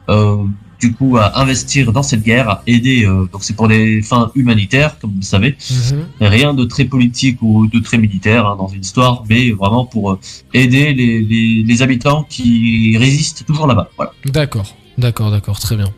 [0.08, 0.44] euh,
[0.82, 3.04] du coup à investir dans cette guerre, à aider.
[3.04, 5.56] euh, donc c'est pour des fins humanitaires, comme vous le savez.
[6.20, 10.04] Rien de très politique ou de très militaire hein, dans une histoire, mais vraiment pour
[10.10, 10.18] euh,
[10.52, 13.88] aider les, les, les habitants qui résistent toujours là-bas.
[13.96, 14.12] Voilà.
[14.24, 15.90] D'accord, d'accord, d'accord, très bien.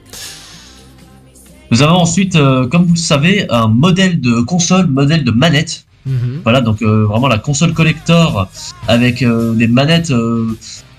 [1.70, 5.86] Nous avons ensuite, euh, comme vous le savez, un modèle de console, modèle de manette.
[6.06, 6.40] Mhm.
[6.44, 8.48] Voilà, donc euh, vraiment la console collector
[8.86, 10.12] avec euh, des manettes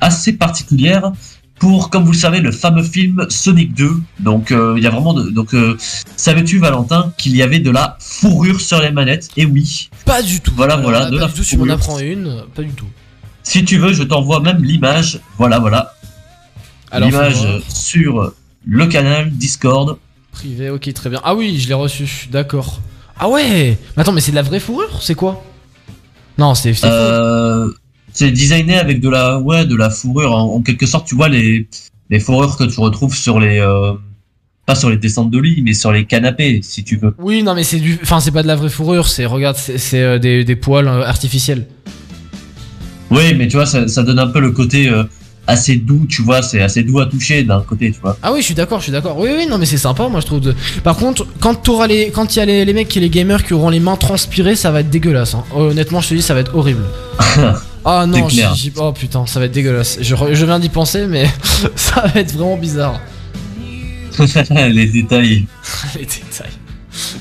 [0.02, 1.12] assez particulières
[1.60, 3.92] pour, comme vous le savez, le fameux film Sonic 2.
[4.20, 5.78] Donc euh, il y a vraiment, de, donc euh,
[6.18, 9.30] savais-tu Valentin qu'il y avait de la fourrure sur les manettes?
[9.38, 9.90] Et oui.
[10.06, 10.52] Pas du tout.
[10.56, 11.74] Voilà, voilà, là, de pas la du tout, tu m'en fourrure.
[11.76, 12.88] apprends une, pas du tout.
[13.44, 15.20] Si tu veux, je t'envoie même l'image.
[15.38, 15.94] Voilà, voilà.
[16.98, 18.34] L'image sur
[18.66, 19.98] le canal Discord.
[20.32, 21.22] Privé, ok, très bien.
[21.24, 22.80] Ah oui, je l'ai reçu, d'accord.
[23.18, 25.44] Ah ouais Mais attends, mais c'est de la vraie fourrure C'est quoi?
[26.38, 26.88] Non, c'est faux.
[28.18, 30.32] C'est designé avec de la, ouais, de la fourrure.
[30.32, 31.68] En, en quelque sorte, tu vois les,
[32.10, 33.92] les fourrures que tu retrouves sur les, euh,
[34.66, 37.14] pas sur les descentes de lit, mais sur les canapés, si tu veux.
[37.20, 38.00] Oui, non, mais c'est du.
[38.02, 39.26] Enfin, c'est pas de la vraie fourrure, c'est.
[39.26, 41.68] Regarde, c'est euh, des, des poils euh, artificiels.
[43.12, 44.90] Oui, mais tu vois, ça, ça donne un peu le côté
[45.48, 48.18] assez doux, tu vois, c'est assez doux à toucher d'un côté, tu vois.
[48.24, 49.20] Ah oui, je suis d'accord, je suis d'accord.
[49.20, 50.40] Oui, oui, non, mais c'est sympa, moi je trouve.
[50.40, 50.56] De...
[50.84, 53.44] Par contre, quand t'auras les, quand il y a les, les mecs et les gamers
[53.44, 55.36] qui auront les mains transpirées, ça va être dégueulasse.
[55.36, 55.44] hein.
[55.54, 56.82] Honnêtement, je te dis, ça va être horrible.
[57.86, 60.00] Ah non, j'y- oh putain, ça va être dégueulasse.
[60.02, 60.16] Je,
[60.46, 61.30] viens d'y penser, mais
[61.76, 63.00] ça va être vraiment bizarre.
[64.50, 65.46] les détails.
[65.96, 66.52] les détails.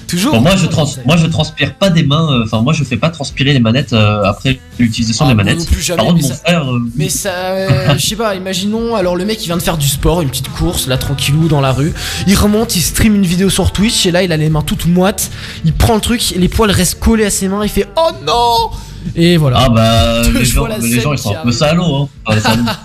[0.06, 0.34] Toujours.
[0.34, 2.28] Bon, moi, je trans, moi, je transpire pas des mains.
[2.32, 5.66] euh, Enfin, moi, je fais pas transpirer les manettes euh, après l'utilisation Ah, des manettes.
[5.66, 6.72] plus, jamais, Par contre, mais mon ça- frère.
[6.72, 9.88] euh, Mais ça, je sais pas, imaginons, alors le mec il vient de faire du
[9.88, 11.92] sport, une petite course, là tranquillou dans la rue,
[12.28, 14.86] il remonte, il stream une vidéo sur Twitch, et là il a les mains toutes
[14.86, 15.30] moites,
[15.64, 18.70] il prend le truc, les poils restent collés à ses mains, il fait Oh non
[19.16, 19.58] Et voilà.
[19.60, 22.34] Ah bah les gens, les gens ils sont un peu salauds, hein.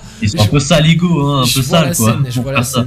[0.22, 2.18] Ils sont un peu saligots, hein, un peu sales quoi.
[2.34, 2.86] pour vois faire ça.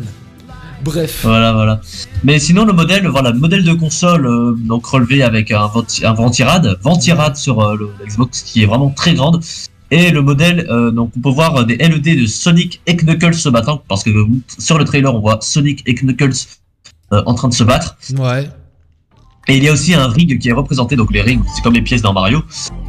[0.84, 1.20] Bref.
[1.22, 1.80] Voilà, voilà.
[2.24, 6.04] Mais sinon, le modèle, voilà, le modèle de console, euh, donc relevé avec un, venti-
[6.04, 9.42] un ventirad, ventirad sur euh, le Xbox qui est vraiment très grande.
[9.90, 13.48] Et le modèle, euh, donc on peut voir des LED de Sonic et Knuckles se
[13.48, 14.10] battant, parce que
[14.58, 16.32] sur le trailer, on voit Sonic et Knuckles
[17.12, 17.96] en train de se battre.
[18.18, 18.48] Ouais.
[19.48, 21.74] Et il y a aussi un ring qui est représenté, donc les rings, c'est comme
[21.74, 22.42] les pièces dans Mario.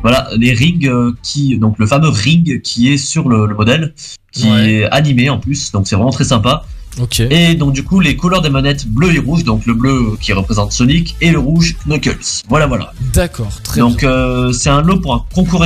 [0.03, 3.93] Voilà, les rings euh, qui, donc le fameux ring qui est sur le, le modèle,
[4.31, 4.71] qui Ouais.
[4.73, 6.63] est animé en plus, donc c'est vraiment très sympa.
[7.01, 7.21] Ok.
[7.21, 10.31] Et donc du coup les couleurs des manettes bleu et rouge, donc le bleu qui
[10.31, 12.43] représente Sonic et le rouge Knuckles.
[12.47, 12.93] Voilà voilà.
[13.13, 14.09] D'accord, très donc bien.
[14.11, 15.65] euh, c'est un lot pour un concours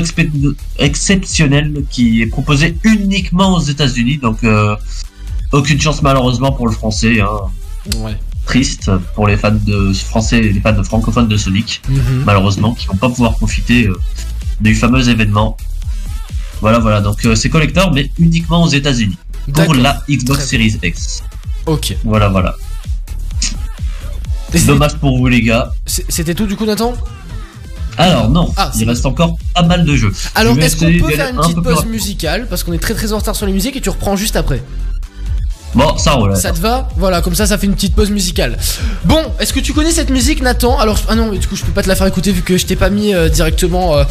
[0.80, 4.20] exceptionnel qui est proposé uniquement aux États-Unis.
[4.20, 4.76] Donc euh,
[5.52, 7.20] aucune chance malheureusement pour le français.
[7.20, 7.28] Hein.
[7.98, 8.16] Ouais.
[8.48, 12.24] Triste pour les fans de français et les fans francophones de Sonic, Mhm.
[12.26, 14.00] malheureusement, qui vont pas pouvoir profiter euh,
[14.62, 15.58] du fameux événement.
[16.62, 17.02] Voilà voilà.
[17.02, 19.18] Donc euh, c'est collector mais uniquement aux États-Unis
[19.54, 21.24] pour la Xbox Series X.
[21.66, 21.96] Ok.
[22.06, 22.56] Voilà, voilà.
[24.66, 25.72] Dommage pour vous, les gars.
[25.86, 26.94] C'était tout du coup, Nathan?
[27.98, 30.14] Alors, non, Ah, il reste encore pas mal de jeux.
[30.36, 32.48] Alors, est-ce qu'on peut faire une un petite pause musicale?
[32.50, 34.64] Parce qu'on est très très en retard sur les musiques et tu reprends juste après.
[35.76, 36.36] Bon, ça roule.
[36.36, 38.58] Ça te va Voilà, comme ça, ça fait une petite pause musicale.
[39.06, 41.64] Bon, est-ce que tu connais cette musique, Nathan Alors, ah non, mais du coup, je
[41.64, 44.04] peux pas te la faire écouter vu que je t'ai pas mis euh, directement euh,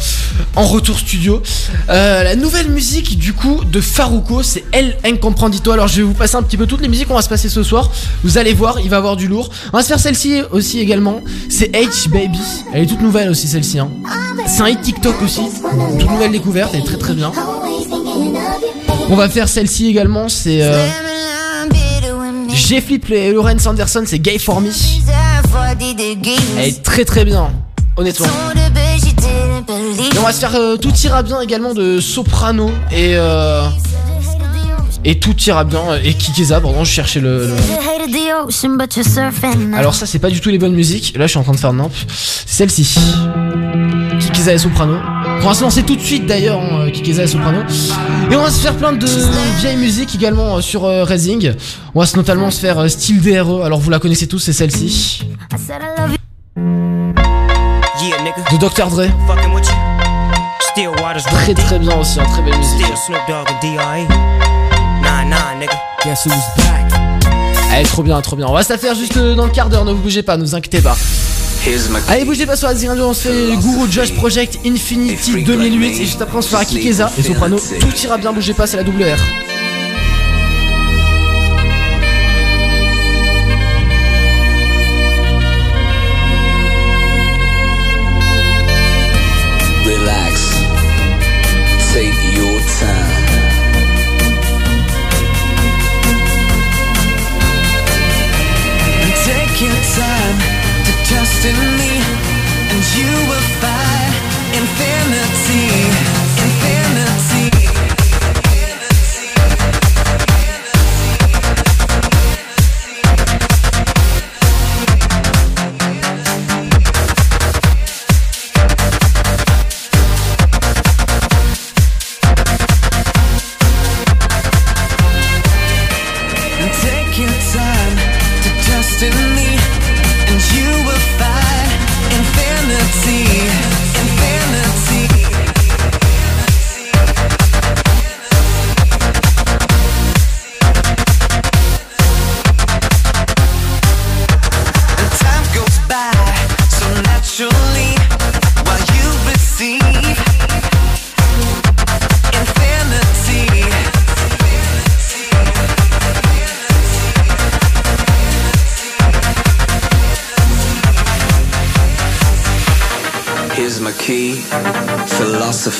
[0.55, 1.41] en retour studio.
[1.89, 5.71] Euh, la nouvelle musique, du coup, de Faruko, c'est El Incomprendito.
[5.71, 7.49] Alors, je vais vous passer un petit peu toutes les musiques qu'on va se passer
[7.49, 7.91] ce soir.
[8.23, 9.49] Vous allez voir, il va y avoir du lourd.
[9.73, 11.21] On va se faire celle-ci aussi également.
[11.49, 12.39] C'est H Baby.
[12.73, 13.79] Elle est toute nouvelle aussi, celle-ci.
[13.79, 13.89] Hein.
[14.45, 15.41] C'est un hit TikTok aussi.
[15.99, 17.31] Toute nouvelle découverte, elle est très très bien.
[19.09, 20.61] On va faire celle-ci également, c'est.
[22.57, 24.71] J'ai Flip et Lauren Sanderson, c'est Gay for Me.
[26.57, 27.51] Elle est très très bien,
[27.95, 28.25] honnêtement.
[29.67, 33.61] Et on va se faire euh, Tout ira bien également de Soprano et euh,
[35.05, 36.59] et Tout ira bien et Kikeza.
[36.61, 37.47] Pardon, je cherchais le.
[37.47, 37.55] le-
[39.77, 41.13] Alors ça c'est pas du tout les bonnes musiques.
[41.17, 41.91] Là je suis en train de faire nimp.
[42.15, 42.99] C'est celle-ci.
[44.19, 44.97] Kikeza et Soprano.
[45.41, 47.59] On va se lancer tout de suite d'ailleurs, hein, Kikeza et Soprano.
[48.31, 49.05] Et on va se faire plein de
[49.59, 51.53] vieilles musiques également euh, sur euh, Raising.
[51.95, 53.63] On va se notamment se faire euh, Style DRE.
[53.63, 55.21] Alors vous la connaissez tous, c'est celle-ci.
[58.51, 58.87] De Dr.
[58.89, 59.03] Dre.
[61.31, 62.85] Très très bien aussi, hein, très belle musique.
[65.59, 65.73] Nigga.
[66.03, 66.91] Guess who's back?
[67.73, 68.47] Elle est trop bien, trop bien.
[68.47, 70.37] On va se la faire juste euh, dans le quart d'heure, ne vous bougez pas,
[70.37, 70.95] ne vous inquiétez pas.
[72.07, 76.05] Allez, bougez pas sur la Radio, on se fait Guru Josh Project Infinity 2008 et
[76.05, 77.57] juste après on se fera Kikeza et Soprano.
[77.57, 79.17] Tout ira bien, bougez pas, c'est la WR.
[79.17, 79.56] Relax.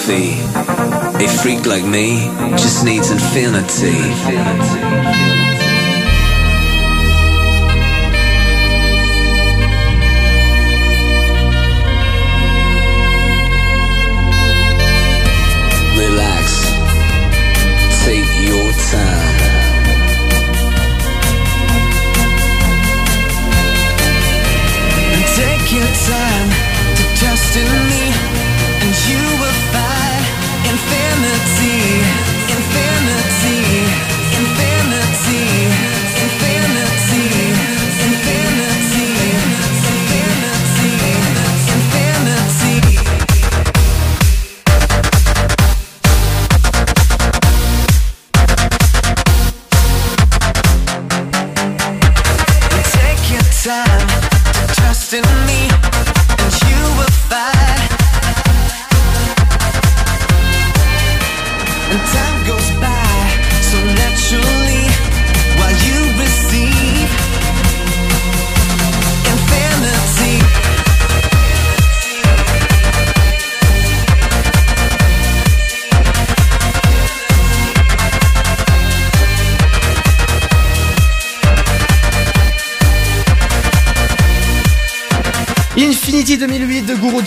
[0.07, 1.23] Philosophy.
[1.23, 2.27] A freak like me
[2.57, 5.46] just needs infinity.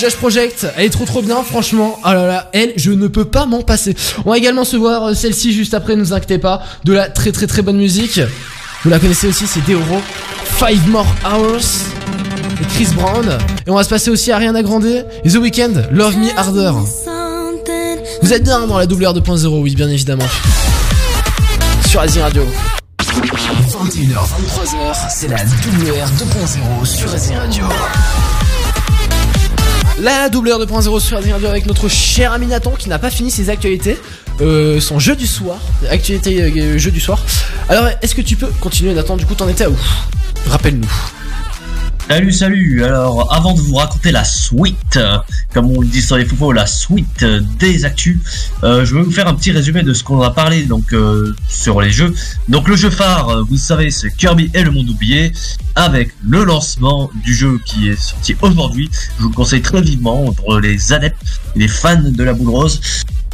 [0.00, 1.98] 2008 de Guru Josh Project, elle est trop trop bien, franchement.
[2.02, 3.94] Ah là là, elle, je ne peux pas m'en passer.
[4.24, 7.08] On va également se voir euh, celle-ci juste après, ne vous inquiétez pas, de la
[7.08, 8.20] très très très bonne musique.
[8.82, 10.00] Vous la connaissez aussi, c'est Deoro,
[10.44, 11.84] Five More Hours,
[12.60, 13.38] et Chris Brown.
[13.66, 16.72] Et on va se passer aussi à Ariana Grande et The Weeknd, Love Me Harder.
[18.22, 20.28] Vous êtes bien dans la double R 2.0, oui, bien évidemment.
[21.86, 22.42] Sur Asie Radio.
[23.02, 27.64] 21h, 23h, c'est la WR 2.0 sur Racing Radio.
[30.00, 33.30] La double R 2.0 sur Radio avec notre cher ami Nathan qui n'a pas fini
[33.30, 33.98] ses actualités.
[34.40, 35.58] Euh, son jeu du soir.
[35.90, 37.22] Actualité euh, jeu du soir.
[37.68, 39.18] Alors, est-ce que tu peux continuer Nathan?
[39.18, 39.76] Du coup, t'en étais à où?
[40.46, 40.88] Rappelle-nous.
[42.10, 42.82] Salut, salut.
[42.82, 44.98] Alors, avant de vous raconter la suite,
[45.54, 47.24] comme on le dit sur les foufos, la suite
[47.60, 48.18] des actus,
[48.64, 51.32] euh, je vais vous faire un petit résumé de ce qu'on a parlé donc euh,
[51.48, 52.12] sur les jeux.
[52.48, 55.30] Donc, le jeu phare, euh, vous savez, c'est Kirby et le monde oublié,
[55.76, 58.90] avec le lancement du jeu qui est sorti aujourd'hui.
[59.16, 61.22] Je vous le conseille très vivement pour les adeptes,
[61.54, 62.80] les fans de la boule rose.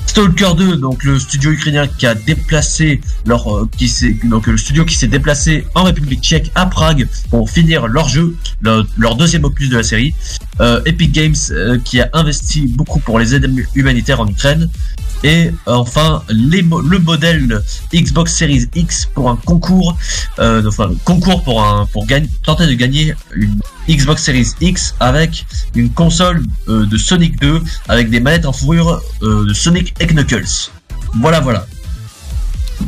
[0.06, 3.92] Stalker 2, donc le studio ukrainien qui a déplacé leur, euh, qui
[4.24, 8.34] donc le studio qui s'est déplacé en République Tchèque à Prague pour finir leur jeu,
[8.62, 10.14] leur, leur deuxième opus de la série.
[10.60, 14.70] Euh, Epic Games euh, qui a investi beaucoup pour les aides humanitaires en Ukraine.
[15.24, 17.62] Et enfin les le modèle
[17.92, 19.96] Xbox Series X pour un concours,
[20.38, 23.58] euh, enfin concours pour un pour gagner, tenter de gagner une
[23.88, 29.00] Xbox Series X avec une console euh, de Sonic 2 avec des manettes en fourrure
[29.22, 30.70] euh, de Sonic et Knuckles.
[31.14, 31.66] Voilà, voilà.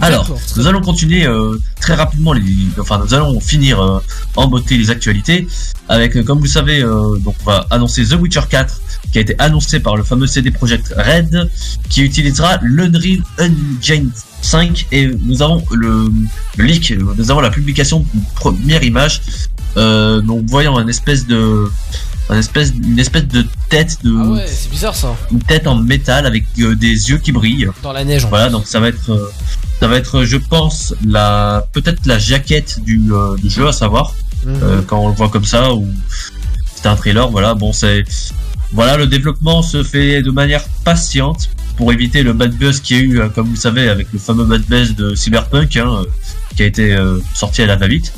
[0.00, 2.42] Alors, nous allons continuer euh, très rapidement les,
[2.78, 3.98] enfin nous allons finir euh,
[4.36, 5.48] en beauté les actualités
[5.88, 8.80] avec, euh, comme vous savez, donc on va annoncer The Witcher 4
[9.12, 11.50] qui a été annoncé par le fameux CD Projekt Red
[11.88, 14.10] qui utilisera l'Unreal Engine
[14.42, 16.10] 5 et nous avons le,
[16.56, 19.20] le leak, nous avons la publication d'une première image
[19.76, 21.68] euh, donc voyant un espèce de
[22.30, 25.16] un espèce, une espèce de tête de Ah ouais, c'est bizarre ça.
[25.30, 27.68] une tête en métal avec euh, des yeux qui brillent.
[27.82, 28.26] Dans la neige.
[28.26, 29.30] en Voilà, donc ça va être, euh,
[29.80, 34.14] ça va être, je pense, la peut-être la jaquette du, euh, du jeu à savoir
[34.44, 34.84] Mhm.
[34.86, 35.88] quand on le voit comme ça ou
[36.74, 37.28] c'est un trailer.
[37.30, 38.04] Voilà, bon c'est,
[38.72, 43.00] voilà, le développement se fait de manière patiente pour éviter le bad buzz qu'il y
[43.00, 46.00] a eu, euh, comme vous le savez, avec le fameux bad buzz de Cyberpunk hein,
[46.00, 46.04] euh,
[46.56, 48.12] qui a été euh, sorti à la va-vite.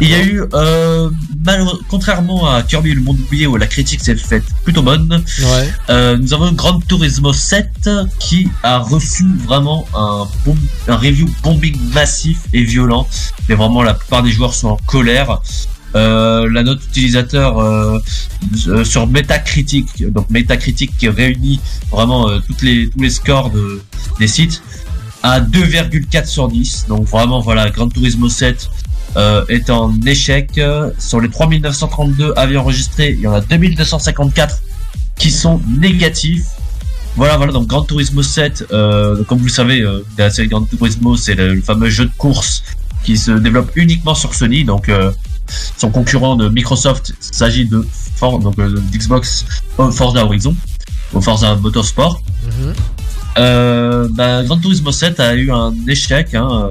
[0.00, 1.10] Il y a eu, euh,
[1.90, 5.68] contrairement à Kirby le monde oublié où la critique s'est faite plutôt bonne, Ouais.
[5.90, 10.26] euh, nous avons Gran Turismo 7 qui a reçu vraiment un,
[10.88, 13.06] un review bombing massif et violent.
[13.48, 15.40] Mais vraiment, la plupart des joueurs sont en colère.
[15.94, 17.98] Euh, la note utilisateur euh,
[18.66, 21.60] euh, sur Metacritic, donc Metacritic qui réunit
[21.92, 23.80] vraiment euh, les, tous les scores de,
[24.18, 24.60] des sites,
[25.22, 26.86] à 2,4 sur 10.
[26.88, 28.70] Donc vraiment, voilà, Gran Turismo 7
[29.16, 30.60] euh, est en échec.
[30.98, 34.62] Sur les 3932 avis enregistrés, il y en a 2254
[35.16, 36.44] qui sont négatifs.
[37.14, 39.86] Voilà, voilà, donc Gran Turismo 7, euh, comme vous le savez,
[40.18, 42.64] la série Gran Turismo, c'est le, le fameux jeu de course
[43.04, 44.90] qui se développe uniquement sur Sony, donc
[45.76, 47.86] son concurrent de Microsoft il s'agit de
[48.16, 49.44] For- donc euh, d'Xbox
[49.80, 50.54] euh, Forza Horizon,
[51.12, 52.20] ou Forza Motorsport.
[52.46, 52.72] Mhm.
[53.38, 56.70] Euh, bah, Gran Turismo 7 a eu un échec, hein,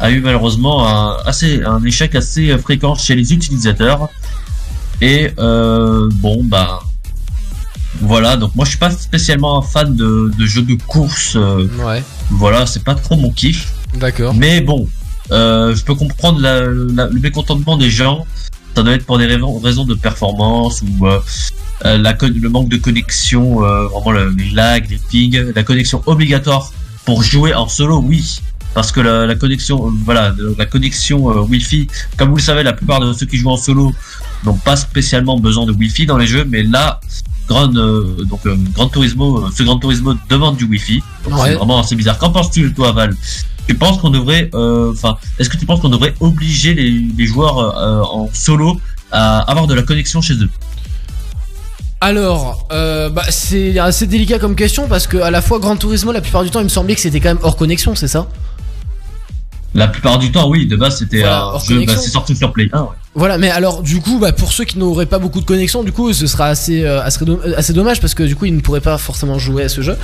[0.00, 4.08] a eu malheureusement un, assez, un échec assez fréquent chez les utilisateurs.
[5.00, 6.80] Et euh, bon, bah
[8.00, 8.36] voilà.
[8.36, 11.34] Donc moi, je suis pas spécialement un fan de, de jeux de course.
[11.36, 12.02] euh, Ouais.
[12.30, 13.72] Voilà, c'est pas trop mon kiff.
[13.94, 14.34] D'accord.
[14.34, 14.88] Mais bon,
[15.30, 18.26] euh, je peux comprendre la- la- le mécontentement des gens.
[18.74, 21.20] Ça doit être pour des raisons, de performance ou euh,
[21.84, 26.02] euh, la, le manque de connexion, euh, vraiment le- les lags, les pings, la connexion
[26.06, 26.72] obligatoire
[27.04, 28.38] pour jouer en solo, oui.
[28.74, 33.00] Parce que la, la connexion, voilà, la connexion Wi-Fi, comme vous le savez, la plupart
[33.00, 33.92] de ceux qui jouent en solo
[34.44, 36.98] n'ont pas spécialement besoin de Wi-Fi dans les jeux, mais là,
[37.48, 41.02] Grand, euh, donc euh, Gran Turismo, euh, ce Gran Turismo demande du Wi-Fi.
[41.24, 41.48] Donc Ouais.
[41.50, 42.16] C'est vraiment assez bizarre.
[42.16, 43.14] Qu'en penses-tu, toi, Val?
[43.68, 44.92] Tu penses qu'on devrait, euh,
[45.38, 49.74] est-ce que tu penses qu'on devrait obliger les, joueurs euh, en solo à avoir de
[49.74, 50.50] la connexion chez eux?
[52.00, 56.10] Alors, euh, bah, c'est assez délicat comme question parce que à la fois Gran Turismo,
[56.10, 58.26] la plupart du temps, il me semblait que c'était quand même hors connexion, c'est ça?
[59.74, 60.66] La plupart du temps, oui.
[60.66, 62.80] De base, c'était Voilà, un hors jeu, bah, c'est sorti sur Play 1.
[62.82, 62.88] ouais.
[63.14, 65.92] Voilà, mais alors du coup, bah, pour ceux qui n'auraient pas beaucoup de connexion, du
[65.92, 68.60] coup, ce sera assez, euh, assez, euh, assez dommage parce que du coup, ils ne
[68.60, 69.96] pourraient pas forcément jouer à ce jeu.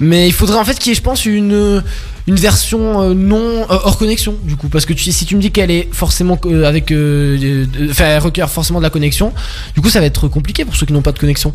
[0.00, 1.82] Mais il faudrait en fait qu'il y ait, je pense, une
[2.26, 5.40] une version euh, non euh, hors connexion, du coup, parce que tu, si tu me
[5.40, 9.32] dis qu'elle est forcément euh, avec, euh, euh, enfin, elle requiert forcément de la connexion,
[9.74, 11.52] du coup, ça va être compliqué pour ceux qui n'ont pas de connexion.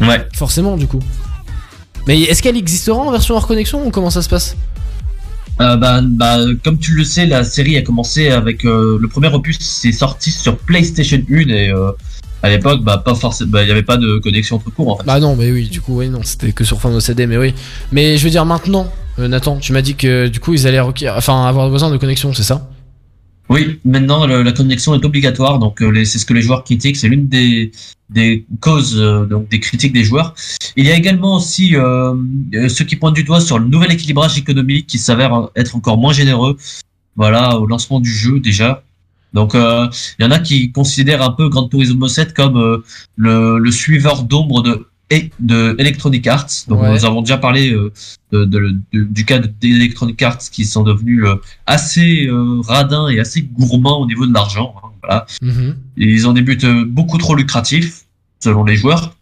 [0.00, 0.26] Ouais.
[0.34, 1.00] Forcément, du coup.
[2.06, 4.56] Mais est-ce qu'elle existera en version hors connexion ou comment ça se passe?
[5.62, 9.28] Euh, bah, bah, comme tu le sais, la série a commencé avec euh, le premier
[9.28, 11.92] opus, c'est sorti sur PlayStation 1 et euh,
[12.42, 14.96] à l'époque, bah, pas forcément, bah, il y avait pas de connexion entre cours en
[14.96, 15.04] fait.
[15.04, 17.54] Bah non, mais oui, du coup, oui, non, c'était que sur forme CD, mais oui.
[17.92, 20.80] Mais je veux dire maintenant, euh, Nathan, tu m'as dit que du coup ils allaient
[20.80, 22.68] enfin avoir besoin de connexion, c'est ça?
[23.48, 27.08] Oui, maintenant la connexion est obligatoire, donc euh, c'est ce que les joueurs critiquent, c'est
[27.08, 27.72] l'une des,
[28.60, 30.34] causes euh, donc des critiques des joueurs.
[30.76, 32.14] Il y a également aussi euh,
[32.54, 35.98] euh, ceux qui pointent du doigt sur le nouvel équilibrage économique qui s'avère être encore
[35.98, 36.56] moins généreux.
[37.16, 38.82] Voilà, au lancement du jeu déjà.
[39.34, 42.82] Donc il y en a qui considèrent un peu Gran Turismo 7 comme
[43.16, 46.52] le suiveur d'ombre de et de Electronic Arts.
[46.68, 46.90] Donc Ouais.
[46.92, 47.92] nous avons déjà parlé euh,
[48.32, 51.36] de, de- de- du cas d'Electronic Arts qui sont devenus euh,
[51.66, 54.68] assez euh, radins et assez gourmands au niveau de l'argent.
[54.82, 55.26] hein, voilà.
[55.42, 55.76] Mhm.
[55.98, 56.58] Et ils ont des buts
[56.98, 58.04] beaucoup trop lucratifs
[58.40, 59.14] selon les joueurs.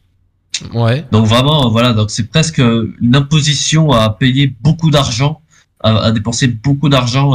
[0.75, 1.05] Ouais.
[1.13, 2.59] Donc vraiment, voilà, donc c'est presque
[3.07, 5.41] une imposition à payer beaucoup d'argent,
[5.83, 7.33] à, à dépenser beaucoup d'argent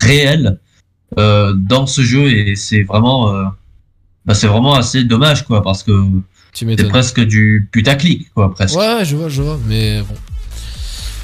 [0.00, 0.58] réel
[1.16, 3.18] dans ce jeu et c'est vraiment,
[4.26, 5.92] bah, c'est vraiment assez dommage quoi parce que
[6.52, 6.88] Tu c'est m'étonnes.
[6.88, 8.76] presque du putaclic quoi presque.
[8.76, 10.14] Ouais, je vois, je vois, mais bon.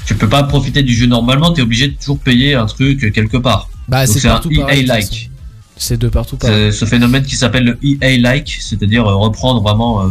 [0.05, 3.37] Tu peux pas profiter du jeu normalement, t'es obligé de toujours payer un truc quelque
[3.37, 3.69] part.
[3.89, 4.41] Bah, c'est c'est un.
[4.49, 5.29] EA-like.
[5.75, 6.71] C'est de partout pareil.
[6.71, 10.09] C'est ce phénomène qui s'appelle le EA-like, c'est-à-dire euh, reprendre vraiment euh,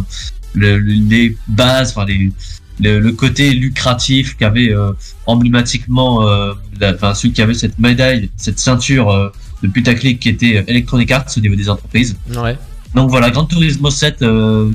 [0.53, 2.31] le- le- les bases, enfin les,
[2.79, 4.91] le, le côté lucratif qu'avait euh,
[5.25, 9.29] emblématiquement, euh, la- enfin ceux qui avaient cette médaille, cette ceinture euh,
[9.63, 12.15] de putaclic qui était Electronic Arts au niveau des entreprises.
[12.35, 12.55] Ouais.
[12.95, 14.71] Donc voilà, Gran Turismo 7 euh,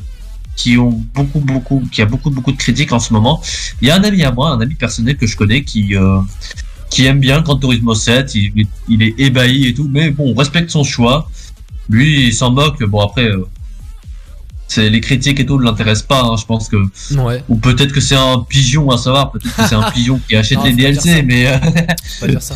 [0.63, 3.43] qui ont beaucoup beaucoup qui a beaucoup beaucoup de critiques en ce moment.
[3.81, 6.21] Il y a un ami à moi, un ami personnel que je connais qui euh,
[6.91, 10.31] qui aime bien Gran Turismo 7, il, est- il est ébahi et tout, mais bon,
[10.33, 11.29] on respecte son choix.
[11.89, 12.81] Lui, il s'en moque.
[12.85, 13.45] Bon après euh,
[14.69, 16.77] c'est les critiques et tout ne l'intéressent pas, hein, je pense que
[17.17, 17.43] Ouais.
[17.49, 20.59] ou peut-être que c'est un pigeon à savoir, peut-être que c'est un pigeon qui achète
[20.59, 21.59] Non, les DLC mais euh,
[22.21, 22.55] pas dire ça.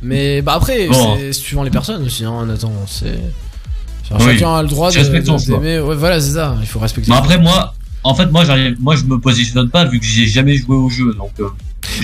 [0.00, 1.16] Mais bah après, Bon.
[1.18, 2.72] c'est suivant les personnes aussi, hein, Nathan.
[2.86, 3.18] C'est.
[4.10, 4.24] Oui.
[4.34, 4.96] Chacun a le droit de.
[4.98, 5.80] de-.
[5.82, 6.56] Ouais, voilà, c'est ça.
[6.60, 7.10] Il faut respecter.
[7.10, 10.26] Mais après moi, en fait moi j'arrive, moi je me positionne pas vu que j'ai
[10.26, 11.48] jamais joué au jeu, donc euh,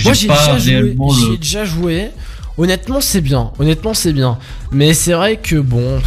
[0.03, 0.59] Moi j'ai déjà joué.
[0.59, 1.37] J'ai le.
[1.37, 2.09] déjà joué.
[2.57, 3.51] Honnêtement, c'est bien.
[3.59, 4.37] Honnêtement, c'est bien.
[4.71, 5.99] Mais c'est vrai que bon.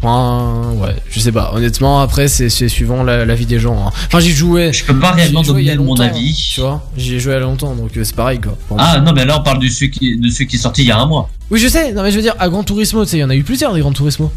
[0.00, 1.50] Enfin, ouais, je sais pas.
[1.54, 3.86] Honnêtement, après, c'est suivant la, la vie des gens.
[3.88, 3.90] hein.
[4.06, 4.72] Enfin, j'y jouais.
[4.72, 6.34] Je peux pas réellement joué donner mon avis.
[6.54, 8.56] Tu vois, j'y ai joué il y a longtemps, donc euh, c'est pareil quoi.
[8.78, 10.88] Ah non mais là on parle de celui qui, de celui qui est sorti il
[10.88, 11.30] y a un mois.
[11.50, 11.92] Oui, je sais.
[11.92, 13.42] Non, mais je veux dire, à Gran Turismo, tu sais, il y en a eu
[13.42, 14.30] plusieurs des Gran Turismo.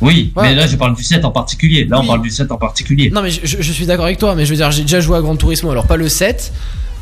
[0.00, 0.42] Oui, Ouais.
[0.44, 1.84] mais là je parle du 7 en particulier.
[1.84, 2.04] Là Oui.
[2.04, 3.10] on parle du 7 en particulier.
[3.10, 5.20] Non mais je, suis d'accord avec toi, mais je veux dire j'ai déjà joué à
[5.20, 6.52] Gran Turismo, alors pas le 7,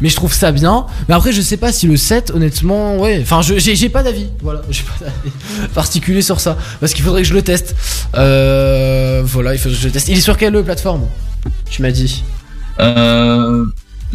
[0.01, 0.87] mais je trouve ça bien.
[1.09, 4.63] Mais après je sais pas si le 7 honnêtement, ouais, enfin j'ai pas d'avis, voilà,
[4.71, 7.75] j'ai pas d'avis particulier sur ça, parce qu'il faudrait que je le teste.
[8.15, 10.09] Euh, voilà, il faut que je le teste.
[10.09, 11.03] Il est sur quelle plateforme?
[11.71, 12.25] Tu m'as dit
[12.81, 13.65] Euh,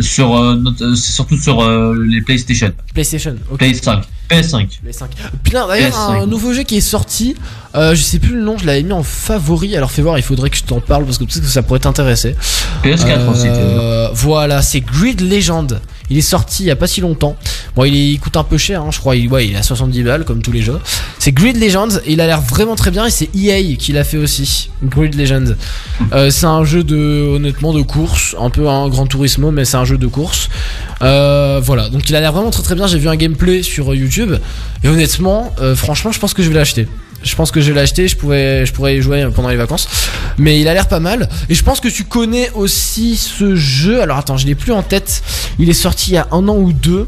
[0.01, 2.71] sur euh, notre- euh, c'est surtout sur euh, les PlayStation.
[2.93, 3.59] PlayStation, ok.
[3.61, 4.67] PS5, PS5.
[4.85, 5.09] Les 5.
[5.43, 6.23] Putain, d'ailleurs, PS5.
[6.23, 7.35] un nouveau jeu qui est sorti,
[7.75, 10.23] euh, je sais plus le nom, je l'avais mis en favori, alors fais voir, il
[10.23, 12.35] faudrait que je t'en parle parce que peut-être que ça pourrait t'intéresser.
[12.83, 13.47] PS4 aussi.
[13.47, 15.79] Euh, voilà, c'est Grid Legend.
[16.11, 17.37] Il est sorti il y a pas si longtemps.
[17.73, 19.15] Bon, il, coûte un peu cher, hein, je crois.
[19.15, 20.77] Il, ouais, il est à 70 balles comme tous les jeux.
[21.19, 24.03] C'est Grid Legend et il a l'air vraiment très bien et c'est EA qui l'a
[24.03, 24.69] fait aussi.
[24.83, 25.55] Grid Legend.
[26.11, 29.77] Euh, c'est un jeu de honnêtement de course, un peu un Grand Turismo, mais c'est
[29.77, 30.49] un jeu de course.
[31.01, 32.87] Euh, voilà, donc il a l'air vraiment très très bien.
[32.87, 34.33] J'ai vu un gameplay sur YouTube
[34.83, 36.89] et honnêtement, euh, franchement, je pense que je vais l'acheter.
[37.23, 39.87] Je pense que je vais l'acheter, je pourrais, je pourrais y jouer pendant les vacances.
[40.37, 41.29] Mais il a l'air pas mal.
[41.49, 44.01] Et je pense que tu connais aussi ce jeu.
[44.01, 45.21] Alors attends, je l'ai plus en tête.
[45.59, 47.07] Il est sorti il y a un an ou deux.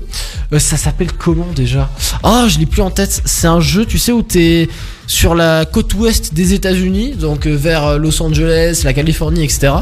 [0.52, 1.90] Euh, ça s'appelle comment déjà?
[2.22, 3.22] Ah, je l'ai plus en tête.
[3.26, 4.70] C'est un jeu, tu sais, où t'es
[5.08, 9.74] sur la côte ouest des États-Unis, donc euh, vers euh, Los Angeles, la Californie, etc.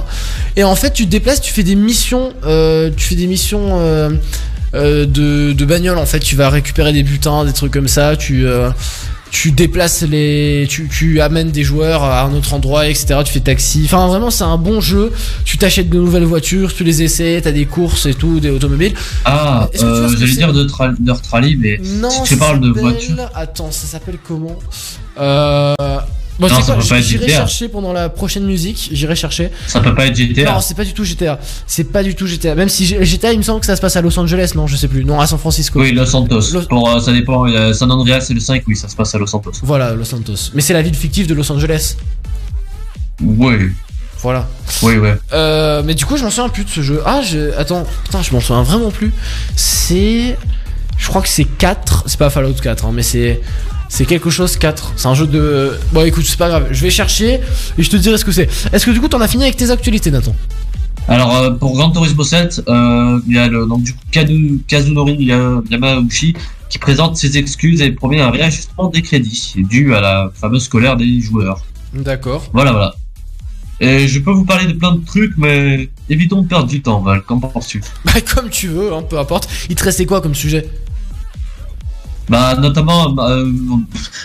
[0.56, 3.80] Et en fait, tu te déplaces, tu fais des missions, tu fais des missions.
[4.74, 5.06] de,
[5.52, 8.46] de bagnole en fait tu vas récupérer des butins des trucs comme ça tu
[9.32, 13.40] tu déplaces les tu, tu amènes des joueurs à un autre endroit etc tu fais
[13.40, 13.84] taxi.
[13.86, 15.12] Enfin vraiment c'est un bon jeu.
[15.46, 18.94] Tu t'achètes de nouvelles voitures tu les essaies t'as des courses et tout des automobiles.
[19.26, 22.82] Ah, euh, j'allais dire de tra- Dirt Rally, mais non si tu parles de s'appelle-
[22.84, 23.30] voiture.
[23.34, 24.60] attends ça s'appelle comment?
[25.20, 25.74] Euh,
[26.40, 28.90] Bon, Non, c'est ça quoi peut pas être J'irai chercher pendant la prochaine musique.
[28.92, 29.52] J'irai chercher.
[29.68, 30.54] Ça peut pas être GTA.
[30.54, 31.40] Non, c'est pas du tout GTA.
[31.68, 32.56] C'est pas du tout GTA.
[32.56, 34.54] Même si GTA, il me semble que ça se passe à Los Angeles.
[34.56, 35.04] Non, je sais plus.
[35.06, 35.80] Non, à San Francisco.
[35.80, 36.52] Oui, Los Santos.
[36.54, 37.44] Los- Pour, euh, ça dépend.
[37.46, 39.52] a San Andreas et le 5, oui, ça se passe à Los Santos.
[39.62, 40.52] Voilà, Los Santos.
[40.54, 41.96] Mais c'est la ville fictive de Los Angeles.
[43.22, 43.56] Oui.
[44.20, 44.48] Voilà.
[44.84, 45.16] Oui, ouais.
[45.34, 47.02] Euh, mais du coup, je m'en souviens plus de ce jeu.
[47.06, 47.56] Ah, je...
[47.58, 49.12] attends, putain, je m'en souviens vraiment plus.
[49.56, 50.38] C'est.
[50.98, 52.04] Je crois que c'est 4.
[52.08, 53.42] C'est pas Fallout 4, hein, mais c'est.
[53.94, 54.94] C'est quelque chose 4.
[54.96, 55.78] C'est un jeu de.
[55.92, 56.68] Bon, écoute, c'est pas grave.
[56.72, 57.42] Je vais chercher
[57.78, 58.48] et je te dirai ce que c'est.
[58.72, 60.34] Est-ce que du coup, t'en as fini avec tes actualités, Nathan?
[61.10, 64.62] Alors, euh, pour Gran Turismo 7, euh, il y a le, donc, du coup, Kadu-
[64.66, 66.36] Kazunori Ya- Yamauchi
[66.70, 70.96] qui présente ses excuses et promet un réajustement des crédits dû à la fameuse colère
[70.96, 71.60] des joueurs.
[71.94, 72.46] D'accord.
[72.54, 72.96] Voilà, voilà.
[73.82, 77.02] Et je peux vous parler de plein de trucs, mais évitons de perdre du temps,
[77.02, 77.24] Val.
[77.24, 77.82] Qu'en penses-tu?
[78.06, 79.50] Bah, comme tu veux, hein, peu importe.
[79.70, 80.70] Il te restait quoi comme sujet?
[82.32, 83.46] Bah, notamment, euh,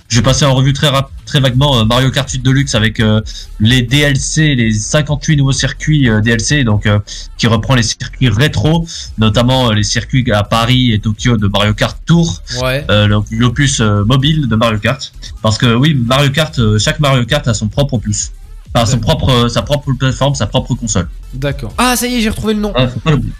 [0.08, 3.00] je vais passer en revue très, rap- très vaguement euh, Mario Kart 8 Deluxe avec
[3.00, 3.20] euh,
[3.58, 7.00] les DLC, les 58 nouveaux circuits euh, DLC, donc euh,
[7.36, 8.86] qui reprend les circuits rétro,
[9.18, 12.84] notamment euh, les circuits à Paris et Tokyo de Mario Kart Tour, Ouais.
[12.90, 15.12] euh, l'opus euh, mobile de Mario Kart.
[15.42, 18.30] Parce que oui, Mario Kart, euh, chaque Mario Kart a son propre opus,
[18.72, 21.08] enfin son propre, euh, sa propre plateforme, sa propre console.
[21.34, 21.72] D'accord.
[21.76, 22.72] Ah, ça y est, j'ai retrouvé le nom.
[22.76, 22.86] Ah.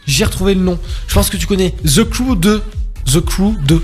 [0.08, 0.76] J'ai retrouvé le nom.
[1.06, 2.62] Je pense que tu connais The Crew 2.
[3.12, 3.80] The Crew 2.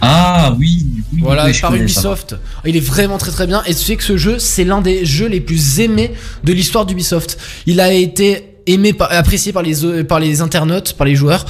[0.00, 1.76] Ah oui, oui Voilà, oui, par ça.
[1.76, 2.36] Ubisoft.
[2.64, 3.62] Il est vraiment très très bien.
[3.66, 6.12] Et tu sais que ce jeu, c'est l'un des jeux les plus aimés
[6.44, 7.38] de l'histoire d'Ubisoft.
[7.66, 11.44] Il a été aimé, par- apprécié par les, euh, par les internautes, par les joueurs,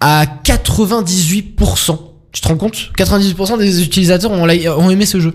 [0.00, 1.98] à 98%.
[2.32, 2.90] Tu te rends compte?
[2.98, 5.34] 98% des utilisateurs ont, aimé ce jeu.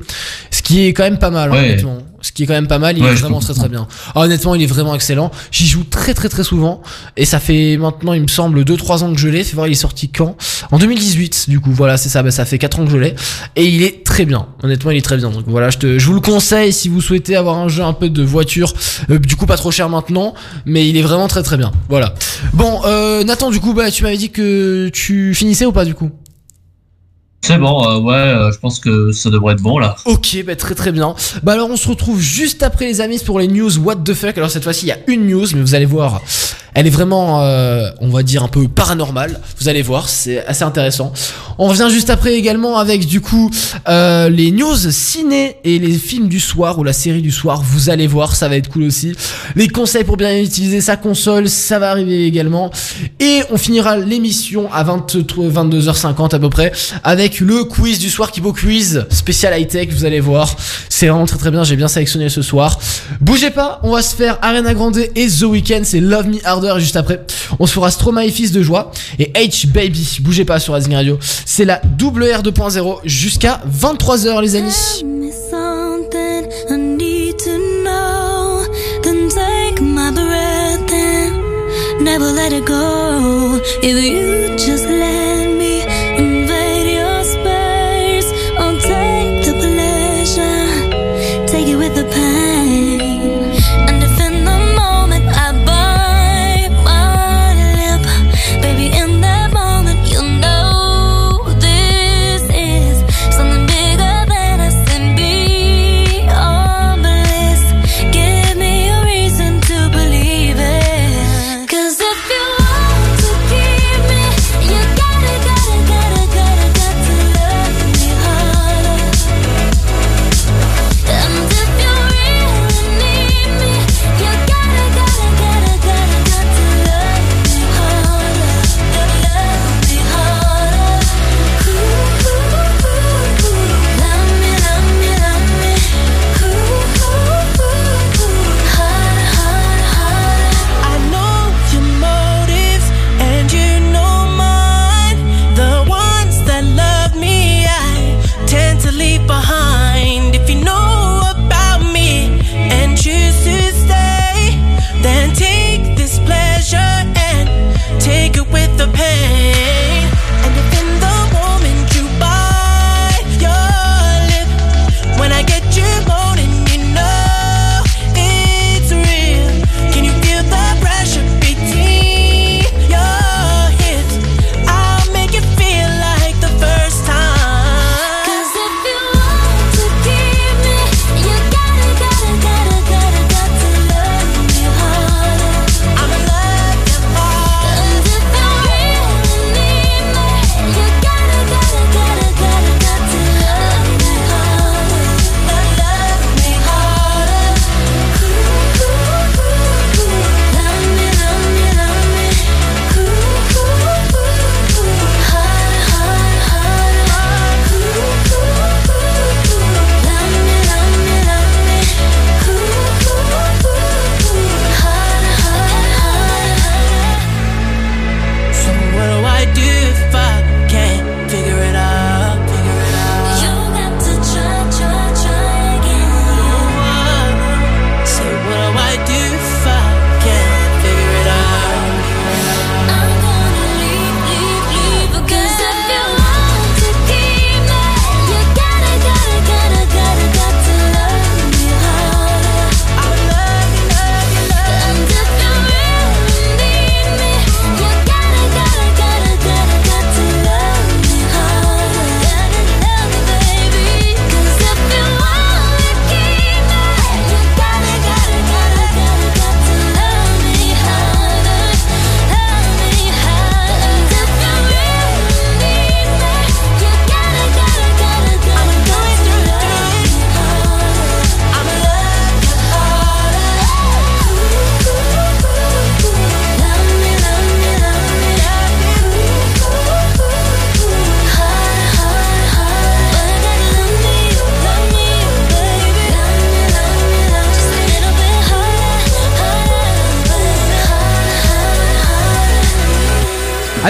[0.52, 1.60] Ce qui est quand même pas mal, hein, Ouais.
[1.72, 1.98] honnêtement.
[2.22, 3.88] Ce qui est quand même pas mal, il Ouais, est vraiment très très bien.
[4.16, 5.32] Ah, honnêtement, il est vraiment excellent.
[5.52, 6.82] J'y joue très très très souvent.
[7.18, 9.44] Et ça fait maintenant, il me semble, 2-3 ans que je l'ai.
[9.44, 10.36] Fais voir, il est sorti quand?
[10.72, 11.72] En 2018, du coup.
[11.72, 12.22] Voilà, c'est ça.
[12.24, 13.16] Bah, ça fait 4 ans que je l'ai.
[13.56, 14.48] Et il est très bien.
[14.64, 15.30] Honnêtement, il est très bien.
[15.30, 17.94] Donc voilà, je, te, je vous le conseille si vous souhaitez avoir un jeu un
[17.94, 18.74] peu de voiture.
[19.10, 20.34] Euh, du coup, pas trop cher maintenant.
[20.66, 21.72] Mais il est vraiment très très bien.
[21.90, 22.14] Voilà.
[22.54, 25.96] Bon, euh, Nathan, du coup, bah, tu m'avais dit que tu finissais ou pas, du
[25.96, 26.12] coup?
[27.44, 29.96] C'est bon, euh, ouais, euh, je pense que ça devrait être bon là.
[30.06, 31.16] Ok, bah très très bien.
[31.42, 34.38] Bah alors on se retrouve juste après les amis pour les news What the fuck.
[34.38, 36.22] Alors cette fois-ci il y a une news, mais vous allez voir,
[36.74, 39.40] elle est vraiment, euh, on va dire un peu paranormale.
[39.60, 41.12] Vous allez voir, c'est assez intéressant.
[41.58, 43.52] On revient juste après également avec du coup
[43.90, 47.62] euh, les news ciné et les films du soir ou la série du soir.
[47.62, 49.14] Vous allez voir, ça va être cool aussi.
[49.56, 52.72] Les conseils pour bien utiliser sa console, ça va arriver également.
[53.20, 56.72] Et on finira l'émission à 23 22h50 à peu près
[57.04, 59.90] avec le quiz du soir qui beau quiz spécial high tech.
[59.90, 60.56] Vous allez voir,
[60.90, 61.64] c'est vraiment très très bien.
[61.64, 62.80] J'ai bien sélectionné ce soir.
[63.22, 65.82] Bougez pas, on va se faire Arena Grande et The Weeknd.
[65.84, 67.22] C'est Love Me Harder juste après.
[67.60, 70.18] On se fera Stromae Fils de joie et H Baby.
[70.22, 71.18] Bougez pas sur Rising Radio.
[71.46, 75.04] C'est la double R 2.0 jusqu'à 23h les amis.
[82.12, 83.62] never let it go.
[83.84, 84.91] You just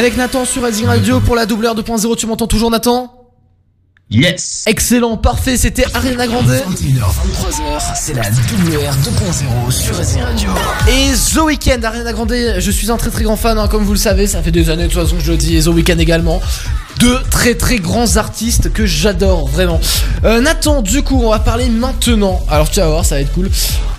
[0.01, 2.15] Avec Nathan sur Rising Radio pour la doubleur 2.0.
[2.17, 3.13] Tu m'entends toujours, Nathan?
[4.09, 6.47] Yes Excellent, parfait, c'était Ariana Grande.
[6.47, 10.49] 21h23h, c'est la WR 2.0 sur Racing Radio.
[10.87, 13.91] Et The Weeknd, Ariana Grande, je suis un très très grand fan, hein, comme vous
[13.91, 15.67] le savez, ça fait des années de toute façon que je le dis, et The
[15.67, 16.41] Weeknd également.
[16.97, 19.79] Deux très très grands artistes que j'adore vraiment.
[20.23, 22.43] Euh, Nathan, du coup, on va parler maintenant.
[22.49, 23.51] Alors tu vas voir, ça va être cool.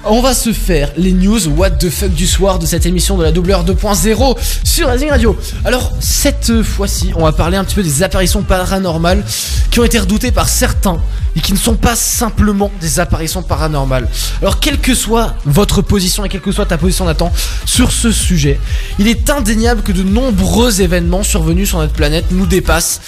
[0.04, 3.22] On va se faire les news What the fuck du soir de cette émission de
[3.22, 5.38] la WR 2.0 sur Racing Radio.
[5.64, 9.24] Alors cette fois-ci, on va parler un petit peu des apparitions paranormales
[9.70, 11.00] qui ont été redoutées par certains
[11.36, 14.08] et qui ne sont pas simplement des apparitions paranormales.
[14.40, 17.32] Alors quelle que soit votre position et quelle que soit ta position Nathan
[17.64, 18.58] sur ce sujet,
[18.98, 23.00] il est indéniable que de nombreux événements survenus sur notre planète nous dépassent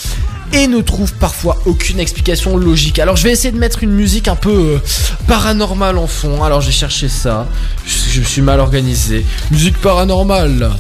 [0.53, 2.99] et ne trouvent parfois aucune explication logique.
[2.99, 4.78] Alors je vais essayer de mettre une musique un peu euh,
[5.26, 6.42] paranormale en fond.
[6.42, 7.46] Alors j'ai cherché ça.
[7.87, 9.25] Je, je me suis mal organisé.
[9.50, 10.71] Musique paranormale.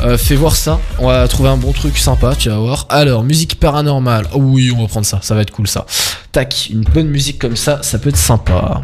[0.00, 0.80] Euh, fais voir ça.
[0.98, 2.86] On va trouver un bon truc sympa, tu vas voir.
[2.88, 4.26] Alors, musique paranormale.
[4.32, 5.20] Oh oui, on va prendre ça.
[5.22, 5.86] Ça va être cool ça.
[6.32, 8.82] Tac, une bonne musique comme ça, ça peut être sympa.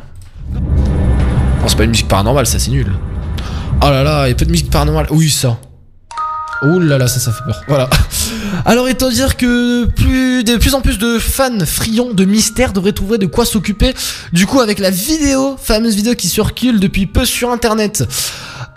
[0.54, 0.60] Non,
[1.66, 2.92] c'est pas une musique paranormale, ça c'est nul.
[3.82, 5.06] Oh là là, il y a pas de musique paranormale.
[5.10, 5.58] Oui, ça.
[6.62, 7.62] Ouh là là, ça, ça fait peur.
[7.68, 7.88] Voilà.
[8.64, 12.92] Alors, étant dire que plus, de plus en plus de fans friands de mystère devraient
[12.92, 13.94] trouver de quoi s'occuper,
[14.32, 18.04] du coup, avec la vidéo, fameuse vidéo qui circule depuis peu sur internet.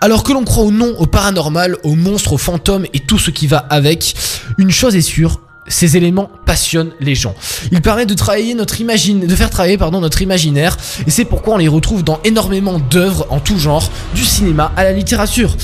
[0.00, 3.30] Alors que l'on croit ou non au paranormal, aux monstres, aux fantômes et tout ce
[3.30, 4.14] qui va avec,
[4.58, 7.34] une chose est sûre, ces éléments passionnent les gens.
[7.70, 10.76] Ils permettent de travailler notre imagine, de faire travailler pardon notre imaginaire,
[11.06, 14.84] et c'est pourquoi on les retrouve dans énormément d'œuvres en tout genre, du cinéma à
[14.84, 15.56] la littérature.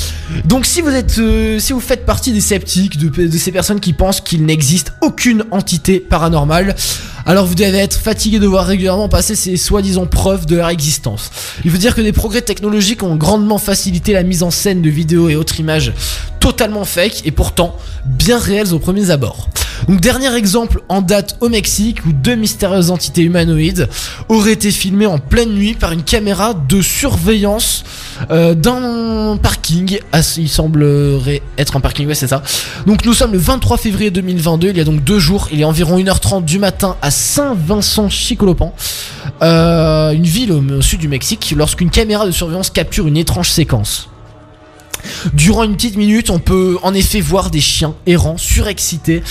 [0.45, 3.93] Donc si vous êtes, euh, si vous faites partie des sceptiques, de ces personnes qui
[3.93, 6.75] pensent qu'il n'existe aucune entité paranormale,
[7.29, 11.31] alors vous devez être fatigué de voir régulièrement passer ces soi-disant preuves de leur existence.
[11.63, 14.89] Il veut dire que des progrès technologiques ont grandement facilité la mise en scène de
[14.89, 15.93] vidéos et autres images
[16.41, 17.77] totalement fake et pourtant
[18.07, 19.51] bien réelles aux premiers abords.
[19.87, 23.89] Donc dernier exemple en date au Mexique où deux mystérieuses entités humanoïdes
[24.29, 27.85] auraient été filmées en pleine nuit par une caméra de surveillance
[28.31, 29.99] euh, d'un parking.
[30.13, 32.43] Ah, il semblerait être un parking, ouais c'est ça.
[32.87, 35.65] Donc nous sommes le 23 février 2022, il y a donc deux jours, il est
[35.65, 38.73] environ 1h30 du matin à Saint-Vincent-Chicolopan,
[39.43, 44.09] euh, une ville au, sud du Mexique, lorsqu'une caméra de surveillance capture une étrange séquence.
[45.33, 49.23] Durant une petite minute, on peut en effet voir des chiens errants, surexcités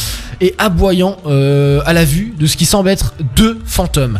[0.41, 4.19] et aboyant euh, à la vue de ce qui semble être deux fantômes.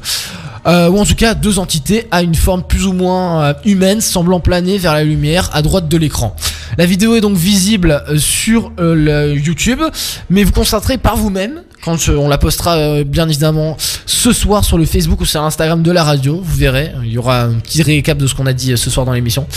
[0.65, 4.41] Euh, ou en tout cas deux entités à une forme plus ou moins humaine semblant
[4.41, 6.35] planer vers la lumière à droite de l'écran.
[6.77, 9.81] La vidéo est donc visible sur le YouTube,
[10.29, 14.77] mais vous constaterez par vous-même quand on la postera euh, bien évidemment ce soir sur
[14.77, 17.83] le Facebook ou sur Instagram de la radio, vous verrez, il y aura un petit
[17.83, 19.47] récap de ce qu'on a dit euh, ce soir dans l'émission.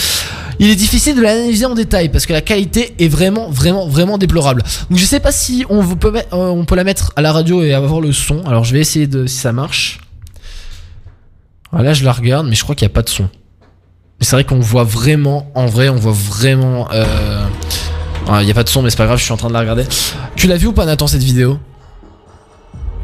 [0.58, 4.18] Il est difficile de l'analyser en détail parce que la qualité est vraiment vraiment vraiment
[4.18, 4.62] déplorable.
[4.90, 8.00] Donc je sais pas si euh, on peut la mettre à la radio et avoir
[8.00, 8.44] le son.
[8.44, 10.00] Alors je vais essayer de si ça marche.
[11.72, 13.24] Voilà, je la regarde, mais je crois qu'il n'y a pas de son.
[14.18, 16.88] Mais c'est vrai qu'on voit vraiment, en vrai, on voit vraiment.
[16.90, 19.48] ah, Il n'y a pas de son, mais c'est pas grave, je suis en train
[19.48, 19.84] de la regarder.
[20.34, 21.58] Tu l'as vu ou pas, Nathan, cette vidéo?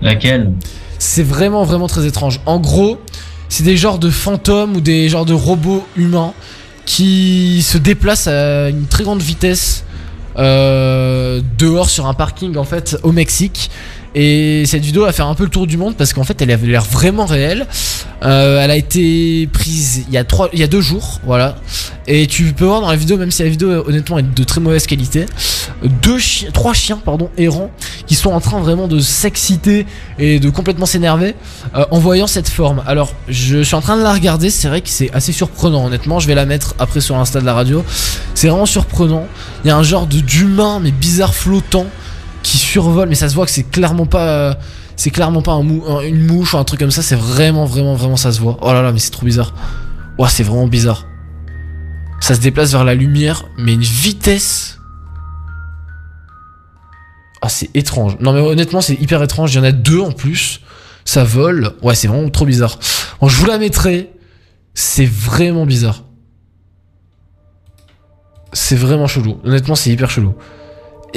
[0.02, 0.52] Laquelle?
[0.98, 2.40] C'est vraiment, vraiment très étrange.
[2.46, 2.98] En gros,
[3.48, 6.32] c'est des genres de fantômes ou des genres de robots humains
[6.84, 9.84] qui se déplacent à une très grande vitesse
[10.38, 13.70] euh, dehors sur un parking en fait au Mexique.
[14.18, 16.50] Et cette vidéo va faire un peu le tour du monde parce qu'en fait elle
[16.50, 17.66] avait l'air vraiment réelle.
[18.22, 21.56] Euh, elle a été prise il y a deux jours, voilà.
[22.06, 24.62] Et tu peux voir dans la vidéo, même si la vidéo honnêtement est de très
[24.62, 25.26] mauvaise qualité,
[26.02, 26.16] deux
[26.54, 26.98] trois chiens
[27.36, 27.70] errants
[28.06, 29.84] qui sont en train vraiment de s'exciter
[30.18, 31.34] et de complètement s'énerver
[31.74, 32.82] euh, en voyant cette forme.
[32.86, 36.20] Alors je suis en train de la regarder, c'est vrai que c'est assez surprenant honnêtement.
[36.20, 37.84] Je vais la mettre après sur l'insta de la radio.
[38.34, 39.26] C'est vraiment surprenant.
[39.62, 41.84] Il y a un genre d'humain mais bizarre flottant
[42.46, 44.56] qui survole, mais ça se voit que c'est clairement pas.
[44.94, 48.30] c'est clairement pas une mouche ou un truc comme ça, c'est vraiment, vraiment, vraiment, ça
[48.30, 48.56] se voit.
[48.62, 49.52] Oh là là, mais c'est trop bizarre.
[50.16, 51.06] Ouah, c'est vraiment bizarre.
[52.20, 54.78] Ça se déplace vers la lumière, mais une vitesse.
[57.42, 58.16] Ah, c'est étrange.
[58.20, 59.52] Non, mais honnêtement, c'est hyper étrange.
[59.52, 60.60] Il y en a deux en plus.
[61.04, 61.72] Ça vole.
[61.82, 62.78] Ouais, c'est vraiment trop bizarre.
[63.22, 64.12] Je vous la mettrai.
[64.72, 66.04] C'est vraiment bizarre.
[68.52, 69.40] C'est vraiment chelou.
[69.44, 70.34] Honnêtement, c'est hyper chelou.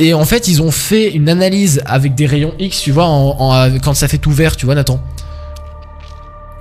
[0.02, 3.36] Et en fait, ils ont fait une analyse avec des rayons X, tu vois, en,
[3.38, 5.00] en- quand ça fait tout vert, tu vois, Nathan.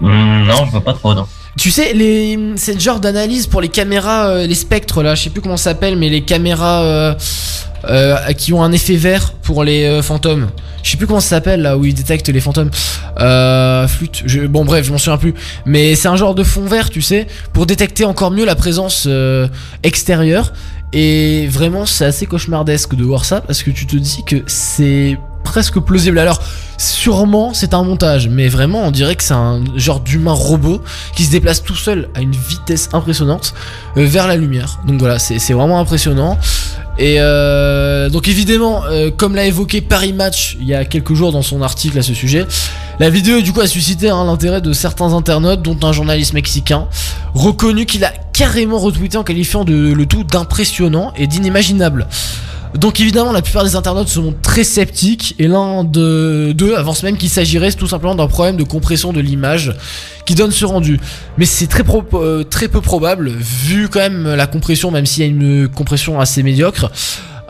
[0.00, 1.26] Hmm, Non, je vois pas trop, non.
[1.56, 5.24] Tu sais, les, c'est le genre d'analyse pour les caméras, euh, les spectres là, je
[5.24, 7.14] sais plus comment ça s'appelle, mais les caméras, euh,
[7.88, 10.48] euh, qui ont un effet vert pour les fantômes.
[10.84, 12.70] Je sais plus comment ça s'appelle là où ils détectent les fantômes.
[13.88, 14.22] Flûte.
[14.24, 15.34] Je- bon bref, je m'en souviens plus.
[15.66, 19.08] Mais c'est un genre de fond vert, tu sais, pour détecter encore mieux la présence
[19.82, 20.52] extérieure.
[20.92, 25.18] Et vraiment, c'est assez cauchemardesque de voir ça parce que tu te dis que c'est
[25.48, 26.18] presque plausible.
[26.18, 26.40] Alors,
[26.76, 30.82] sûrement, c'est un montage, mais vraiment, on dirait que c'est un genre d'humain robot
[31.16, 33.54] qui se déplace tout seul à une vitesse impressionnante
[33.96, 34.78] euh, vers la lumière.
[34.86, 36.38] Donc voilà, c'est vraiment impressionnant.
[36.98, 41.30] Et euh, donc évidemment, euh, comme l'a évoqué Paris Match il y a quelques jours
[41.30, 42.44] dans son article à ce sujet,
[42.98, 46.88] la vidéo du coup a suscité hein, l'intérêt de certains internautes, dont un journaliste mexicain,
[47.34, 52.08] reconnu qu'il a carrément retweeté en qualifiant le tout d'impressionnant et d'inimaginable.
[52.74, 57.16] Donc évidemment, la plupart des internautes sont très sceptiques et l'un de- d'eux avance même
[57.16, 59.74] qu'il s'agirait tout simplement d'un problème de compression de l'image
[60.26, 61.00] qui donne ce rendu.
[61.38, 61.82] Mais c'est très,
[62.14, 66.20] euh, très peu probable vu quand même la compression, même s'il y a une compression
[66.20, 66.90] assez médiocre,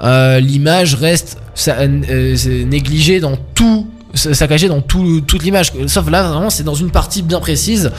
[0.03, 2.37] euh, l'image reste euh,
[2.67, 7.21] négligée dans tout saccagée dans tout, toute l'image sauf là vraiment c'est dans une partie
[7.21, 7.91] bien précise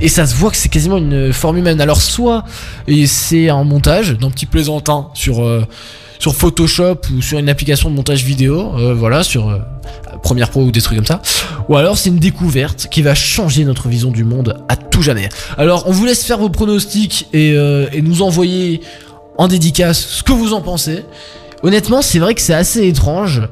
[0.00, 2.44] et ça se voit que c'est quasiment une forme humaine alors soit
[3.06, 5.44] c'est un montage d'un petit plaisantin sur
[6.20, 9.58] sur Photoshop ou sur une application de montage vidéo euh, voilà sur euh,
[10.22, 11.22] Premiere Pro ou des trucs comme ça.
[11.68, 15.28] Ou alors c'est une découverte qui va changer notre vision du monde à tout jamais.
[15.56, 18.82] Alors on vous laisse faire vos pronostics et, euh, nous envoyer
[19.38, 21.04] en dédicace ce que vous en pensez.
[21.62, 23.42] Honnêtement c'est vrai que c'est assez étrange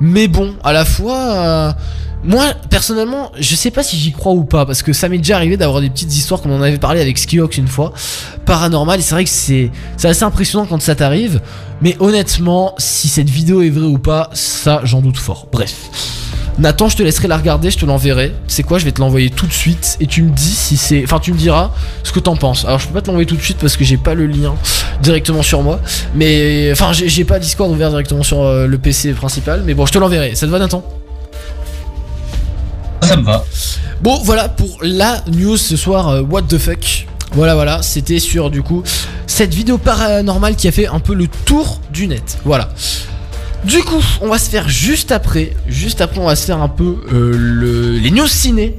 [0.00, 1.74] mais bon, à la fois,
[2.24, 5.36] moi personnellement, je sais pas si j'y crois ou pas, parce que ça m'est déjà
[5.36, 7.92] arrivé d'avoir des petites histoires, comme on en avait parlé avec Skiox une fois,
[8.44, 9.70] paranormal, et c'est vrai que c'est
[10.02, 11.40] assez impressionnant quand ça t'arrive,
[11.80, 15.48] mais honnêtement, si cette vidéo est vraie ou pas, ça j'en doute fort.
[15.52, 15.74] Bref.
[16.58, 18.34] Nathan, je te laisserai la regarder, je te l'enverrai.
[18.48, 18.78] C'est quoi?
[18.78, 21.04] Je vais te l'envoyer tout de suite et tu me dis si c'est.
[21.04, 21.70] Enfin, tu me diras
[22.02, 22.64] ce que t'en penses.
[22.64, 24.56] Alors, je peux pas te l'envoyer tout de suite parce que j'ai pas le lien
[25.00, 25.78] directement sur moi.
[26.16, 26.70] Mais.
[26.72, 29.62] Enfin, j'ai j'ai pas Discord ouvert directement sur euh, le PC principal.
[29.64, 30.34] Mais bon, je te l'enverrai.
[30.34, 30.82] Ça te va, Nathan?
[34.02, 36.08] Bon, voilà pour la news ce soir.
[36.08, 37.82] euh, what the fuck Voilà, voilà.
[37.82, 38.82] C'était sur du coup
[39.26, 42.38] cette vidéo paranormale qui a fait un peu le tour du net.
[42.44, 42.70] Voilà.
[43.64, 46.68] Du coup, on va se faire juste après, juste après, on va se faire un
[46.68, 48.78] peu euh, le- les news ciné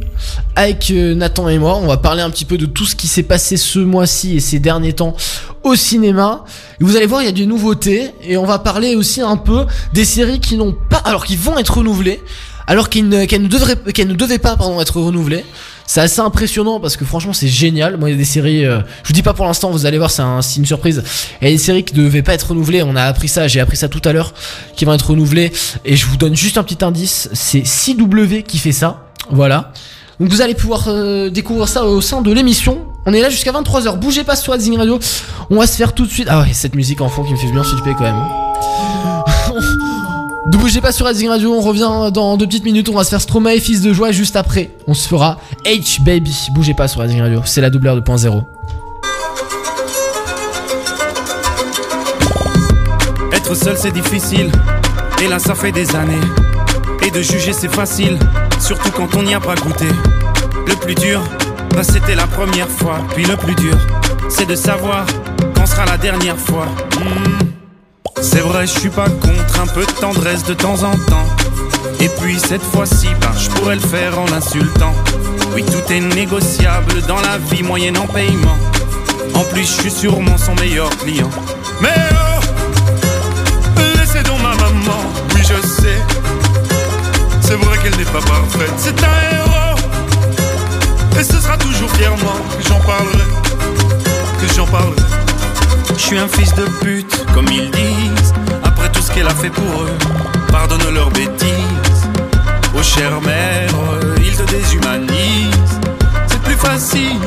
[0.56, 1.76] avec euh, Nathan et moi.
[1.76, 4.40] On va parler un petit peu de tout ce qui s'est passé ce mois-ci et
[4.40, 5.16] ces derniers temps
[5.64, 6.46] au cinéma.
[6.80, 9.66] Vous allez voir, il y a des nouveautés et on va parler aussi un peu
[9.94, 12.22] des séries qui n'ont pas, alors qui vont être renouvelées,
[12.70, 15.44] alors qu'elles ne, qu'elles ne devraient, qu'elles ne devaient pas, pardon, être renouvelées.
[15.88, 17.98] C'est assez impressionnant parce que franchement c'est génial.
[17.98, 19.98] Moi il y a des séries, euh, je vous dis pas pour l'instant, vous allez
[19.98, 21.04] voir c'est un, une surprise.
[21.42, 23.60] Il y a des séries qui devaient pas être renouvelées, on a appris ça, j'ai
[23.60, 24.36] appris ça tout à l'heure,
[24.76, 25.52] qui vont être renouvelées.
[25.84, 29.74] Et je vous donne juste un petit indice, c'est CW qui fait ça, voilà.
[30.20, 32.86] Donc vous allez pouvoir euh, découvrir ça au sein de l'émission.
[33.08, 35.00] On est là jusqu'à 23h, bougez pas sur Zing Radio.
[35.50, 36.28] On va se faire tout de suite...
[36.30, 39.19] Ah ouais, cette musique en fond qui me fait bien flipper quand même.
[40.52, 43.12] Ne bougez pas sur Racing Radio, on revient dans deux petites minutes, on va se
[43.12, 44.72] faire Stromae Fils de Joie juste après.
[44.88, 46.48] On se fera H Baby.
[46.54, 48.42] Bougez pas sur Racing Radio, c'est la doubleur de point zéro.
[53.32, 54.52] Être seul c'est difficile,
[55.24, 56.16] et là ça fait des années.
[57.06, 58.18] Et de juger c'est facile,
[58.60, 59.86] surtout quand on n'y a pas goûté.
[60.66, 61.22] Le plus dur,
[61.76, 62.98] bah c'était la première fois.
[63.14, 63.78] Puis le plus dur,
[64.30, 65.06] c'est de savoir
[65.56, 66.66] quand sera la dernière fois.
[66.98, 67.49] Hmm.
[68.22, 71.26] C'est vrai, je suis pas contre un peu de tendresse de temps en temps.
[72.00, 74.94] Et puis cette fois-ci, ben, je pourrais le faire en l'insultant.
[75.54, 78.58] Oui, tout est négociable dans la vie moyenne en paiement.
[79.34, 81.30] En plus, je suis sûrement son meilleur client.
[81.82, 82.42] Mais oh,
[83.98, 85.02] laissez donc ma maman,
[85.36, 86.00] oui je sais.
[87.42, 89.80] C'est vrai qu'elle n'est pas parfaite, c'est un héros.
[91.20, 93.26] Et ce sera toujours fièrement que j'en parlerai,
[94.40, 94.96] que j'en parlerai.
[95.96, 97.99] Je suis un fils de pute, comme ils disent.
[98.64, 99.98] Après tout ce qu'elle a fait pour eux,
[100.52, 102.10] pardonne leurs bêtises.
[102.78, 103.70] Oh chère mère,
[104.18, 105.80] ils te déshumanisent.
[106.28, 107.20] C'est plus facile,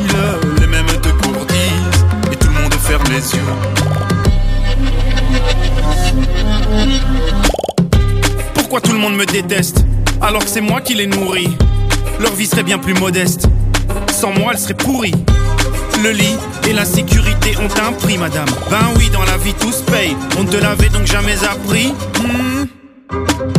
[0.61, 2.05] les mêmes te courtisent.
[2.31, 3.43] Et tout le monde ferme les yeux.
[8.55, 9.85] Pourquoi tout le monde me déteste
[10.21, 11.57] alors que c'est moi qui les nourris?
[12.21, 13.49] Leur vie serait bien plus modeste.
[14.13, 15.15] Sans moi, elle serait pourrie.
[16.03, 16.37] Le lit
[16.69, 18.49] et la sécurité ont un prix, madame.
[18.71, 20.17] Ben oui, dans la vie tout se paye.
[20.39, 21.93] On te l'avait donc jamais appris.
[22.21, 22.67] Hmm.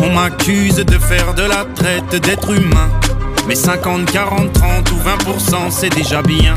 [0.01, 2.89] On m'accuse de faire de la traite d'être humain.
[3.47, 6.55] Mais 50, 40, 30 ou 20%, c'est déjà bien.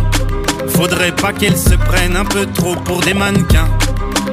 [0.69, 3.69] Faudrait pas qu'elles se prennent un peu trop pour des mannequins.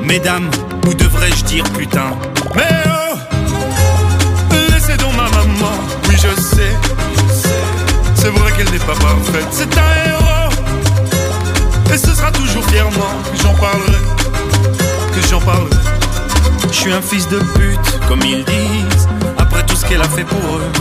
[0.01, 0.49] Mesdames,
[0.87, 2.17] ou devrais-je dire putain?
[2.55, 3.17] Mais oh
[4.69, 5.75] Laissez donc ma maman,
[6.09, 6.73] oui je sais.
[8.15, 10.02] C'est vrai qu'elle n'est pas parfaite, c'est un.
[11.91, 14.01] Et ce sera toujours fièrement que j'en parlerai,
[15.13, 15.69] que j'en parlerai.
[16.69, 19.07] Je suis un fils de pute, comme ils disent.
[19.37, 20.71] Après tout ce qu'elle a fait pour eux,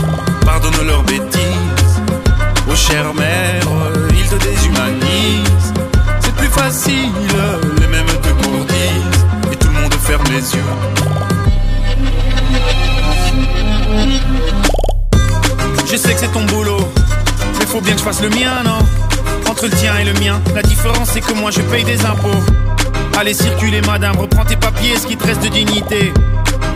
[0.45, 2.01] pardonne leurs bêtises.
[2.71, 3.63] Oh chère mère,
[4.11, 5.73] ils te déshumanisent.
[6.21, 7.13] C'est plus facile,
[7.81, 9.27] les mêmes te courtisent.
[9.53, 10.63] Et tout le monde ferme les yeux.
[15.91, 16.91] Je sais que c'est ton boulot,
[17.59, 18.72] mais faut bien que je fasse le mien, non
[21.53, 22.29] je paye des impôts.
[23.19, 26.13] Allez circuler madame, reprends tes papiers, ce qui te reste de dignité.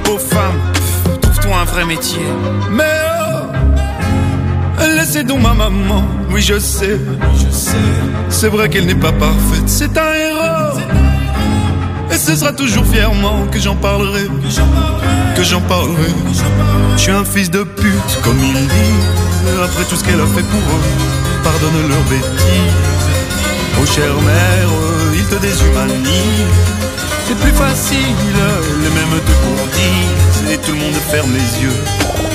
[0.04, 2.20] Pauvre femme, pff, trouve-toi un vrai métier.
[2.70, 2.84] Mais
[4.78, 7.00] oh, laissez donc ma maman, oui je sais,
[7.34, 7.76] je sais.
[8.28, 10.78] C'est vrai qu'elle n'est pas parfaite, c'est un héros.
[12.10, 14.26] Et ce sera toujours fièrement que j'en parlerai,
[15.36, 16.10] que j'en parlerai.
[16.96, 19.62] Je suis un fils de pute, comme ils disent.
[19.62, 22.95] Après tout ce qu'elle a fait pour eux, pardonne leurs bêtises.
[23.78, 24.68] Oh chère mère,
[25.14, 26.46] ils te déshumanisent.
[27.26, 28.38] C'est plus facile,
[28.82, 30.52] les mêmes te courtisent.
[30.52, 32.25] Et tout le monde ferme les yeux.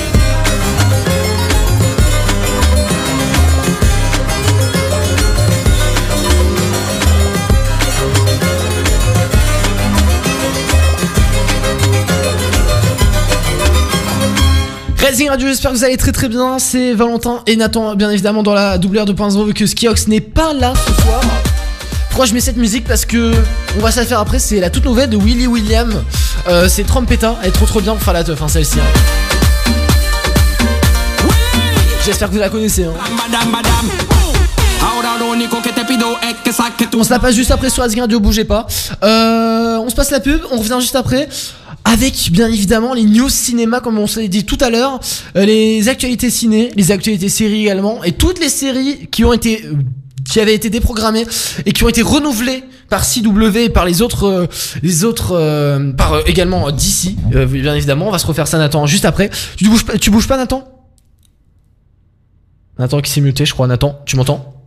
[15.12, 16.58] Racing Radio, j'espère que vous allez très très bien.
[16.58, 20.54] C'est Valentin et Nathan, bien évidemment, dans la doubleur 2.0, vu que Skiox n'est pas
[20.54, 21.20] là ce soir.
[22.08, 22.84] Pourquoi je mets cette musique?
[22.88, 23.30] Parce que
[23.76, 24.38] on va se la faire après.
[24.38, 25.92] C'est la toute nouvelle de Willy William.
[26.48, 27.36] Euh, c'est Trompetta.
[27.42, 28.78] Elle est trop trop bien pour faire la teuf, hein, celle-ci.
[28.80, 29.70] hein.
[32.06, 32.84] J'espère que vous la connaissez.
[32.84, 32.92] hein.
[36.94, 38.66] On se la passe juste après sur Racing Radio, bougez pas.
[39.04, 41.28] Euh, on se passe la pub, on revient juste après.
[41.92, 44.98] Avec bien évidemment les news cinéma comme on s'est dit tout à l'heure,
[45.36, 49.66] euh, les actualités ciné, les actualités séries également, et toutes les séries qui ont été
[49.66, 49.74] euh,
[50.24, 51.26] qui avaient été déprogrammées
[51.66, 54.46] et qui ont été renouvelées par CW et par les autres euh,
[54.82, 55.32] les autres
[55.98, 57.14] par également DC
[57.46, 58.08] bien évidemment.
[58.08, 59.28] On va se refaire ça Nathan juste après.
[59.58, 60.64] Tu bouges pas tu bouges pas Nathan?
[62.78, 63.66] Nathan qui s'est muté je crois.
[63.66, 64.61] Nathan tu m'entends?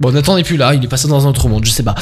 [0.00, 1.94] Bon, Nathan n'est plus là, il est passé dans un autre monde, je sais pas.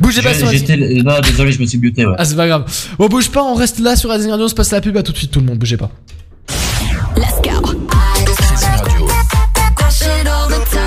[0.00, 2.14] Bougez pas sur J'étais, non, désolé, je me suis muté, ouais.
[2.18, 2.64] Ah, c'est pas grave.
[2.98, 5.02] Bon, bouge pas, on reste là sur Racing Radio, on se passe la pub, à
[5.02, 5.90] tout de suite tout le monde, bougez pas.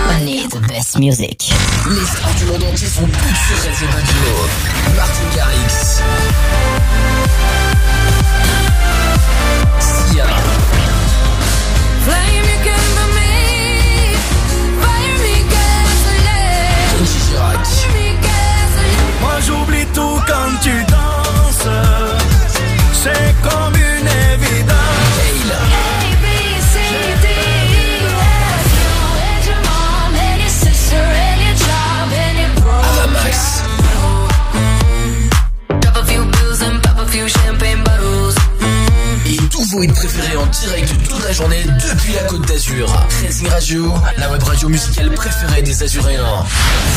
[0.09, 1.51] Only the best music.
[1.89, 4.15] Les stars du monde entier sont toutes sur Racing Radio.
[4.95, 6.01] Martin Garrix.
[20.61, 21.67] Tu danses.
[22.93, 24.77] C'est comme une évidence.
[32.83, 33.63] Avamax.
[39.25, 42.87] Et tous vos hits préférés en direct toute la journée depuis la Côte d'Azur.
[43.23, 46.45] Racing Radio, la web radio musicale préférée des Azuréens.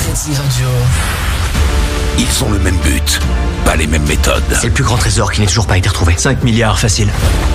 [0.09, 1.30] Racing Radio.
[2.19, 3.19] Ils ont le même but,
[3.65, 4.43] pas les mêmes méthodes.
[4.61, 6.15] C'est le plus grand trésor qui n'est toujours pas été retrouvé.
[6.17, 7.09] 5 milliards, facile.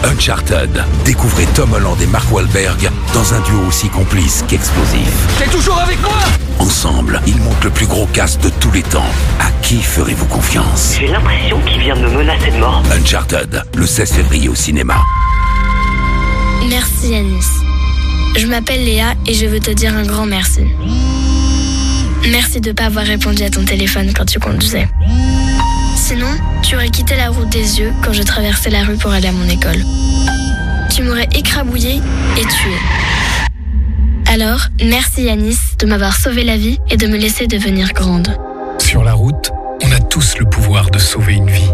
[0.03, 0.84] Uncharted.
[1.03, 5.07] Découvrez Tom Holland et Mark Wahlberg dans un duo aussi complice qu'explosif.
[5.38, 6.18] T'es toujours avec moi
[6.60, 9.06] Ensemble, ils montent le plus gros cast de tous les temps.
[9.40, 12.82] À qui ferez-vous confiance J'ai l'impression qu'il vient de me menacer de mort.
[12.91, 14.95] Uncharted, le 16 février au cinéma.
[16.69, 17.45] Merci Yanis.
[18.36, 20.61] Je m'appelle Léa et je veux te dire un grand merci.
[22.31, 24.88] Merci de ne pas avoir répondu à ton téléphone quand tu conduisais.
[25.95, 26.30] Sinon,
[26.64, 29.31] tu aurais quitté la route des yeux quand je traversais la rue pour aller à
[29.31, 29.84] mon école.
[30.93, 32.02] Tu m'aurais écrabouillé
[32.38, 32.76] et tué.
[34.27, 38.35] Alors, merci Yanis de m'avoir sauvé la vie et de me laisser devenir grande.
[38.80, 39.52] Sur la route,
[39.84, 41.69] on a tous le pouvoir de sauver une vie.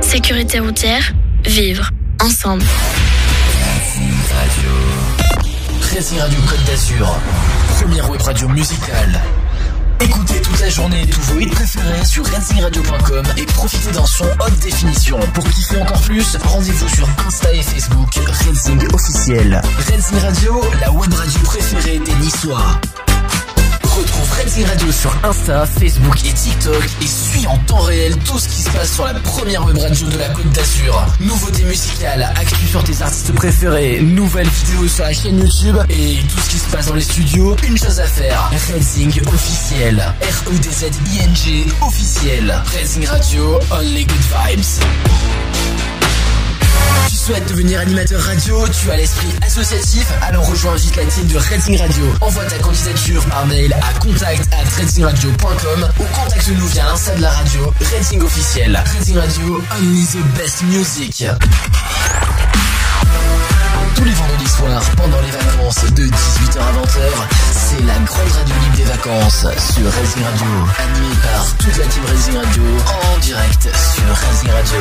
[0.00, 1.12] Sécurité routière,
[1.44, 1.90] vivre,
[2.22, 2.64] ensemble.
[5.92, 7.18] Racing Radio Côte d'Azur.
[7.80, 9.20] Première web radio musicale.
[10.00, 14.58] Écoutez toute la journée tous vos hits préférés sur racingradio.com et profitez d'un son haute
[14.60, 15.18] définition.
[15.32, 19.62] Pour kiffer encore plus, rendez-vous sur Insta et Facebook Racing officiel.
[19.88, 22.80] Racing Radio, la web radio préférée des Niçois.
[23.96, 28.46] Retrouve Racing Radio sur Insta, Facebook et TikTok et suis en temps réel tout ce
[28.46, 31.06] qui se passe sur la première web radio de la Côte d'Azur.
[31.18, 36.38] Nouveautés musicales, actu sur tes artistes préférés, nouvelles vidéos sur la chaîne YouTube et tout
[36.40, 37.56] ce qui se passe dans les studios.
[37.66, 40.14] Une chose à faire, Racing officiel.
[40.20, 42.62] R-E-D-Z-I-N-G officiel.
[42.74, 45.45] Racing Radio, only good vibes.
[47.08, 51.36] Tu souhaites devenir animateur radio, tu as l'esprit associatif, alors rejoins vite la team de
[51.36, 52.04] Rating Radio.
[52.20, 54.64] Envoie ta candidature par mail à contact at
[55.98, 58.82] ou contacte-nous via l'insta de la radio, Rating officiel.
[58.98, 61.24] Rating Radio, only the best music.
[63.94, 68.54] Tous les vendredis soirs, pendant les vacances, de 18h à 20h, c'est la grande radio
[68.62, 70.46] libre des vacances sur Racing Radio.
[70.78, 74.80] Animée par toute la team Racing Radio, en direct sur Racing Radio.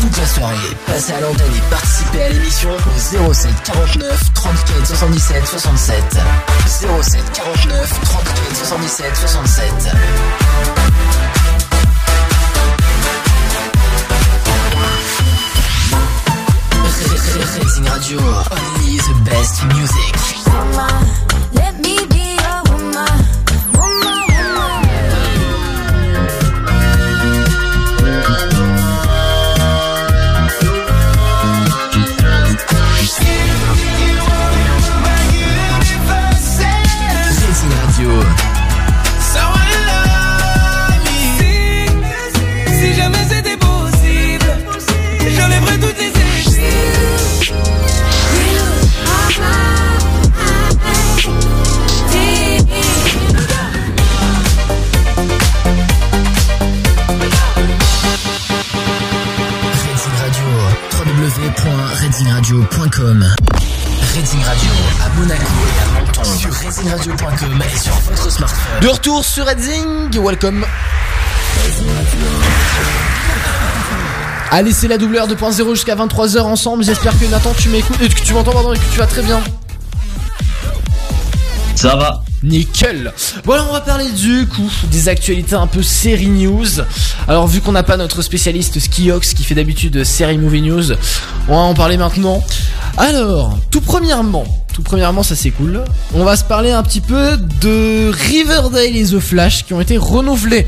[0.00, 5.46] Toute la soirée, passez à l'antenne et participez à l'émission au 07 49 34 77
[5.46, 6.04] 67.
[6.66, 9.72] 07 49 34 77 67.
[17.58, 21.29] Racing Radio, only the best music.
[21.52, 21.99] Let me
[62.80, 63.26] Radio, www.redzingradio.com
[64.16, 64.70] Racing Radio
[65.04, 68.80] à Monaco et à Menton sur et sur votre smartphone.
[68.80, 70.64] De retour sur Redzing, welcome.
[74.50, 76.82] Allez, c'est la doubleur 2.0 jusqu'à 23h ensemble.
[76.82, 79.22] J'espère que Nathan, tu m'écoutes, euh, que tu m'entends, pardon, et que tu vas très
[79.22, 79.40] bien.
[81.80, 82.22] Ça va.
[82.42, 83.10] Nickel.
[83.44, 86.66] Voilà, on va parler du coup des actualités un peu série news.
[87.26, 90.92] Alors vu qu'on n'a pas notre spécialiste Skiox qui fait d'habitude série movie news,
[91.48, 92.44] on va en parler maintenant.
[92.98, 94.44] Alors, tout premièrement,
[94.74, 95.82] tout premièrement, ça c'est cool.
[96.12, 99.96] On va se parler un petit peu de Riverdale et The Flash qui ont été
[99.96, 100.66] renouvelés.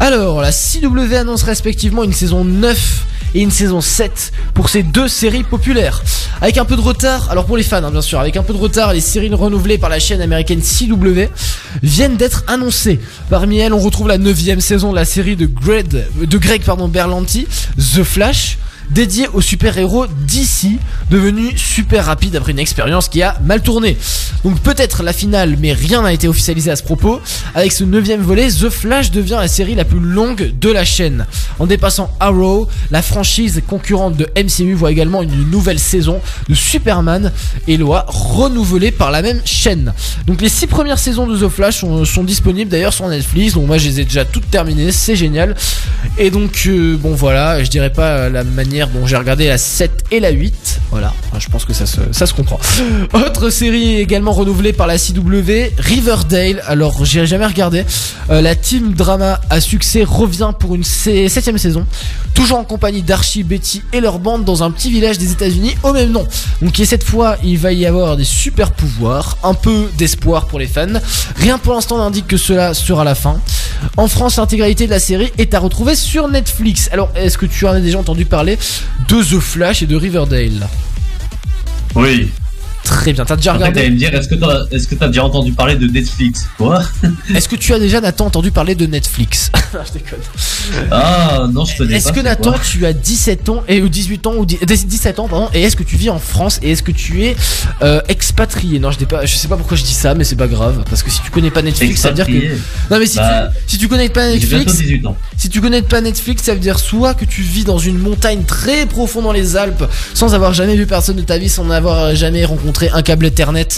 [0.00, 3.03] Alors, la CW annonce respectivement une saison 9
[3.34, 6.02] et une saison 7 pour ces deux séries populaires.
[6.40, 8.52] Avec un peu de retard, alors pour les fans hein, bien sûr, avec un peu
[8.52, 11.28] de retard, les séries renouvelées par la chaîne américaine CW
[11.82, 13.00] viennent d'être annoncées.
[13.30, 16.88] Parmi elles, on retrouve la 9 saison de la série de Greg, de Greg pardon,
[16.88, 17.46] Berlanti,
[17.76, 18.58] The Flash,
[18.90, 20.78] dédié aux super-héros d'ici,
[21.10, 23.96] devenu super rapide après une expérience qui a mal tourné.
[24.44, 27.20] Donc peut-être la finale, mais rien n'a été officialisé à ce propos.
[27.54, 31.26] Avec ce neuvième volet, The Flash devient la série la plus longue de la chaîne.
[31.58, 37.32] En dépassant Arrow, la franchise concurrente de MCU voit également une nouvelle saison de Superman
[37.68, 39.92] et Loa renouvelée par la même chaîne.
[40.26, 43.54] Donc les six premières saisons de The Flash sont, disponibles d'ailleurs sur Netflix.
[43.54, 45.54] Donc moi je les ai déjà toutes terminées, c'est génial.
[46.18, 50.06] Et donc euh, bon voilà, je dirais pas la manière dont j'ai regardé la 7
[50.10, 50.80] et la 8.
[50.90, 52.58] Voilà, je pense que ça se, comprend.
[53.12, 56.62] Autre série également renouvelée par la CW, Riverdale.
[56.66, 57.84] Alors j'ai jamais regardé.
[58.30, 61.86] Euh, la team drama à succès revient pour une septième saison.
[62.34, 65.92] Toujours en compagnie d'Archie, Betty et leur bande dans un petit village des États-Unis au
[65.92, 66.26] même nom.
[66.60, 70.58] Donc et cette fois, il va y avoir des super pouvoirs, un peu d'espoir pour
[70.58, 70.86] les fans.
[71.36, 73.40] Rien pour l'instant n'indique que cela sera la fin.
[73.96, 76.88] En France, l'intégralité de la série est à retrouver sur Netflix.
[76.92, 78.58] Alors, est-ce que tu en as déjà entendu parler?
[79.08, 80.68] De The Flash et de Riverdale
[81.94, 82.30] Oui.
[82.84, 85.08] Très bien, t'as déjà En regardé t'allais me dire, est-ce que t'as est-ce que t'as
[85.08, 86.82] déjà entendu parler de Netflix Quoi
[87.34, 90.18] Est-ce que tu as déjà, Nathan, entendu parler de Netflix Je déconne.
[90.90, 92.10] Ah, non, je connais Est-ce pas.
[92.10, 95.18] que c'est Nathan, quoi tu as 17 ans et ou 18 ans ou 10 17
[95.18, 97.36] ans pardon et est-ce que tu vis en France et est-ce que tu es
[97.82, 98.78] euh, expatrié?
[98.78, 100.82] Non, je sais pas, je sais pas pourquoi je dis ça, mais c'est pas grave
[100.88, 102.32] parce que si tu connais pas Netflix, ça veut dire que
[102.90, 105.16] non mais si Bah, tu si tu connais pas Netflix, 18 ans.
[105.36, 108.44] si tu connais pas Netflix, ça veut dire soit que tu vis dans une montagne
[108.44, 112.14] très profonde dans les Alpes, sans avoir jamais vu personne de ta vie, sans avoir
[112.14, 113.68] jamais rencontré un câble Ethernet,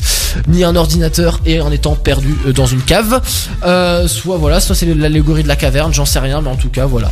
[0.49, 3.21] ni un ordinateur, et en étant perdu euh, dans une cave.
[3.65, 6.69] Euh, soit voilà, soit c'est l'allégorie de la caverne, j'en sais rien, mais en tout
[6.71, 7.11] cas voilà.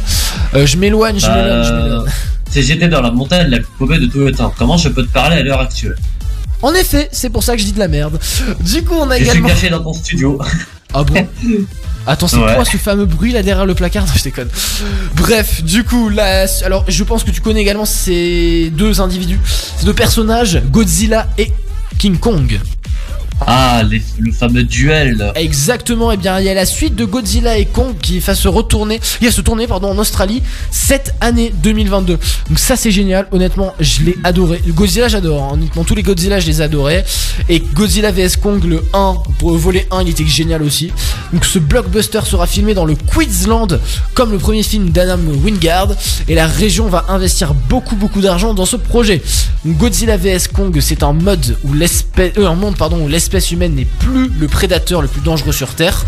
[0.54, 2.04] Euh, je m'éloigne, je m'éloigne, je m'éloigne.
[2.50, 5.02] Si j'étais dans la montagne la plus paumée de tous les temps, comment je peux
[5.04, 5.96] te parler à l'heure actuelle?
[6.62, 8.18] En effet, c'est pour ça que je dis de la merde.
[8.60, 9.48] Du coup, on a Je suis également.
[9.48, 10.38] caché dans ton studio.
[10.92, 11.26] Ah bon?
[12.06, 12.54] Attends, c'est Ouais.
[12.54, 14.04] quoi ce fameux bruit là derrière le placard?
[14.06, 14.48] Non, je déconne.
[15.16, 19.40] Bref, du coup, là, alors je pense que tu connais également ces deux individus,
[19.78, 21.50] ces deux personnages, Godzilla et
[21.98, 22.83] King Kong.
[23.40, 25.32] Ah, le fameux duel.
[25.34, 28.46] Exactement, et bien il y a la suite de Godzilla et Kong qui va se
[28.46, 32.18] retourner, qui va se tourner pardon en Australie cette année 2022.
[32.48, 34.62] Donc ça c'est génial, honnêtement je l'ai adoré.
[34.68, 35.50] Godzilla j'adore, hein.
[35.54, 37.04] honnêtement tous les Godzilla je les adorais.
[37.48, 40.92] Et Godzilla vs Kong le 1, pour le volet 1 il était génial aussi.
[41.32, 43.80] Donc ce blockbuster sera filmé dans le Queensland
[44.14, 45.88] comme le premier film d'Adam Wingard
[46.28, 49.22] et la région va investir beaucoup beaucoup d'argent dans ce projet.
[49.66, 53.74] Godzilla vs Kong c'est un mode où l'espèce, euh, un monde pardon où l'espèce humaine
[53.74, 56.04] n'est plus le prédateur le plus dangereux sur Terre.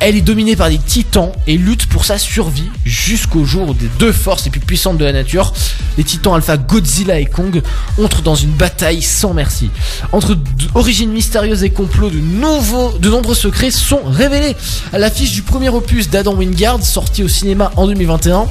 [0.00, 3.88] Elle est dominée par des titans et lutte pour sa survie jusqu'au jour où des
[3.98, 5.52] deux forces les plus puissantes de la nature,
[5.96, 7.62] les titans alpha Godzilla et Kong,
[8.00, 9.70] entrent dans une bataille sans merci.
[10.12, 10.36] Entre
[10.74, 14.54] origines mystérieuses et complots, de nouveaux, de nombreux secrets sont révélés.
[14.92, 18.46] À l'affiche du premier opus d'Adam Wingard, sorti au cinéma en 2021,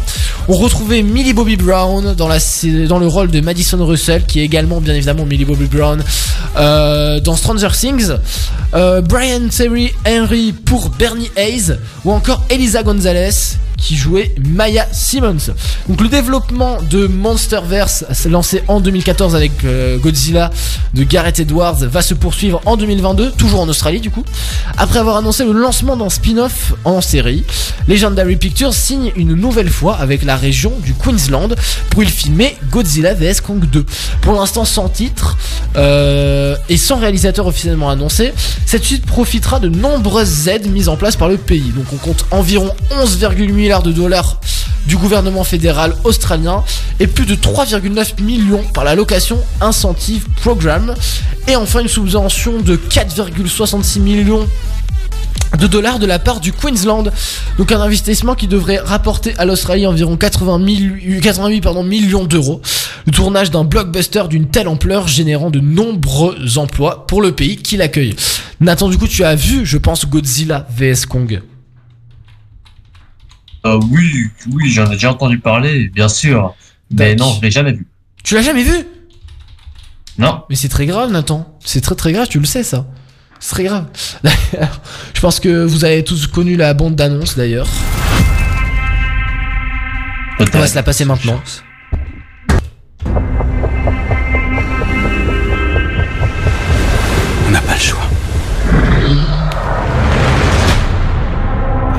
[0.49, 2.39] on retrouvait Millie Bobby Brown dans, la,
[2.87, 6.03] dans le rôle de Madison Russell, qui est également bien évidemment Millie Bobby Brown
[6.57, 7.96] euh, dans Stranger Things,
[8.73, 15.53] euh, Brian Terry Henry pour Bernie Hayes, ou encore Elisa Gonzalez qui jouait Maya Simmons.
[15.87, 20.49] Donc le développement de Monsterverse lancé en 2014 avec euh, Godzilla
[20.93, 24.23] de Gareth Edwards va se poursuivre en 2022, toujours en Australie du coup.
[24.77, 27.43] Après avoir annoncé le lancement d'un spin-off en série,
[27.87, 31.55] Legendary Pictures signe une nouvelle fois avec la région du Queensland
[31.89, 33.85] pour y filmer Godzilla vs Kong 2.
[34.21, 35.37] Pour l'instant sans titre
[35.75, 38.33] euh, et sans réalisateur officiellement annoncé,
[38.65, 41.71] cette suite profitera de nombreuses aides mises en place par le pays.
[41.75, 44.39] Donc on compte environ 11,8 milliards de dollars
[44.87, 46.63] du gouvernement fédéral australien
[47.01, 50.95] et plus de 3,9 millions par la location Incentive Programme
[51.49, 54.47] et enfin une subvention de 4,66 millions
[55.59, 57.11] de dollars de la part du Queensland.
[57.57, 60.65] Donc un investissement qui devrait rapporter à l'Australie environ 80
[61.05, 62.61] 000 88 pardon, millions d'euros.
[63.05, 67.75] Le tournage d'un blockbuster d'une telle ampleur générant de nombreux emplois pour le pays qui
[67.75, 68.15] l'accueille.
[68.61, 71.41] Nathan, du coup, tu as vu, je pense, Godzilla vs Kong.
[73.67, 76.55] Euh, oui, oui, j'en ai déjà entendu parler, bien sûr.
[76.89, 77.85] Mais non, je l'ai jamais vu.
[78.23, 78.87] Tu l'as jamais vu?
[80.17, 80.43] Non.
[80.49, 81.57] Mais c'est très grave, Nathan.
[81.65, 82.85] C'est très très grave, tu le sais ça.
[83.39, 83.87] C'est très grave.
[84.23, 84.81] D'ailleurs,
[85.13, 87.67] je pense que vous avez tous connu la bande d'annonce d'ailleurs.
[90.39, 91.39] On va se la passer maintenant.
[97.47, 98.16] On n'a pas le choix.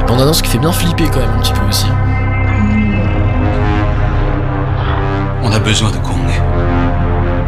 [0.08, 1.86] La bande annonce qui fait bien flipper quand même un petit peu aussi.
[5.42, 6.30] On a besoin de Kong.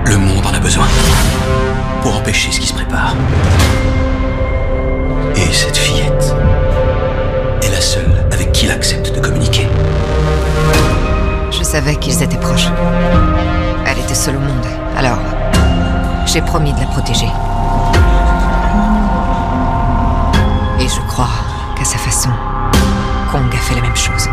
[0.04, 0.84] Le monde en a besoin.
[2.02, 3.14] Pour empêcher ce qui se prépare.
[5.36, 6.34] Et cette fillette
[7.62, 9.66] est la seule avec qui il accepte de communiquer.
[11.50, 12.68] Je savais qu'ils étaient proches.
[13.86, 14.66] Elle était seule au monde.
[14.98, 15.18] Alors,
[16.26, 17.30] j'ai promis de la protéger.
[20.78, 21.30] Et je crois
[21.74, 22.28] qu'à sa façon,
[23.30, 24.28] Kong a fait la même chose.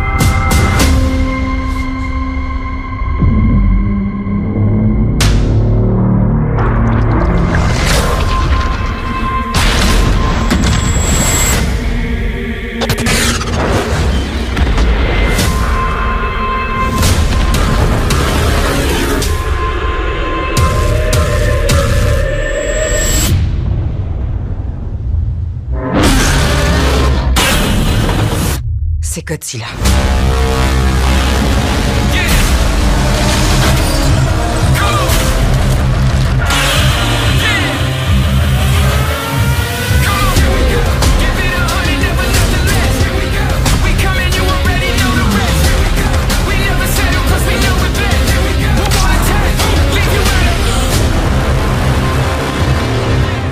[29.27, 29.65] Godzilla.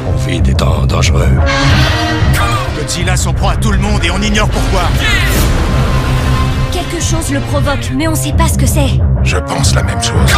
[0.07, 1.27] On vit des temps dangereux.
[2.77, 4.84] Godzilla s'en prend à tout le monde et on ignore pourquoi.
[7.25, 8.99] Chose le provoque, mais on sait pas ce que c'est.
[9.23, 10.31] Je pense la même chose.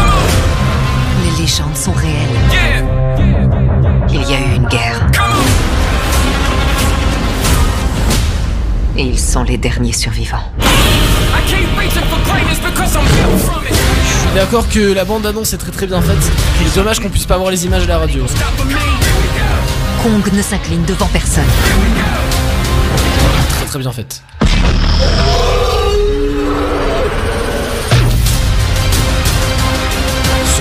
[1.24, 2.38] Les légendes sont réelles.
[4.10, 5.06] Il y a eu une guerre.
[8.96, 10.50] Et ils sont les derniers survivants.
[11.46, 11.56] Je
[14.18, 16.32] suis d'accord que la bande annonce est très très bien faite.
[16.62, 18.24] Il est dommage qu'on puisse pas voir les images à la radio.
[20.04, 21.44] Kong ne s'incline devant personne.
[23.50, 24.22] Très très bien faite.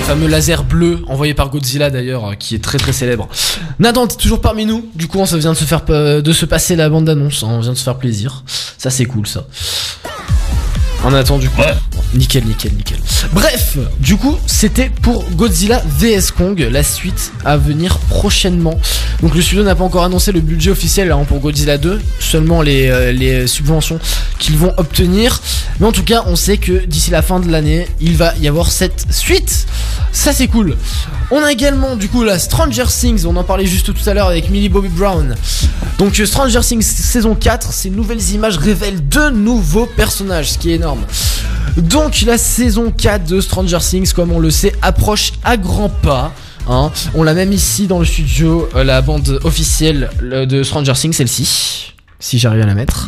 [0.07, 3.27] Fameux laser bleu envoyé par Godzilla d'ailleurs, euh, qui est très très célèbre.
[3.77, 4.85] Nathan, t'es toujours parmi nous.
[4.95, 7.43] Du coup, on vient de se faire euh, de se passer la bande d'annonce.
[7.43, 7.49] hein.
[7.51, 8.43] On vient de se faire plaisir.
[8.77, 9.45] Ça, c'est cool ça.
[11.03, 11.61] On attend du coup.
[12.15, 12.97] Nickel, nickel, nickel.
[13.33, 18.79] Bref, du coup, c'était pour Godzilla vs Kong, la suite à venir prochainement.
[19.21, 22.61] Donc le studio n'a pas encore annoncé le budget officiel hein, pour Godzilla 2, seulement
[22.61, 23.99] les, euh, les subventions
[24.39, 25.39] qu'ils vont obtenir.
[25.79, 28.47] Mais en tout cas, on sait que d'ici la fin de l'année, il va y
[28.47, 29.67] avoir cette suite.
[30.17, 30.75] Ça c'est cool.
[31.29, 34.27] On a également du coup la Stranger Things, on en parlait juste tout à l'heure
[34.27, 35.35] avec Millie Bobby Brown.
[35.99, 40.71] Donc euh, Stranger Things saison 4, ces nouvelles images révèlent deux nouveaux personnages, ce qui
[40.71, 41.05] est énorme.
[41.77, 46.33] Donc la saison 4 de Stranger Things, comme on le sait, approche à grands pas.
[46.67, 46.91] hein.
[47.13, 51.13] On l'a même ici dans le studio, euh, la bande officielle euh, de Stranger Things,
[51.13, 51.93] celle-ci.
[52.19, 53.07] Si j'arrive à la mettre.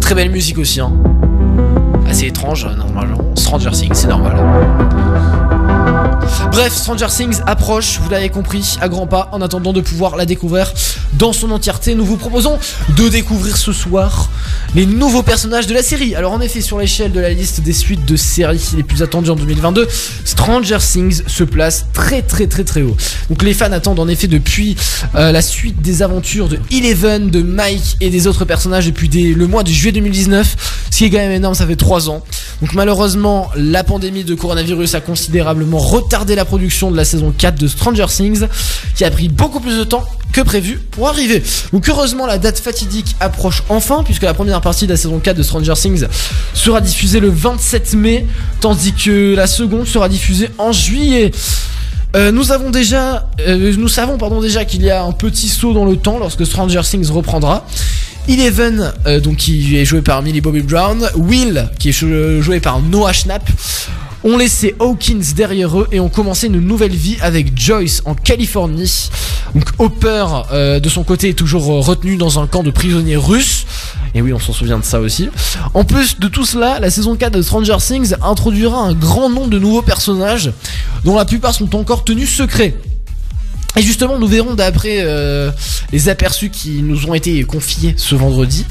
[0.00, 0.80] Très belle musique aussi.
[0.80, 0.92] Hein.
[2.08, 3.18] Assez étrange, euh, normalement.
[3.36, 4.36] Stranger Things, c'est normal.
[6.50, 9.28] Bref, Stranger Things approche, vous l'avez compris, à grands pas.
[9.32, 10.72] En attendant de pouvoir la découvrir
[11.14, 12.58] dans son entièreté, nous vous proposons
[12.96, 14.30] de découvrir ce soir
[14.74, 16.14] les nouveaux personnages de la série.
[16.14, 19.30] Alors en effet, sur l'échelle de la liste des suites de séries les plus attendues
[19.30, 19.86] en 2022,
[20.24, 22.96] Stranger Things se place très très très très haut.
[23.28, 24.76] Donc les fans attendent en effet depuis
[25.14, 29.46] euh, la suite des aventures de Eleven, de Mike et des autres personnages depuis le
[29.46, 30.56] mois de juillet 2019,
[30.90, 32.22] ce qui est quand même énorme, ça fait 3 ans.
[32.60, 37.60] Donc malheureusement, la pandémie de coronavirus a considérablement retardé la production de la saison 4
[37.60, 38.46] de Stranger Things,
[38.94, 41.42] qui a pris beaucoup plus de temps que prévu pour arriver.
[41.72, 45.36] Donc heureusement, la date fatidique approche enfin, puisque la première partie de la saison 4
[45.36, 46.04] de Stranger Things
[46.54, 48.26] sera diffusée le 27 mai,
[48.60, 51.30] tandis que la seconde sera diffusée en juillet.
[52.14, 55.74] Euh, nous avons déjà, euh, nous savons pardon déjà qu'il y a un petit saut
[55.74, 57.66] dans le temps lorsque Stranger Things reprendra.
[58.28, 62.58] Eleven, euh, donc qui est joué par Millie Bobby Brown, Will, qui est jou- joué
[62.60, 63.48] par Noah Schnapp,
[64.26, 69.08] ont laissé Hawkins derrière eux et ont commencé une nouvelle vie avec Joyce en Californie.
[69.54, 73.16] Donc Hopper, euh, de son côté, est toujours euh, retenu dans un camp de prisonniers
[73.16, 73.66] russes.
[74.14, 75.28] Et oui, on s'en souvient de ça aussi.
[75.74, 79.48] En plus de tout cela, la saison 4 de Stranger Things introduira un grand nombre
[79.48, 80.50] de nouveaux personnages,
[81.04, 82.74] dont la plupart sont encore tenus secrets.
[83.78, 85.50] Et justement, nous verrons d'après euh,
[85.92, 88.64] les aperçus qui nous ont été confiés ce vendredi,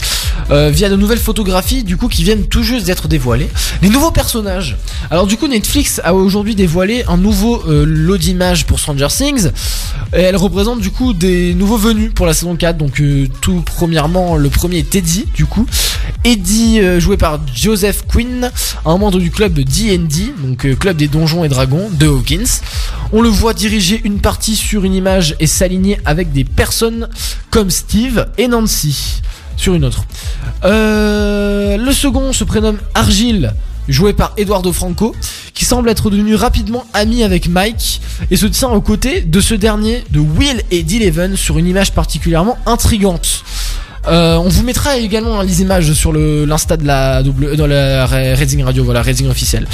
[0.50, 3.50] euh, via de nouvelles photographies, du coup, qui viennent tout juste d'être dévoilées,
[3.84, 4.78] les nouveaux personnages.
[5.12, 9.52] Alors du coup, Netflix a aujourd'hui dévoilé un nouveau euh, lot d'images pour Stranger Things,
[10.16, 12.76] et elle représente du coup des nouveaux venus pour la saison 4.
[12.76, 13.00] Donc
[13.42, 15.68] tout premièrement, le premier est Eddie, du coup.
[16.24, 18.50] Eddie, joué par Joseph Quinn,
[18.86, 22.62] un membre du club D&D, donc club des donjons et dragons de Hawkins.
[23.12, 27.10] On le voit diriger une partie sur une image et s'aligner avec des personnes
[27.52, 29.22] comme Steve et Nancy
[29.58, 30.06] sur une autre.
[30.64, 33.54] Euh, le second se prénomme Argile,
[33.88, 35.16] joué par Eduardo Franco,
[35.54, 38.02] qui semble être devenu rapidement ami avec Mike
[38.32, 41.94] et se tient aux côtés de ce dernier, de Will et d'Eleven, sur une image
[41.94, 43.44] particulièrement intrigante.
[44.08, 48.84] Euh, on vous mettra également les images sur l'insta de la double dans la Radio,
[48.84, 49.68] voilà Reading officiel.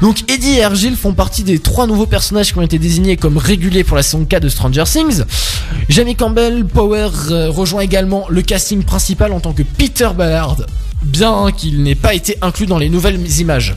[0.00, 3.36] Donc Eddie et Argyle font partie des trois nouveaux personnages qui ont été désignés comme
[3.38, 5.22] réguliers pour la saison 4 de Stranger Things.
[5.88, 10.58] Jamie Campbell Power euh, rejoint également le casting principal en tant que Peter Ballard,
[11.02, 13.74] bien qu'il n'ait pas été inclus dans les nouvelles images.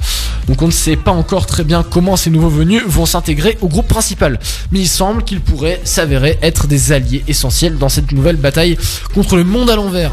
[0.48, 3.68] Donc on ne sait pas encore très bien comment ces nouveaux venus vont s'intégrer au
[3.68, 4.40] groupe principal,
[4.72, 8.78] mais il semble qu'ils pourraient s'avérer être des alliés essentiels dans cette nouvelle bataille
[9.14, 10.12] contre le monde à l'envers.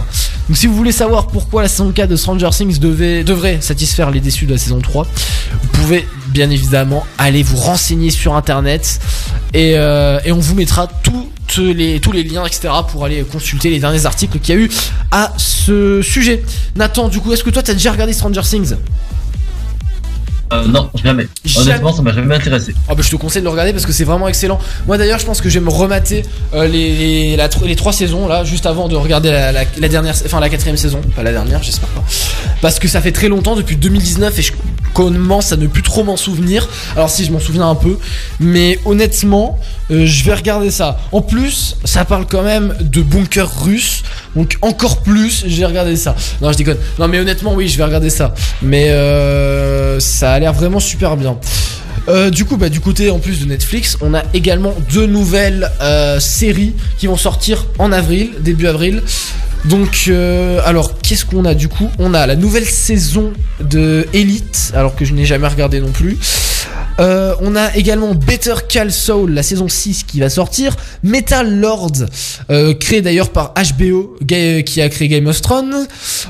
[0.48, 4.10] Donc si vous voulez savoir pourquoi la saison 4 de Stranger Things devait, devrait satisfaire
[4.10, 9.00] les déçus de la saison 3, vous pouvez bien évidemment aller vous renseigner sur internet
[9.54, 10.88] et, euh, et on vous mettra
[11.58, 14.70] les, tous les liens etc pour aller consulter les derniers articles qu'il y a eu
[15.10, 16.42] à ce sujet.
[16.76, 18.74] Nathan, du coup, est-ce que toi t'as déjà regardé Stranger Things?
[20.52, 21.26] Euh, non, jamais.
[21.44, 21.70] Jamais.
[21.70, 22.74] Honnêtement, ça m'a jamais intéressé.
[22.88, 24.58] Ah bah je te conseille de le regarder parce que c'est vraiment excellent.
[24.86, 27.92] Moi d'ailleurs je pense que je vais me remater euh, les, les, la les trois
[27.92, 31.22] saisons là juste avant de regarder la, la, la dernière, enfin la quatrième saison, pas
[31.22, 32.04] la dernière j'espère pas.
[32.60, 34.52] Parce que ça fait très longtemps depuis 2019 et je
[34.92, 36.68] commence à ne plus trop m'en souvenir.
[36.94, 37.98] Alors si je m'en souviens un peu,
[38.40, 39.58] mais honnêtement
[39.90, 40.98] euh, je vais regarder ça.
[41.12, 44.02] En plus ça parle quand même de bunkers russes,
[44.36, 46.14] donc encore plus je vais regarder ça.
[46.40, 46.78] Non je déconne.
[46.98, 48.34] Non mais honnêtement oui je vais regarder ça.
[48.62, 51.36] Mais euh, ça a l'air vraiment super bien.
[52.08, 55.70] Euh, du coup, bah, du côté en plus de Netflix, on a également deux nouvelles
[55.80, 59.02] euh, séries qui vont sortir en avril, début avril.
[59.64, 61.88] Donc, euh, alors, qu'est-ce qu'on a du coup?
[61.98, 66.18] On a la nouvelle saison de Elite, alors que je n'ai jamais regardé non plus.
[67.00, 70.76] Euh, on a également Better Call Saul, la saison 6 qui va sortir.
[71.02, 71.92] Metal Lord,
[72.50, 75.86] euh, créé d'ailleurs par HBO, qui a créé Game of Thrones.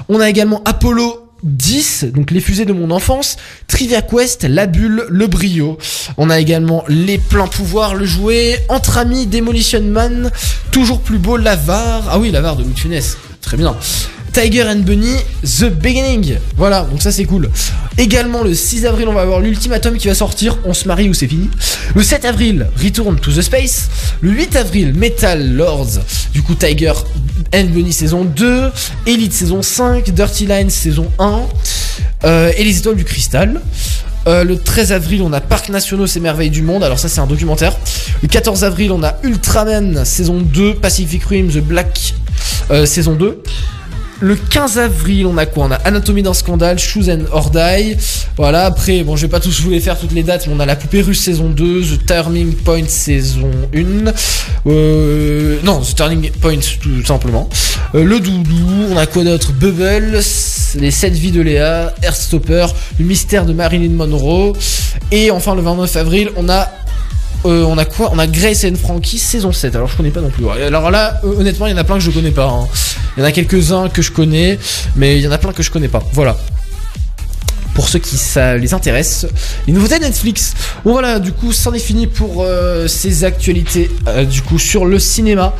[0.08, 3.36] On a également Apollo 10, donc les fusées de mon enfance,
[3.66, 5.78] Trivia Quest, La Bulle, Le Brio.
[6.16, 10.30] On a également Les Pleins Pouvoirs, Le Jouet, Entre Amis, Demolition Man,
[10.70, 12.04] Toujours Plus Beau, L'Avare.
[12.10, 12.74] Ah oui, L'Avare de Louis
[13.40, 13.76] très bien.
[14.32, 15.14] Tiger and Bunny
[15.44, 16.36] The Beginning.
[16.56, 17.50] Voilà, donc ça c'est cool.
[17.98, 20.58] Également le 6 avril, on va avoir l'ultimatum qui va sortir.
[20.64, 21.50] On se marie ou c'est fini.
[21.94, 23.88] Le 7 avril, Return to the Space.
[24.20, 25.98] Le 8 avril, Metal Lords.
[26.32, 26.92] Du coup, Tiger
[27.54, 28.70] and Bunny saison 2.
[29.06, 30.10] Elite saison 5.
[30.10, 31.42] Dirty Lines saison 1.
[32.24, 33.60] euh, et les étoiles du cristal.
[34.28, 36.84] Euh, le 13 avril, on a Parcs Nationaux, ces merveilles du monde.
[36.84, 37.76] Alors ça, c'est un documentaire.
[38.22, 42.14] Le 14 avril, on a Ultraman saison 2, Pacific Rim, The Black
[42.70, 43.42] euh, saison 2.
[44.22, 45.64] Le 15 avril, on a quoi?
[45.64, 47.96] On a Anatomie d'un scandale, Shoes and or Die.
[48.36, 50.60] Voilà, après, bon, je vais pas tous vous les faire toutes les dates, mais on
[50.60, 54.12] a La Poupée Russe saison 2, The Turning Point saison 1.
[54.68, 57.48] Euh, non, The Turning Point tout simplement.
[57.96, 59.50] Euh, le Doudou, on a quoi d'autre?
[59.54, 60.20] Bubble,
[60.76, 62.66] Les 7 vies de Léa, Heartstopper,
[63.00, 64.52] Le mystère de Marilyn Monroe.
[65.10, 66.70] Et enfin, le 29 avril, on a
[67.44, 68.10] euh, on a quoi?
[68.12, 69.74] On a Grace and Frankie saison 7.
[69.76, 70.48] Alors je connais pas non plus.
[70.48, 72.46] Alors là, euh, honnêtement, il y en a plein que je connais pas.
[72.48, 72.66] hein.
[73.16, 74.58] Il y en a quelques-uns que je connais,
[74.96, 76.02] mais il y en a plein que je connais pas.
[76.12, 76.36] Voilà.
[77.74, 79.26] Pour ceux qui ça les intéresse,
[79.66, 80.54] les nouveautés Netflix.
[80.84, 84.84] Bon voilà, du coup, c'en est fini pour euh, ces actualités euh, du coup sur
[84.84, 85.54] le cinéma.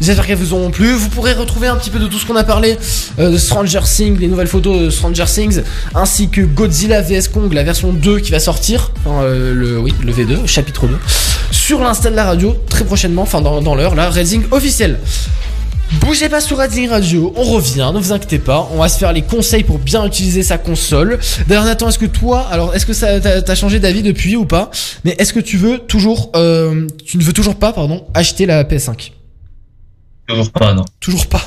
[0.00, 0.92] J'espère qu'elles vous auront plu.
[0.92, 2.78] Vous pourrez retrouver un petit peu de tout ce qu'on a parlé
[3.18, 5.60] euh, de Stranger Things, les nouvelles photos de Stranger Things,
[5.94, 10.46] ainsi que Godzilla vs Kong, la version 2 qui va sortir, le oui, le V2,
[10.46, 10.96] chapitre 2,
[11.50, 14.98] sur l'insta de la radio très prochainement, enfin dans, dans l'heure, là, Racing officiel.
[15.92, 19.22] Bougez pas sur Radio, on revient, ne vous inquiétez pas, on va se faire les
[19.22, 21.18] conseils pour bien utiliser sa console.
[21.46, 24.70] D'ailleurs Nathan, est-ce que toi, alors est-ce que ça t'as changé d'avis depuis ou pas?
[25.04, 28.64] Mais est-ce que tu veux toujours, euh, tu ne veux toujours pas, pardon, acheter la
[28.64, 29.12] PS5
[30.28, 30.84] Toujours pas, non.
[31.00, 31.40] Toujours pas.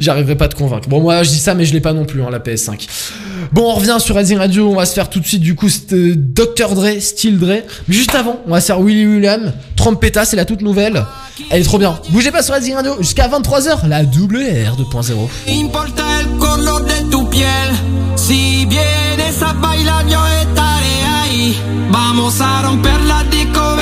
[0.00, 0.88] J'arriverai pas à te convaincre.
[0.88, 2.88] Bon, moi je dis ça, mais je l'ai pas non plus, hein, la PS5.
[3.52, 4.68] Bon, on revient sur Racing Radio.
[4.70, 6.74] On va se faire tout de suite, du coup, euh, Dr.
[6.74, 7.62] Dre, Style Dre.
[7.86, 9.52] Mais juste avant, on va se faire Willy William.
[9.76, 11.04] Trompetta, c'est la toute nouvelle.
[11.50, 11.98] Elle est trop bien.
[12.10, 15.62] Bougez pas sur Racing Radio jusqu'à 23h, la WR 2.0.
[15.62, 17.70] importa el color de tu piel.
[18.16, 21.56] Si vienes a bailar, yo estaré ahí.
[21.90, 23.76] Vamos a romper la disco,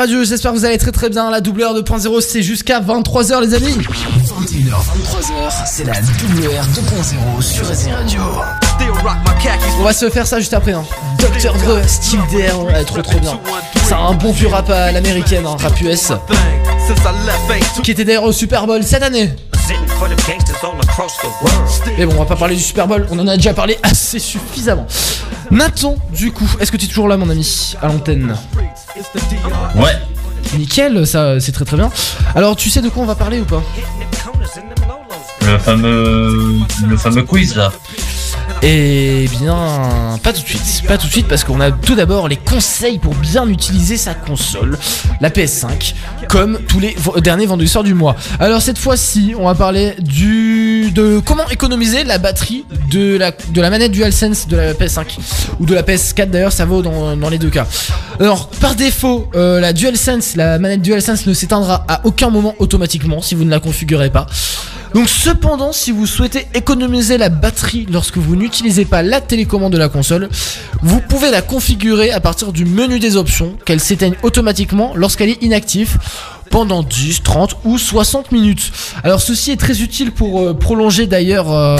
[0.00, 1.30] Radio, j'espère que vous allez très très bien.
[1.30, 3.76] La WR 2.0, c'est jusqu'à 23h, les amis.
[3.76, 8.22] 21h, 23h, c'est la WR 2.0 sur Radio.
[9.78, 10.72] On va se faire ça juste après.
[10.72, 10.84] Hein.
[11.18, 11.52] Dr.
[11.52, 13.38] Dre, Style DR, ouais, trop trop bien.
[13.90, 16.12] C'est un bon vieux rap à l'américaine, hein, rap US.
[17.82, 19.34] Qui était d'ailleurs au Super Bowl cette année.
[21.98, 24.20] Mais bon, on va pas parler du Super Bowl, on en a déjà parlé assez
[24.20, 24.86] suffisamment.
[25.50, 28.36] Nathan, du coup, est-ce que tu es toujours là, mon ami, à l'antenne
[29.74, 29.98] Ouais.
[30.56, 31.90] Nickel, ça c'est très très bien.
[32.36, 33.60] Alors, tu sais de quoi on va parler ou pas?
[35.42, 37.72] Le fameux, le fameux quiz là.
[38.62, 42.28] Eh bien, pas tout de suite, pas tout de suite parce qu'on a tout d'abord
[42.28, 44.76] les conseils pour bien utiliser sa console,
[45.22, 45.94] la PS5,
[46.28, 48.16] comme tous les derniers vendredis soirs du mois.
[48.38, 53.92] Alors cette fois-ci, on va parler du de comment économiser la batterie de la manette
[53.92, 55.18] DualSense de la PS5
[55.58, 57.66] ou de la PS4 d'ailleurs, ça vaut dans, dans les deux cas.
[58.18, 63.22] Alors par défaut, euh, la DualSense, la manette DualSense ne s'éteindra à aucun moment automatiquement
[63.22, 64.26] si vous ne la configurez pas.
[64.94, 69.78] Donc cependant, si vous souhaitez économiser la batterie lorsque vous n'utilisez pas la télécommande de
[69.78, 70.28] la console,
[70.82, 75.40] vous pouvez la configurer à partir du menu des options, qu'elle s'éteigne automatiquement lorsqu'elle est
[75.40, 75.98] inactive
[76.50, 78.72] pendant 10, 30 ou 60 minutes.
[79.04, 81.76] Alors ceci est très utile pour euh, prolonger d'ailleurs euh,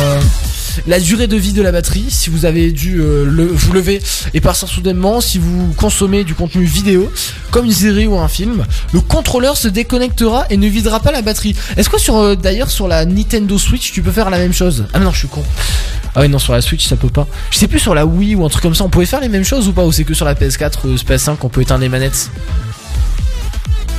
[0.87, 4.01] la durée de vie de la batterie si vous avez dû euh, vous lever
[4.35, 7.11] et partir soudainement, si vous consommez du contenu vidéo
[7.51, 11.23] comme une série ou un film, le contrôleur se déconnectera et ne videra pas la
[11.23, 11.57] batterie.
[11.77, 14.87] Est-ce que sur euh, d'ailleurs sur la Nintendo Switch tu peux faire la même chose?
[14.93, 15.43] Ah non je suis con.
[16.15, 17.27] Ah oui non sur la Switch ça peut pas.
[17.51, 19.29] Je sais plus sur la Wii ou un truc comme ça on pouvait faire les
[19.29, 21.83] mêmes choses ou pas ou c'est que sur la PS4 ou PS5 qu'on peut éteindre
[21.83, 22.31] les manettes?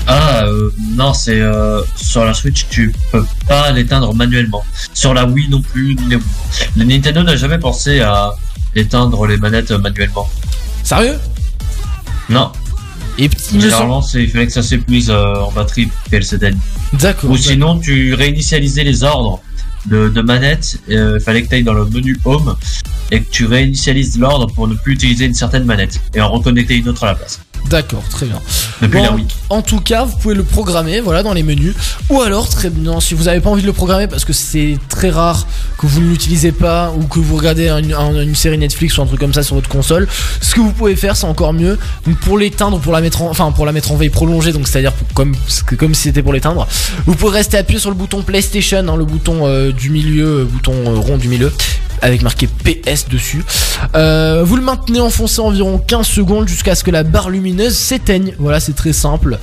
[0.07, 4.64] Ah euh, non, c'est euh, sur la Switch tu peux pas l'éteindre manuellement.
[4.94, 5.95] Sur la Wii non plus.
[5.95, 6.15] ni-
[6.76, 8.34] Le Nintendo n'a jamais pensé à
[8.76, 10.28] éteindre les manettes manuellement.
[10.84, 11.19] Sérieux?
[12.30, 12.52] Non.
[13.18, 16.57] Et me Généralement, il fallait que ça s'épuise euh, en batterie pour qu'elle s'éteigne.
[16.94, 17.30] D'accord.
[17.30, 19.41] Ou sinon, tu réinitialisais les ordres
[19.86, 20.78] de, de manette.
[20.90, 22.56] euh, Il fallait que tu ailles dans le menu Home
[23.11, 26.78] et que tu réinitialises l'ordre pour ne plus utiliser une certaine manette et en reconnecter
[26.78, 27.41] une autre à la place.
[27.70, 28.42] D'accord, très bien.
[29.12, 29.16] Bon.
[29.50, 31.74] En tout cas, vous pouvez le programmer, voilà, dans les menus.
[32.10, 34.78] Ou alors, très bien, si vous n'avez pas envie de le programmer parce que c'est
[34.90, 35.46] très rare
[35.78, 39.02] que vous ne l'utilisez pas ou que vous regardez une, un- une série Netflix ou
[39.04, 40.08] un truc comme ça sur votre console,
[40.42, 41.78] ce que vous pouvez faire, c'est encore mieux.
[42.06, 44.68] Donc pour l'éteindre, pour la mettre en, enfin pour la mettre en veille prolongée, donc
[44.68, 45.34] c'est-à-dire comme
[45.78, 46.68] comme si c'était pour l'éteindre,
[47.06, 50.46] vous pouvez rester appuyé sur le bouton PlayStation, hein, le bouton euh, du milieu, euh,
[50.46, 51.52] bouton euh, rond du milieu
[52.04, 53.44] avec marqué PS dessus.
[53.96, 58.34] Euh, vous le maintenez enfoncé environ 15 secondes jusqu'à ce que la barre lumineuse s'éteigne.
[58.40, 59.38] Voilà, c'est très simple.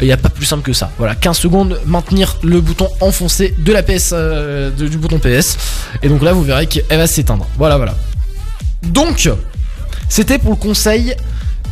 [0.00, 0.90] Il n'y a pas plus simple que ça.
[0.98, 5.56] Voilà, 15 secondes, maintenir le bouton enfoncé de la PS, euh, du bouton PS.
[6.02, 7.46] Et donc là, vous verrez qu'elle va s'éteindre.
[7.58, 7.94] Voilà, voilà.
[8.82, 9.30] Donc,
[10.08, 11.14] c'était pour le conseil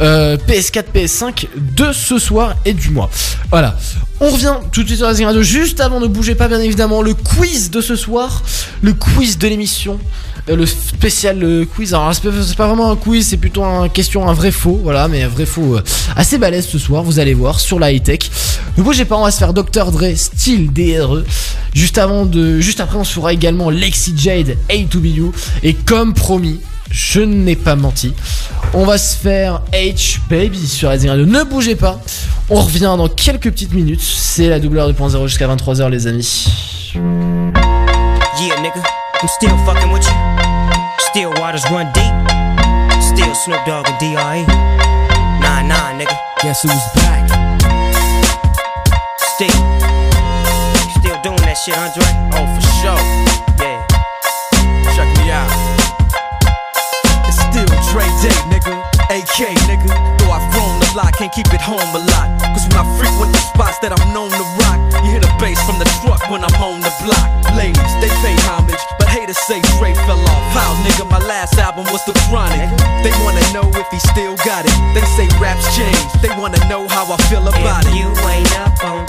[0.01, 3.11] euh, PS4, PS5 de ce soir et du mois.
[3.51, 3.77] Voilà.
[4.21, 5.43] On revient tout de suite sur Racing Radio.
[5.43, 8.43] Juste avant, ne bougez pas, bien évidemment, le quiz de ce soir,
[8.83, 11.95] le quiz de l'émission, euh, le spécial euh, quiz.
[11.95, 14.81] Alors, c'est pas, vraiment un quiz, c'est plutôt un question, un vrai faux.
[14.83, 15.83] Voilà, mais un vrai faux euh,
[16.17, 17.03] assez balèze ce soir.
[17.03, 18.31] Vous allez voir sur la high tech.
[18.77, 21.25] Ne bougez pas, on va se faire Dr Dre, style DRE.
[21.75, 25.33] Juste avant de, juste après, on se fera également Lexi Jade, A2BU.
[25.63, 26.61] Et comme promis,
[26.91, 28.15] je n'ai pas menti.
[28.75, 31.27] On va se faire H Baby sur Rising Radio.
[31.27, 32.01] Ne bougez pas.
[32.51, 34.01] On revient dans quelques petites minutes.
[34.01, 36.93] C'est la double heure 2.0 jusqu'à 23h, les amis.
[41.11, 42.15] Still waters run deep.
[43.01, 44.45] Still Snoop Dogg and D.R.E.
[45.41, 46.13] Nah, nah, nigga.
[46.43, 47.25] Guess who's back?
[49.17, 49.61] Still.
[51.01, 52.05] Still doing that shit, Andre?
[52.37, 53.01] Oh, for sure.
[53.57, 53.81] Yeah.
[54.93, 55.49] Check me out.
[57.25, 58.77] It's still Dre Day, nigga.
[59.09, 59.89] AK, nigga.
[60.21, 62.29] Though I've grown a lot, can't keep it home a lot.
[62.53, 65.57] Cause when I frequent the spots that I'm known to rock, you hear the bass
[65.65, 67.29] from the truck when I'm on the block.
[67.57, 70.45] Ladies, they pay homage, but haters say Dre fell off.
[70.53, 72.61] How, nigga, my last album was The Chronic.
[73.03, 74.75] They wanna know if he still got it.
[74.95, 77.97] They say raps change, they wanna know how I feel about If it.
[77.99, 79.08] you ain't up on.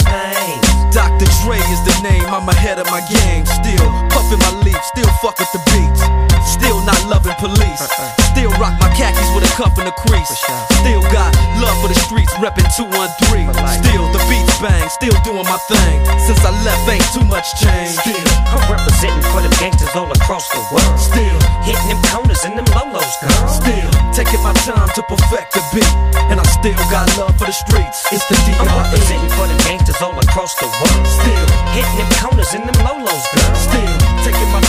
[0.90, 1.26] Dr.
[1.46, 3.46] Dre is the name, I'm ahead of my game.
[3.46, 6.02] Still puffin' my leaf, still fuck with the beats.
[6.50, 7.78] Still not loving police.
[7.78, 8.10] Uh-uh.
[8.34, 10.34] Still rock my khakis with a cuff and a crease.
[10.82, 11.30] Still got
[11.62, 13.54] love for the streets, reppin' 213.
[13.78, 16.02] Still the beats bang, still doing my thing.
[16.26, 17.94] Since I left, ain't too much change.
[17.94, 20.98] Still, I'm representing for them gangsters all across the world.
[20.98, 23.46] Still hitting them corners and them lolos, girl.
[23.46, 25.94] Still taking my time to perfect the beat.
[26.32, 28.02] And I still got love for the streets.
[28.10, 28.58] It's the D.R.E.
[28.58, 30.79] I'm representing for them gangsters all across the world.
[30.80, 31.46] Still
[31.76, 33.54] hitting them corners in them lolos, girl.
[33.54, 33.89] Still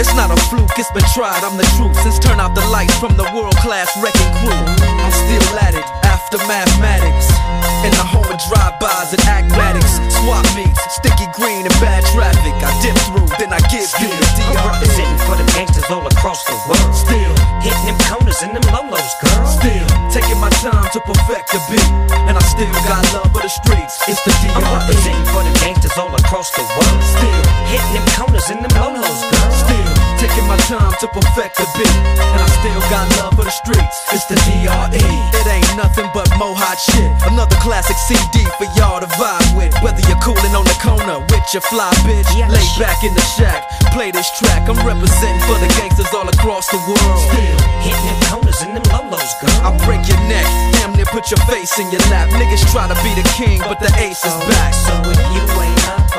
[0.00, 1.96] It's not a fluke, it's been tried, I'm the truth.
[2.02, 5.86] Since turn out the lights from the world class wrecking crew, I'm still at it
[6.04, 7.61] after mathematics.
[7.82, 12.54] In the home of drive-bys and acmatics, swap meets, sticky green and bad traffic.
[12.62, 14.70] I dip through, then I give you the I'm DR.
[14.70, 16.94] representing for the gangsters all across the world.
[16.94, 19.42] Still hitting them corners and them lolos, girl.
[19.50, 21.90] Still taking my time to perfect the beat,
[22.30, 23.98] and I still got love for the streets.
[24.06, 24.78] It's the I'm DR.
[24.78, 27.02] representing for the gangsters all across the world.
[27.02, 29.50] Still hitting them corners and them lolos, girl.
[29.50, 33.50] Still taking my time to perfect the beat, and I still got love for the
[33.50, 33.96] streets.
[34.14, 35.02] It's the DRE.
[35.34, 37.10] It ain't nothing but mo hot shit.
[37.26, 39.74] Another classic CD for y'all to vibe with.
[39.82, 43.66] Whether you're cooling on the corner with your fly bitch, lay back in the shack,
[43.90, 44.70] play this track.
[44.70, 47.18] I'm representing for the gangsters all across the world.
[47.26, 49.58] Still hitting them corners and them lolos, girl.
[49.66, 50.46] I break your neck,
[50.78, 52.30] damn near put your face in your lap.
[52.30, 54.70] Niggas try to be the king, but the ace is back.
[54.70, 56.11] So if you ain't up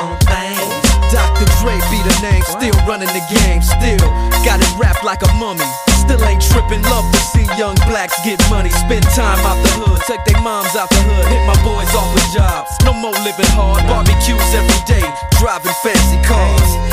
[1.43, 1.59] Dr.
[1.59, 4.07] Dre be the name, still running the game, still
[4.47, 5.65] got it wrapped like a mummy.
[5.99, 8.69] Still ain't tripping, love to see young blacks get money.
[8.69, 12.07] Spend time out the hood, take their moms out the hood, hit my boys off
[12.15, 12.71] with jobs.
[12.85, 15.03] No more living hard, barbecues every day,
[15.39, 16.92] driving fancy cars.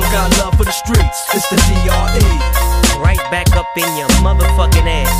[0.00, 1.18] got love for the streets.
[1.34, 2.28] It's the DRE.
[3.02, 5.12] Right back up in your motherfucking ass.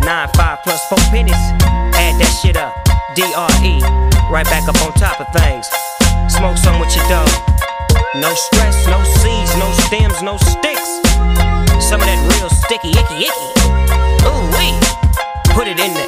[0.00, 1.38] Nine five plus four pennies.
[1.96, 2.74] Add that shit up.
[3.16, 3.80] DRE.
[4.28, 5.66] Right back up on top of things.
[6.28, 7.30] Smoke some with your dog.
[8.16, 10.88] No stress, no seeds, no stems, no sticks.
[11.80, 13.48] Some of that real sticky, icky, icky.
[14.26, 14.74] Ooh wee.
[15.54, 16.07] Put it in the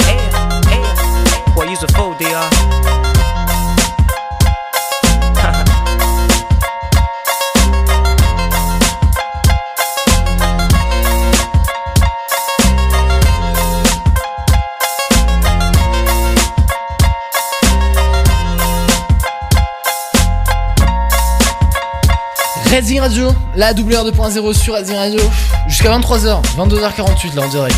[22.71, 25.21] Redzing Radio, la doubleur 2.0 sur Redzing Radio,
[25.69, 27.77] jusqu'à 23h, 22h48 là en direct.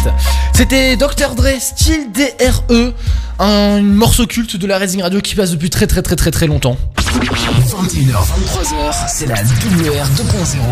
[0.53, 2.93] C'était Dr Dre, style DRE,
[3.39, 6.47] un morceau culte de la Redzing Radio qui passe depuis très très très très très
[6.47, 6.77] longtemps.
[6.99, 10.07] 21h, 23h, c'est la WR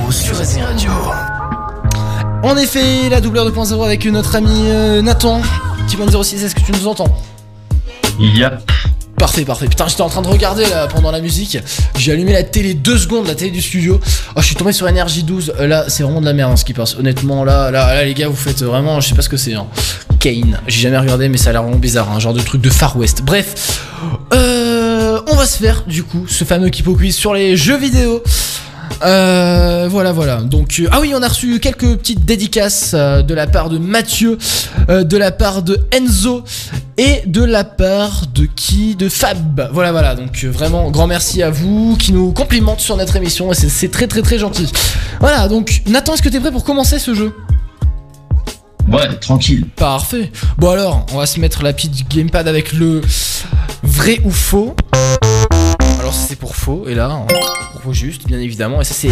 [0.09, 0.91] 2.0 sur Racing Radio.
[2.43, 5.41] En effet, la doubleur 2.0 avec notre ami euh, Nathan,
[5.97, 7.09] point 06, est-ce que tu nous entends
[8.19, 8.71] Yep.
[9.21, 9.67] Parfait, parfait.
[9.67, 11.59] Putain, j'étais en train de regarder là pendant la musique.
[11.99, 14.01] J'ai allumé la télé deux secondes, la télé du studio.
[14.35, 15.53] Oh, je suis tombé sur Energy 12.
[15.61, 16.97] Euh, là, c'est vraiment de la merde hein, ce qui passe.
[16.97, 19.53] Honnêtement, là, là, là, les gars, vous faites vraiment, je sais pas ce que c'est.
[19.53, 19.67] Hein.
[20.21, 20.59] Kane.
[20.69, 22.97] J'ai jamais regardé, mais ça a l'air vraiment bizarre, un genre de truc de Far
[22.97, 23.21] West.
[23.23, 23.83] Bref,
[24.33, 28.23] euh, on va se faire du coup ce fameux Kipo Quiz sur les jeux vidéo.
[29.03, 30.43] Euh, voilà, voilà.
[30.43, 33.79] Donc, euh, ah oui, on a reçu quelques petites dédicaces euh, de la part de
[33.79, 34.37] Mathieu,
[34.91, 36.45] euh, de la part de Enzo
[36.99, 39.71] et de la part de qui De Fab.
[39.73, 40.15] Voilà, voilà.
[40.15, 43.89] Donc, vraiment, grand merci à vous qui nous complimentent sur notre émission et c'est- c'est
[43.91, 44.71] très, très, très gentil.
[45.21, 47.35] Voilà, donc, Nathan, est-ce que t'es prêt pour commencer ce jeu?
[48.91, 49.67] Ouais, tranquille.
[49.77, 50.33] Parfait.
[50.59, 53.01] Bon alors, on va se mettre la petite gamepad avec le
[53.83, 54.75] vrai ou faux.
[56.11, 57.25] Alors ça c'est pour faux, et là,
[57.71, 59.11] pour faux juste, bien évidemment, et ça c'est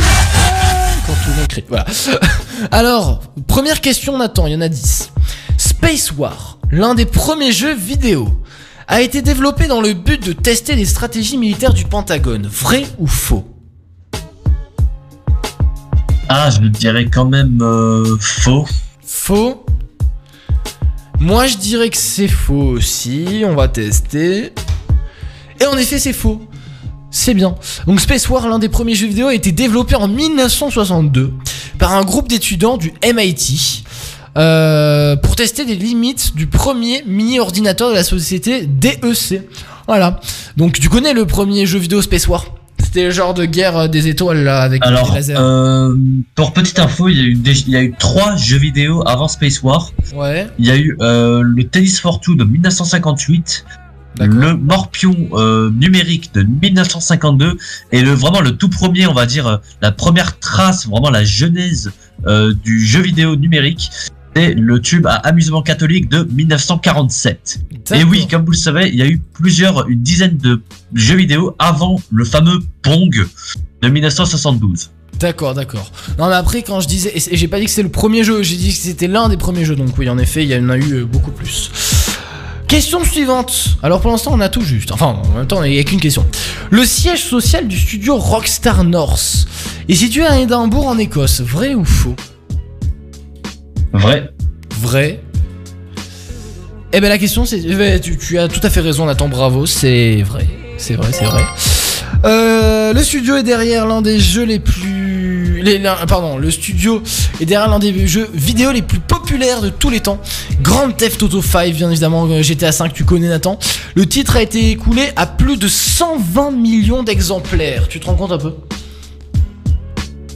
[1.07, 1.63] quand tout le monde crie.
[1.69, 1.87] Voilà.
[2.73, 5.13] Alors, première question Nathan, il y en a 10.
[5.59, 8.43] Space War, l'un des premiers jeux vidéo,
[8.89, 12.49] a été développé dans le but de tester les stratégies militaires du Pentagone.
[12.49, 13.47] Vrai ou faux?
[16.29, 18.67] Ah, je dirais quand même euh, faux.
[19.07, 19.65] Faux.
[21.21, 23.45] Moi, je dirais que c'est faux aussi.
[23.47, 24.53] On va tester.
[25.61, 26.43] Et en effet, c'est faux.
[27.11, 27.55] C'est bien.
[27.87, 31.33] Donc Space War, l'un des premiers jeux vidéo, a été développé en 1962
[31.79, 33.85] par un groupe d'étudiants du MIT
[34.37, 39.43] euh, pour tester les limites du premier mini-ordinateur de la société DEC.
[39.87, 40.21] Voilà.
[40.57, 42.45] Donc tu connais le premier jeu vidéo Space War?
[42.85, 45.35] C'était le genre de guerre euh, des étoiles là avec Alors, des lasers.
[45.39, 45.95] euh,
[46.35, 49.03] pour petite info, il y, a eu des- il y a eu trois jeux vidéo
[49.07, 49.93] avant Space War.
[50.15, 50.47] Ouais.
[50.59, 53.65] Il y a eu euh, le Tennis for Two de 1958,
[54.21, 57.57] le Morpion euh, numérique de 1952
[57.93, 61.25] et le vraiment le tout premier, on va dire euh, la première trace, vraiment la
[61.25, 61.93] genèse
[62.27, 63.91] euh, du jeu vidéo numérique.
[64.35, 67.61] C'est le tube à amusement catholique de 1947.
[67.95, 70.63] Et oui, comme vous le savez, il y a eu plusieurs, une dizaine de
[70.95, 73.27] jeux vidéo avant le fameux Pong
[73.83, 74.91] de 1972.
[75.19, 75.91] D'accord, d'accord.
[76.19, 78.43] Non mais après quand je disais, et j'ai pas dit que c'était le premier jeu,
[78.45, 80.69] j'ai dit que c'était l'un des premiers jeux, donc oui en effet il y en
[80.69, 81.73] a eu beaucoup plus.
[82.69, 83.79] Question suivante.
[83.83, 84.93] Alors pour l'instant on a tout juste.
[84.93, 86.25] Enfin en même temps il n'y a qu'une question.
[86.71, 89.47] Le siège social du studio Rockstar North
[89.89, 91.41] est situé à Édimbourg en Écosse.
[91.41, 92.15] Vrai ou faux?
[93.93, 94.31] Vrai.
[94.81, 95.21] Vrai.
[96.93, 97.61] Eh ben la question c'est...
[97.65, 100.47] eh ben, tu, tu as tout à fait raison Nathan, bravo, c'est vrai.
[100.77, 101.43] C'est vrai, c'est vrai.
[102.25, 104.98] Euh, le studio est derrière l'un des jeux les plus.
[105.63, 105.79] Les,
[106.09, 107.03] pardon, le studio
[107.41, 110.19] est derrière l'un des jeux vidéo les plus populaires de tous les temps.
[110.63, 113.59] Grand Theft Auto 5, bien évidemment, euh, GTA 5, tu connais Nathan.
[113.95, 117.89] Le titre a été écoulé à plus de 120 millions d'exemplaires.
[117.89, 118.55] Tu te rends compte un peu?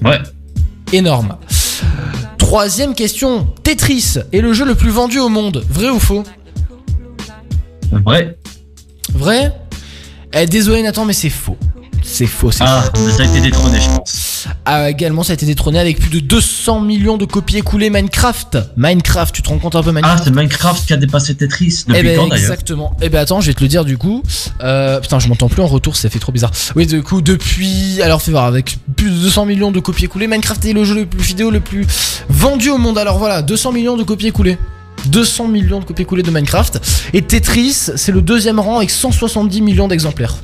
[0.04, 0.18] Ouais.
[0.92, 1.36] Énorme.
[2.38, 3.46] Troisième question.
[3.62, 5.64] Tetris est le jeu le plus vendu au monde.
[5.70, 6.24] Vrai ou faux?
[8.04, 8.36] Vrai.
[9.14, 9.52] Vrai?
[10.34, 11.56] Eh, Désolé Nathan, mais c'est faux.
[12.02, 13.08] C'est faux, c'est Ah, faux.
[13.10, 14.31] ça a été détrôné, je pense.
[14.64, 18.58] Ah, également, ça a été détrôné avec plus de 200 millions de copies écoulées Minecraft.
[18.76, 21.84] Minecraft, tu te rends compte un peu Ah, Minecraft c'est Minecraft qui a dépassé Tetris.
[21.86, 22.96] Depuis eh ben, quand d'ailleurs exactement.
[23.02, 24.22] Eh ben attends, je vais te le dire du coup.
[24.62, 26.52] Euh, putain, je m'entends plus en retour, ça fait trop bizarre.
[26.76, 28.00] Oui, du coup, depuis.
[28.02, 30.94] Alors, fais voir, avec plus de 200 millions de copies écoulées, Minecraft est le jeu
[30.94, 31.86] le plus vidéo le plus
[32.28, 32.98] vendu au monde.
[32.98, 34.58] Alors voilà, 200 millions de copies écoulées.
[35.06, 36.80] 200 millions de copies écoulées de Minecraft.
[37.12, 40.36] Et Tetris, c'est le deuxième rang avec 170 millions d'exemplaires.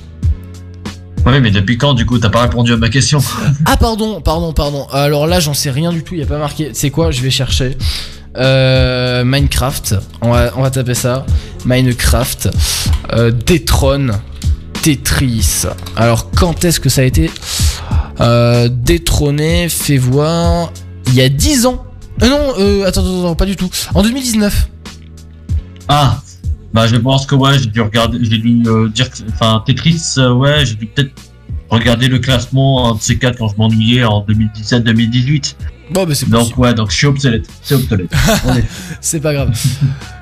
[1.29, 3.21] Oui, mais depuis quand, du coup, t'as pas répondu à ma question
[3.67, 4.87] Ah pardon, pardon, pardon.
[4.91, 6.15] Alors là, j'en sais rien du tout.
[6.15, 6.71] Il a pas marqué.
[6.73, 7.11] C'est quoi?
[7.11, 7.77] Je vais chercher.
[8.39, 9.97] Euh, Minecraft.
[10.23, 11.27] On va, on va taper ça.
[11.67, 12.49] Minecraft.
[13.13, 14.15] Euh, détrône.
[14.83, 15.65] Tetris.
[15.97, 17.31] Alors quand est-ce que ça a été?
[18.21, 20.73] Euh, détrôné Fais voir.
[21.09, 21.85] Il y a 10 ans.
[22.23, 23.69] Euh, non, euh, attends, attends, attends, pas du tout.
[23.95, 24.69] En 2019.
[25.89, 26.21] Ah,
[26.79, 30.33] bah je pense que ouais, j'ai dû regarder, j'ai dû euh, dire, enfin Tetris, euh,
[30.33, 31.11] ouais, j'ai dû peut-être
[31.71, 35.57] regarder le classement de ces quatre quand je m'ennuyais en 2017-2018.
[35.91, 38.13] Bon, bah c'est Donc ouais, donc je suis obsolète, c'est obsolète.
[39.01, 39.59] C'est pas grave.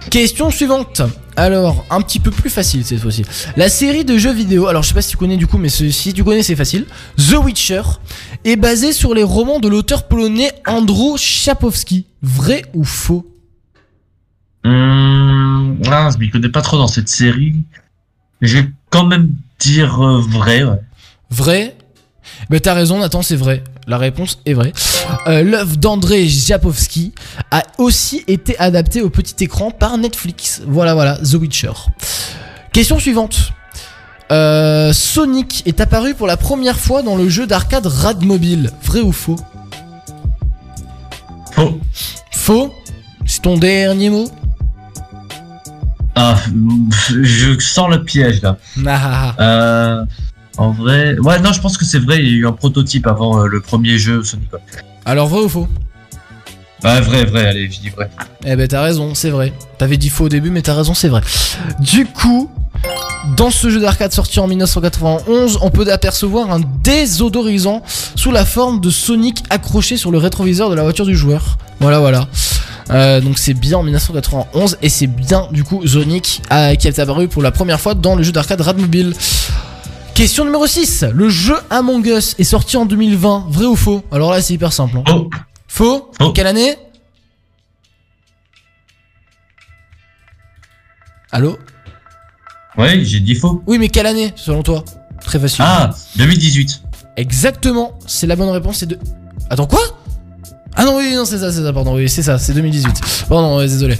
[0.08, 1.02] Question suivante.
[1.36, 3.26] Alors, un petit peu plus facile cette fois-ci.
[3.58, 5.68] La série de jeux vidéo, alors je sais pas si tu connais du coup, mais
[5.68, 6.86] si tu connais c'est facile.
[7.18, 7.82] The Witcher
[8.46, 12.06] est basée sur les romans de l'auteur polonais Andrzej Sapkowski.
[12.22, 13.35] Vrai ou faux?
[14.66, 17.54] Hum, ah, je m'y connais pas trop dans cette série.
[18.40, 19.30] Je vais quand même
[19.60, 20.80] dire euh, vrai, ouais.
[21.30, 21.76] Vrai?
[22.50, 23.62] Bah t'as raison Nathan, c'est vrai.
[23.86, 24.72] La réponse est vraie.
[25.28, 27.12] Euh, L'œuvre d'André Japowski
[27.52, 30.62] a aussi été adaptée au petit écran par Netflix.
[30.66, 31.70] Voilà, voilà, The Witcher.
[32.72, 33.52] Question suivante.
[34.32, 38.72] Euh, Sonic est apparu pour la première fois dans le jeu d'arcade Radmobile.
[38.82, 39.36] Vrai ou faux?
[41.52, 41.80] Faux.
[42.32, 42.74] Faux
[43.24, 44.28] C'est ton dernier mot?
[46.16, 46.36] Ah,
[47.22, 48.56] je sens le piège là.
[48.86, 50.04] Ah, Euh,
[50.56, 52.18] en vrai, ouais, non, je pense que c'est vrai.
[52.20, 54.48] Il y a eu un prototype avant euh, le premier jeu Sonic.
[55.04, 55.68] Alors vrai ou faux?
[56.82, 57.46] Ouais, vrai, vrai.
[57.48, 58.08] Allez, je dis vrai.
[58.46, 59.52] Eh ben t'as raison, c'est vrai.
[59.78, 61.20] T'avais dit faux au début, mais t'as raison, c'est vrai.
[61.80, 62.50] Du coup,
[63.36, 67.82] dans ce jeu d'arcade sorti en 1991, on peut apercevoir un désodorisant
[68.14, 71.58] sous la forme de Sonic accroché sur le rétroviseur de la voiture du joueur.
[71.80, 72.26] Voilà, voilà.
[72.90, 76.98] Euh, donc c'est bien en 1991 et c'est bien du coup Sonic euh, qui est
[77.00, 79.12] apparu pour la première fois dans le jeu d'arcade Radmobile.
[80.14, 81.04] Question numéro 6.
[81.12, 83.46] Le jeu Among Us est sorti en 2020.
[83.48, 84.02] Vrai ou faux?
[84.12, 84.98] Alors là c'est hyper simple.
[85.04, 85.24] hein.
[85.68, 86.76] Faux Quelle année?
[91.32, 91.58] Allô?
[92.78, 93.62] Ouais, j'ai dit faux.
[93.66, 94.84] Oui, mais quelle année, selon toi?
[95.24, 95.64] Très facile.
[95.66, 96.82] Ah, 2018.
[97.16, 98.98] Exactement, c'est la bonne réponse, c'est de...
[99.50, 99.80] Attends, quoi?
[100.78, 103.26] Ah non, oui, non, c'est ça, c'est ça, pardon, oui, c'est ça, c'est 2018.
[103.28, 103.96] Pardon, désolé.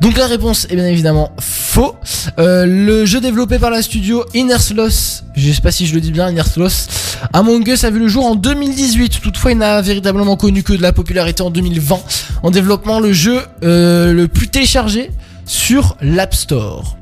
[0.00, 1.94] Donc la réponse est bien évidemment faux.
[2.38, 6.12] Euh, le jeu développé par la studio Innersloth, je sais pas si je le dis
[6.12, 6.88] bien, Innersloth,
[7.32, 9.20] Among Us a vu le jour en 2018.
[9.20, 12.00] Toutefois, il n'a véritablement connu que de la popularité en 2020.
[12.42, 15.10] En développement, le jeu euh, le plus téléchargé
[15.46, 16.96] sur l'App Store.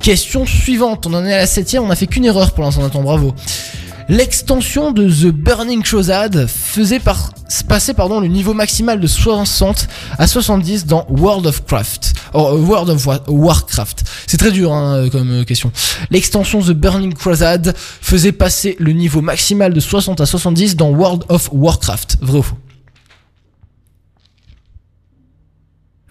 [0.00, 2.82] Question suivante, on en est à la septième, on a fait qu'une erreur pour l'instant,
[2.82, 3.34] Nathan, bravo.
[4.08, 7.00] L'extension de The Burning Crusade faisait
[7.68, 9.88] passer pardon, le niveau maximal de 60
[10.18, 12.14] à 70 dans World of Craft.
[12.34, 14.04] Oh, euh, World of Wa- Warcraft.
[14.26, 15.70] C'est très dur hein, euh, comme euh, question.
[16.10, 21.24] L'extension The Burning Crusade faisait passer le niveau maximal de 60 à 70 dans World
[21.28, 22.18] of Warcraft.
[22.22, 22.56] Vrai ou faux?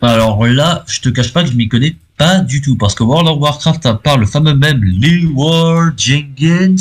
[0.02, 3.02] Alors là, je te cache pas que je m'y connais pas du tout parce que
[3.02, 6.76] World of Warcraft à part le fameux même Leeward Jenkins,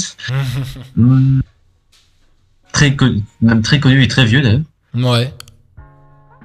[0.97, 1.41] hmm,
[2.73, 4.61] très connu, même très connu et très vieux d'ailleurs.
[4.93, 5.33] Ouais.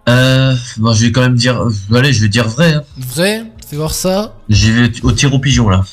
[0.08, 1.62] Euh, bon, je vais quand même dire,
[1.94, 2.76] allez, je vais dire vrai.
[2.76, 2.84] hein.
[2.98, 4.34] Vrai Fais voir ça.
[4.48, 5.84] J'y vais au tir au pigeon là.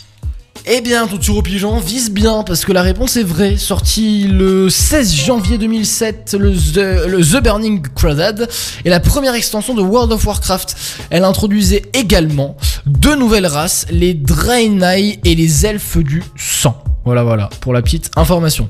[0.64, 3.56] Eh bien, au pigeon vise bien parce que la réponse est vraie.
[3.56, 8.48] Sorti le 16 janvier 2007, le The, le The Burning Crusade
[8.84, 10.76] est la première extension de World of Warcraft.
[11.10, 12.56] Elle introduisait également
[12.86, 16.80] deux nouvelles races, les Draenei et les Elfes du Sang.
[17.04, 18.68] Voilà, voilà, pour la petite information.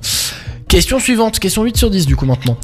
[0.68, 2.56] Question suivante, question 8 sur 10 du coup maintenant.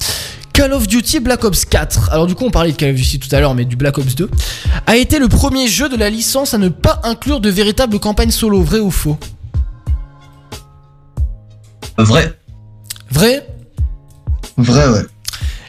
[0.58, 3.20] Call of Duty Black Ops 4, alors du coup on parlait de Call of Duty
[3.20, 4.28] tout à l'heure mais du Black Ops 2,
[4.88, 8.32] a été le premier jeu de la licence à ne pas inclure de véritable campagne
[8.32, 9.16] solo, vrai ou faux?
[11.96, 12.32] Vrai.
[13.08, 13.46] Vrai?
[14.56, 15.02] Vrai, ouais.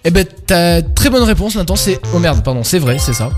[0.06, 1.76] Eh ben, t'as très bonne réponse, Nathan.
[1.76, 1.99] C'est.
[2.16, 3.30] Oh merde, pardon, c'est vrai, c'est ça.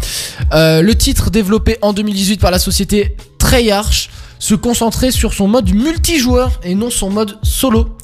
[0.54, 4.10] Euh, le titre développé en 2018 par la société Treyarch
[4.40, 7.98] se concentrait sur son mode multijoueur et non son mode solo.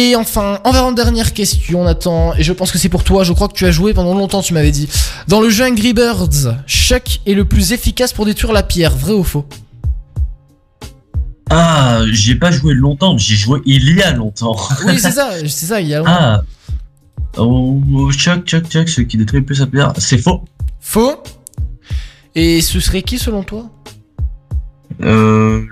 [0.00, 3.54] Et enfin, avant-dernière question, Nathan, et je pense que c'est pour toi, je crois que
[3.54, 4.88] tu as joué pendant longtemps, tu m'avais dit.
[5.26, 9.14] Dans le jeu Angry Birds, Chuck est le plus efficace pour détruire la pierre, vrai
[9.14, 9.44] ou faux?
[11.50, 14.56] Ah, j'ai pas joué longtemps, j'ai joué il y a longtemps.
[14.86, 16.12] Oui, c'est ça, c'est ça, il y a longtemps.
[16.12, 16.42] Ah.
[17.36, 19.94] Oh, oh, Chuck, Chuck, Chuck, ce qui détruit le plus sa pierre.
[19.98, 20.44] C'est faux.
[20.78, 21.24] Faux?
[22.36, 23.68] Et ce serait qui selon toi?
[25.02, 25.62] Euh,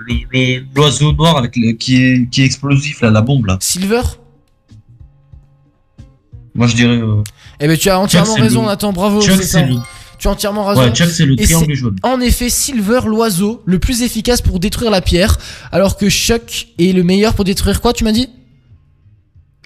[0.75, 3.57] l'oiseau noir avec le, qui, est, qui est explosif là, la bombe là.
[3.59, 4.01] Silver?
[6.55, 6.97] Moi je dirais.
[6.97, 7.23] euh,
[7.59, 9.21] Eh ben tu as entièrement raison le- Nathan, bravo.
[9.21, 9.75] Chuck, c'est le-
[10.17, 10.81] Tu as entièrement raison.
[10.81, 11.95] Ouais, Chuck, c'est le triangle jaune.
[12.03, 15.37] En effet, Silver, l'oiseau, le plus efficace pour détruire la pierre,
[15.71, 18.29] alors que Chuck est le meilleur pour détruire quoi, tu m'as dit?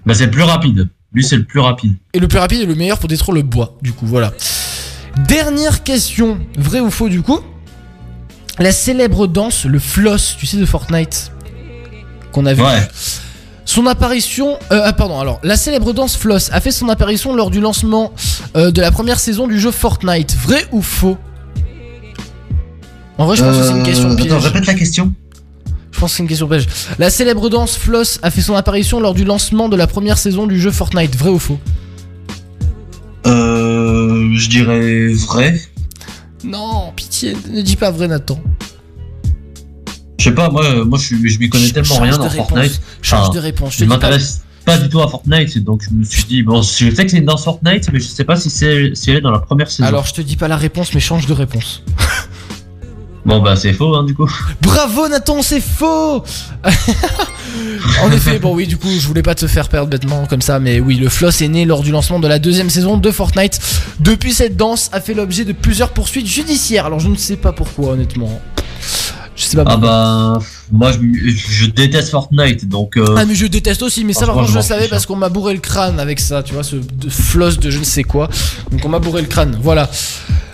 [0.05, 0.89] Bah c'est le plus rapide.
[1.13, 1.95] Lui c'est le plus rapide.
[2.13, 4.33] Et le plus rapide est le meilleur pour détruire le bois, du coup, voilà.
[5.27, 7.39] Dernière question, vrai ou faux du coup?
[8.59, 11.31] La célèbre danse, le floss, tu sais, de Fortnite,
[12.31, 12.61] qu'on a vu.
[12.61, 12.87] Ouais.
[13.65, 17.49] Son apparition, euh, ah, pardon, alors la célèbre danse Floss a fait son apparition lors
[17.49, 18.11] du lancement
[18.57, 20.35] euh, de la première saison du jeu Fortnite.
[20.35, 21.17] Vrai ou faux?
[23.17, 24.31] En vrai, je pense que c'est une question Euh, piège.
[24.31, 25.13] Attends, répète la question.
[25.91, 26.67] Je pense que c'est une question piège.
[26.99, 30.47] La célèbre danse Floss a fait son apparition lors du lancement de la première saison
[30.47, 31.15] du jeu Fortnite.
[31.15, 31.59] Vrai ou faux?
[33.27, 35.61] Euh, je dirais vrai.
[36.43, 38.39] Non, pitié, ne dis pas vrai, Nathan.
[40.17, 42.49] Je sais pas, moi, moi je, m'y connais tellement rien dans réponse.
[42.49, 42.81] Fortnite.
[43.01, 46.43] Change de réponse, je m'intéresse pas du tout à Fortnite, donc je me suis dit,
[46.43, 49.09] bon, je sais que c'est une danse Fortnite, mais je sais pas si c'est si
[49.09, 49.87] elle est dans la première saison.
[49.87, 51.83] Alors, je te dis pas la réponse, mais change de réponse.
[53.25, 54.27] Bon, bah c'est faux, hein, du coup.
[54.61, 56.23] Bravo Nathan, c'est faux
[58.01, 60.59] En effet, bon oui, du coup, je voulais pas te faire perdre bêtement comme ça,
[60.59, 63.59] mais oui, le floss est né lors du lancement de la deuxième saison de Fortnite.
[63.99, 66.85] Depuis, cette danse a fait l'objet de plusieurs poursuites judiciaires.
[66.87, 68.41] Alors, je ne sais pas pourquoi, honnêtement.
[69.35, 70.39] Je sais pas Ah bah,
[70.71, 70.99] moi je,
[71.29, 72.97] je déteste Fortnite, donc.
[72.97, 75.05] euh, Ah mais je déteste aussi, mais ça par Franchement, contre je le savais parce
[75.05, 76.75] qu'on m'a bourré le crâne avec ça, tu vois, ce
[77.09, 78.29] floss de je ne sais quoi.
[78.71, 79.89] Donc on m'a bourré le crâne, voilà.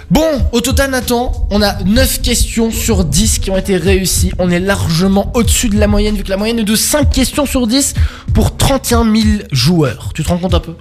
[0.10, 4.32] Bon, au total Nathan, on a 9 questions sur 10 qui ont été réussies.
[4.40, 7.46] On est largement au-dessus de la moyenne, vu que la moyenne est de 5 questions
[7.46, 7.94] sur 10
[8.34, 10.12] pour 31 000 joueurs.
[10.16, 10.76] Tu te rends compte un peu?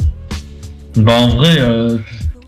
[0.95, 1.99] Bah en vrai, euh,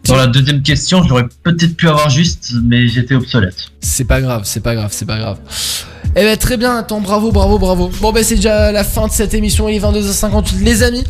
[0.05, 3.57] dans la deuxième question, j'aurais peut-être pu avoir juste, mais j'étais obsolète.
[3.81, 5.39] C'est pas grave, c'est pas grave, c'est pas grave.
[6.15, 7.91] Eh ben très bien, attends, bravo, bravo, bravo.
[8.01, 11.05] Bon ben c'est déjà la fin de cette émission, il est 22h58 les amis.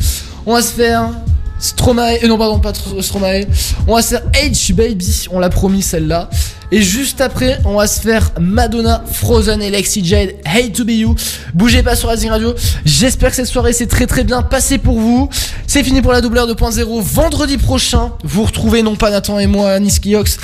[0.47, 1.11] On va se faire
[1.59, 3.45] Stromae, euh, non pardon, pas Tro- Stromae.
[3.87, 6.29] On va se faire H Baby, on l'a promis celle-là.
[6.71, 11.15] Et juste après, on va se faire Madonna, Frozen et Jade, Hate to be you.
[11.55, 12.53] Bougez pas sur Rising Radio.
[12.85, 15.29] J'espère que cette soirée s'est très très bien passée pour vous.
[15.65, 17.01] C'est fini pour la doubleur 2.0.
[17.01, 20.37] Vendredi prochain, vous retrouvez non pas Nathan et moi, Niski Ox,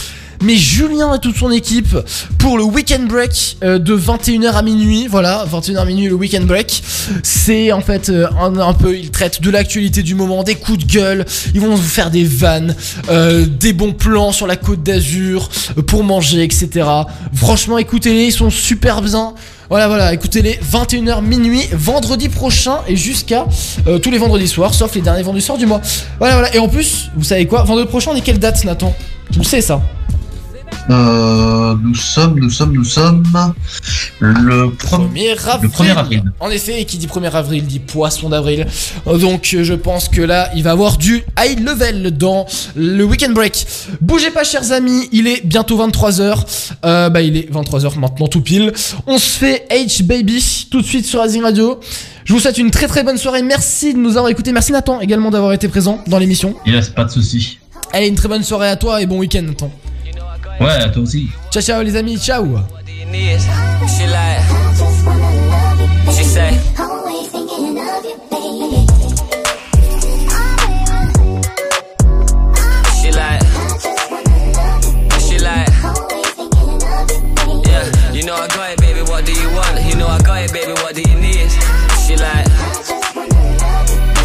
[0.46, 1.98] mais Julien et toute son équipe
[2.38, 5.08] pour le weekend break euh, de 21h à minuit.
[5.08, 6.84] Voilà, 21h à minuit le weekend break.
[7.24, 10.86] C'est en fait euh, un, peu, ils traitent de l'actualité du moment, des coups de
[10.86, 11.26] gueule.
[11.56, 12.76] Ils vont vous faire des vannes,
[13.10, 15.50] euh, des bons plans sur la côte d'Azur
[15.88, 16.88] pour manger, etc.
[17.34, 19.34] Franchement, écoutez-les, ils sont super bien.
[19.70, 23.48] Voilà, voilà, écoutez-les, 21h minuit, vendredi prochain et jusqu'à
[24.04, 25.82] tous les vendredis soirs, sauf les derniers vendredis soirs du mois.
[26.20, 26.56] Voilà, voilà.
[26.56, 28.96] Et en plus, vous savez quoi Vendredi prochain, on est quelle date, Nathan?
[29.32, 29.82] Tu le sais ça?
[30.90, 33.24] Euh, nous sommes, nous sommes, nous sommes
[34.20, 35.62] le 1er avril.
[35.64, 36.24] Le 1er avril.
[36.40, 38.68] En effet, et qui dit 1er avril dit poisson d'avril.
[39.08, 42.46] Euh, Donc euh, je pense que là, il va avoir du high level dans
[42.76, 43.66] le weekend break.
[44.02, 46.70] Bougez pas chers amis, il est bientôt 23h.
[46.86, 48.72] Euh, bah il est 23h maintenant tout pile.
[49.08, 51.80] On se fait H Baby tout de suite sur Azing Radio.
[52.26, 53.42] Je vous souhaite une très très bonne soirée.
[53.42, 54.52] Merci de nous avoir écoutés.
[54.52, 56.56] Merci Nathan également d'avoir été présent dans l'émission.
[56.66, 57.60] Il reste pas de soucis.
[57.94, 59.72] Allez, une très bonne soirée à toi et bon week-end Nathan.
[60.60, 61.30] Ouais, à toi aussi.
[61.52, 62.18] Ciao, ciao, les amis.
[62.18, 62.46] Ciao.
[78.16, 79.84] You know I got it, baby, what do you want?
[79.86, 81.52] You know I got it, baby, what do you need?
[82.08, 82.48] She like,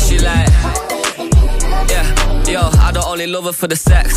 [0.00, 0.48] she like,
[1.90, 2.06] yeah,
[2.46, 4.16] yo, I don't only love her for the sex.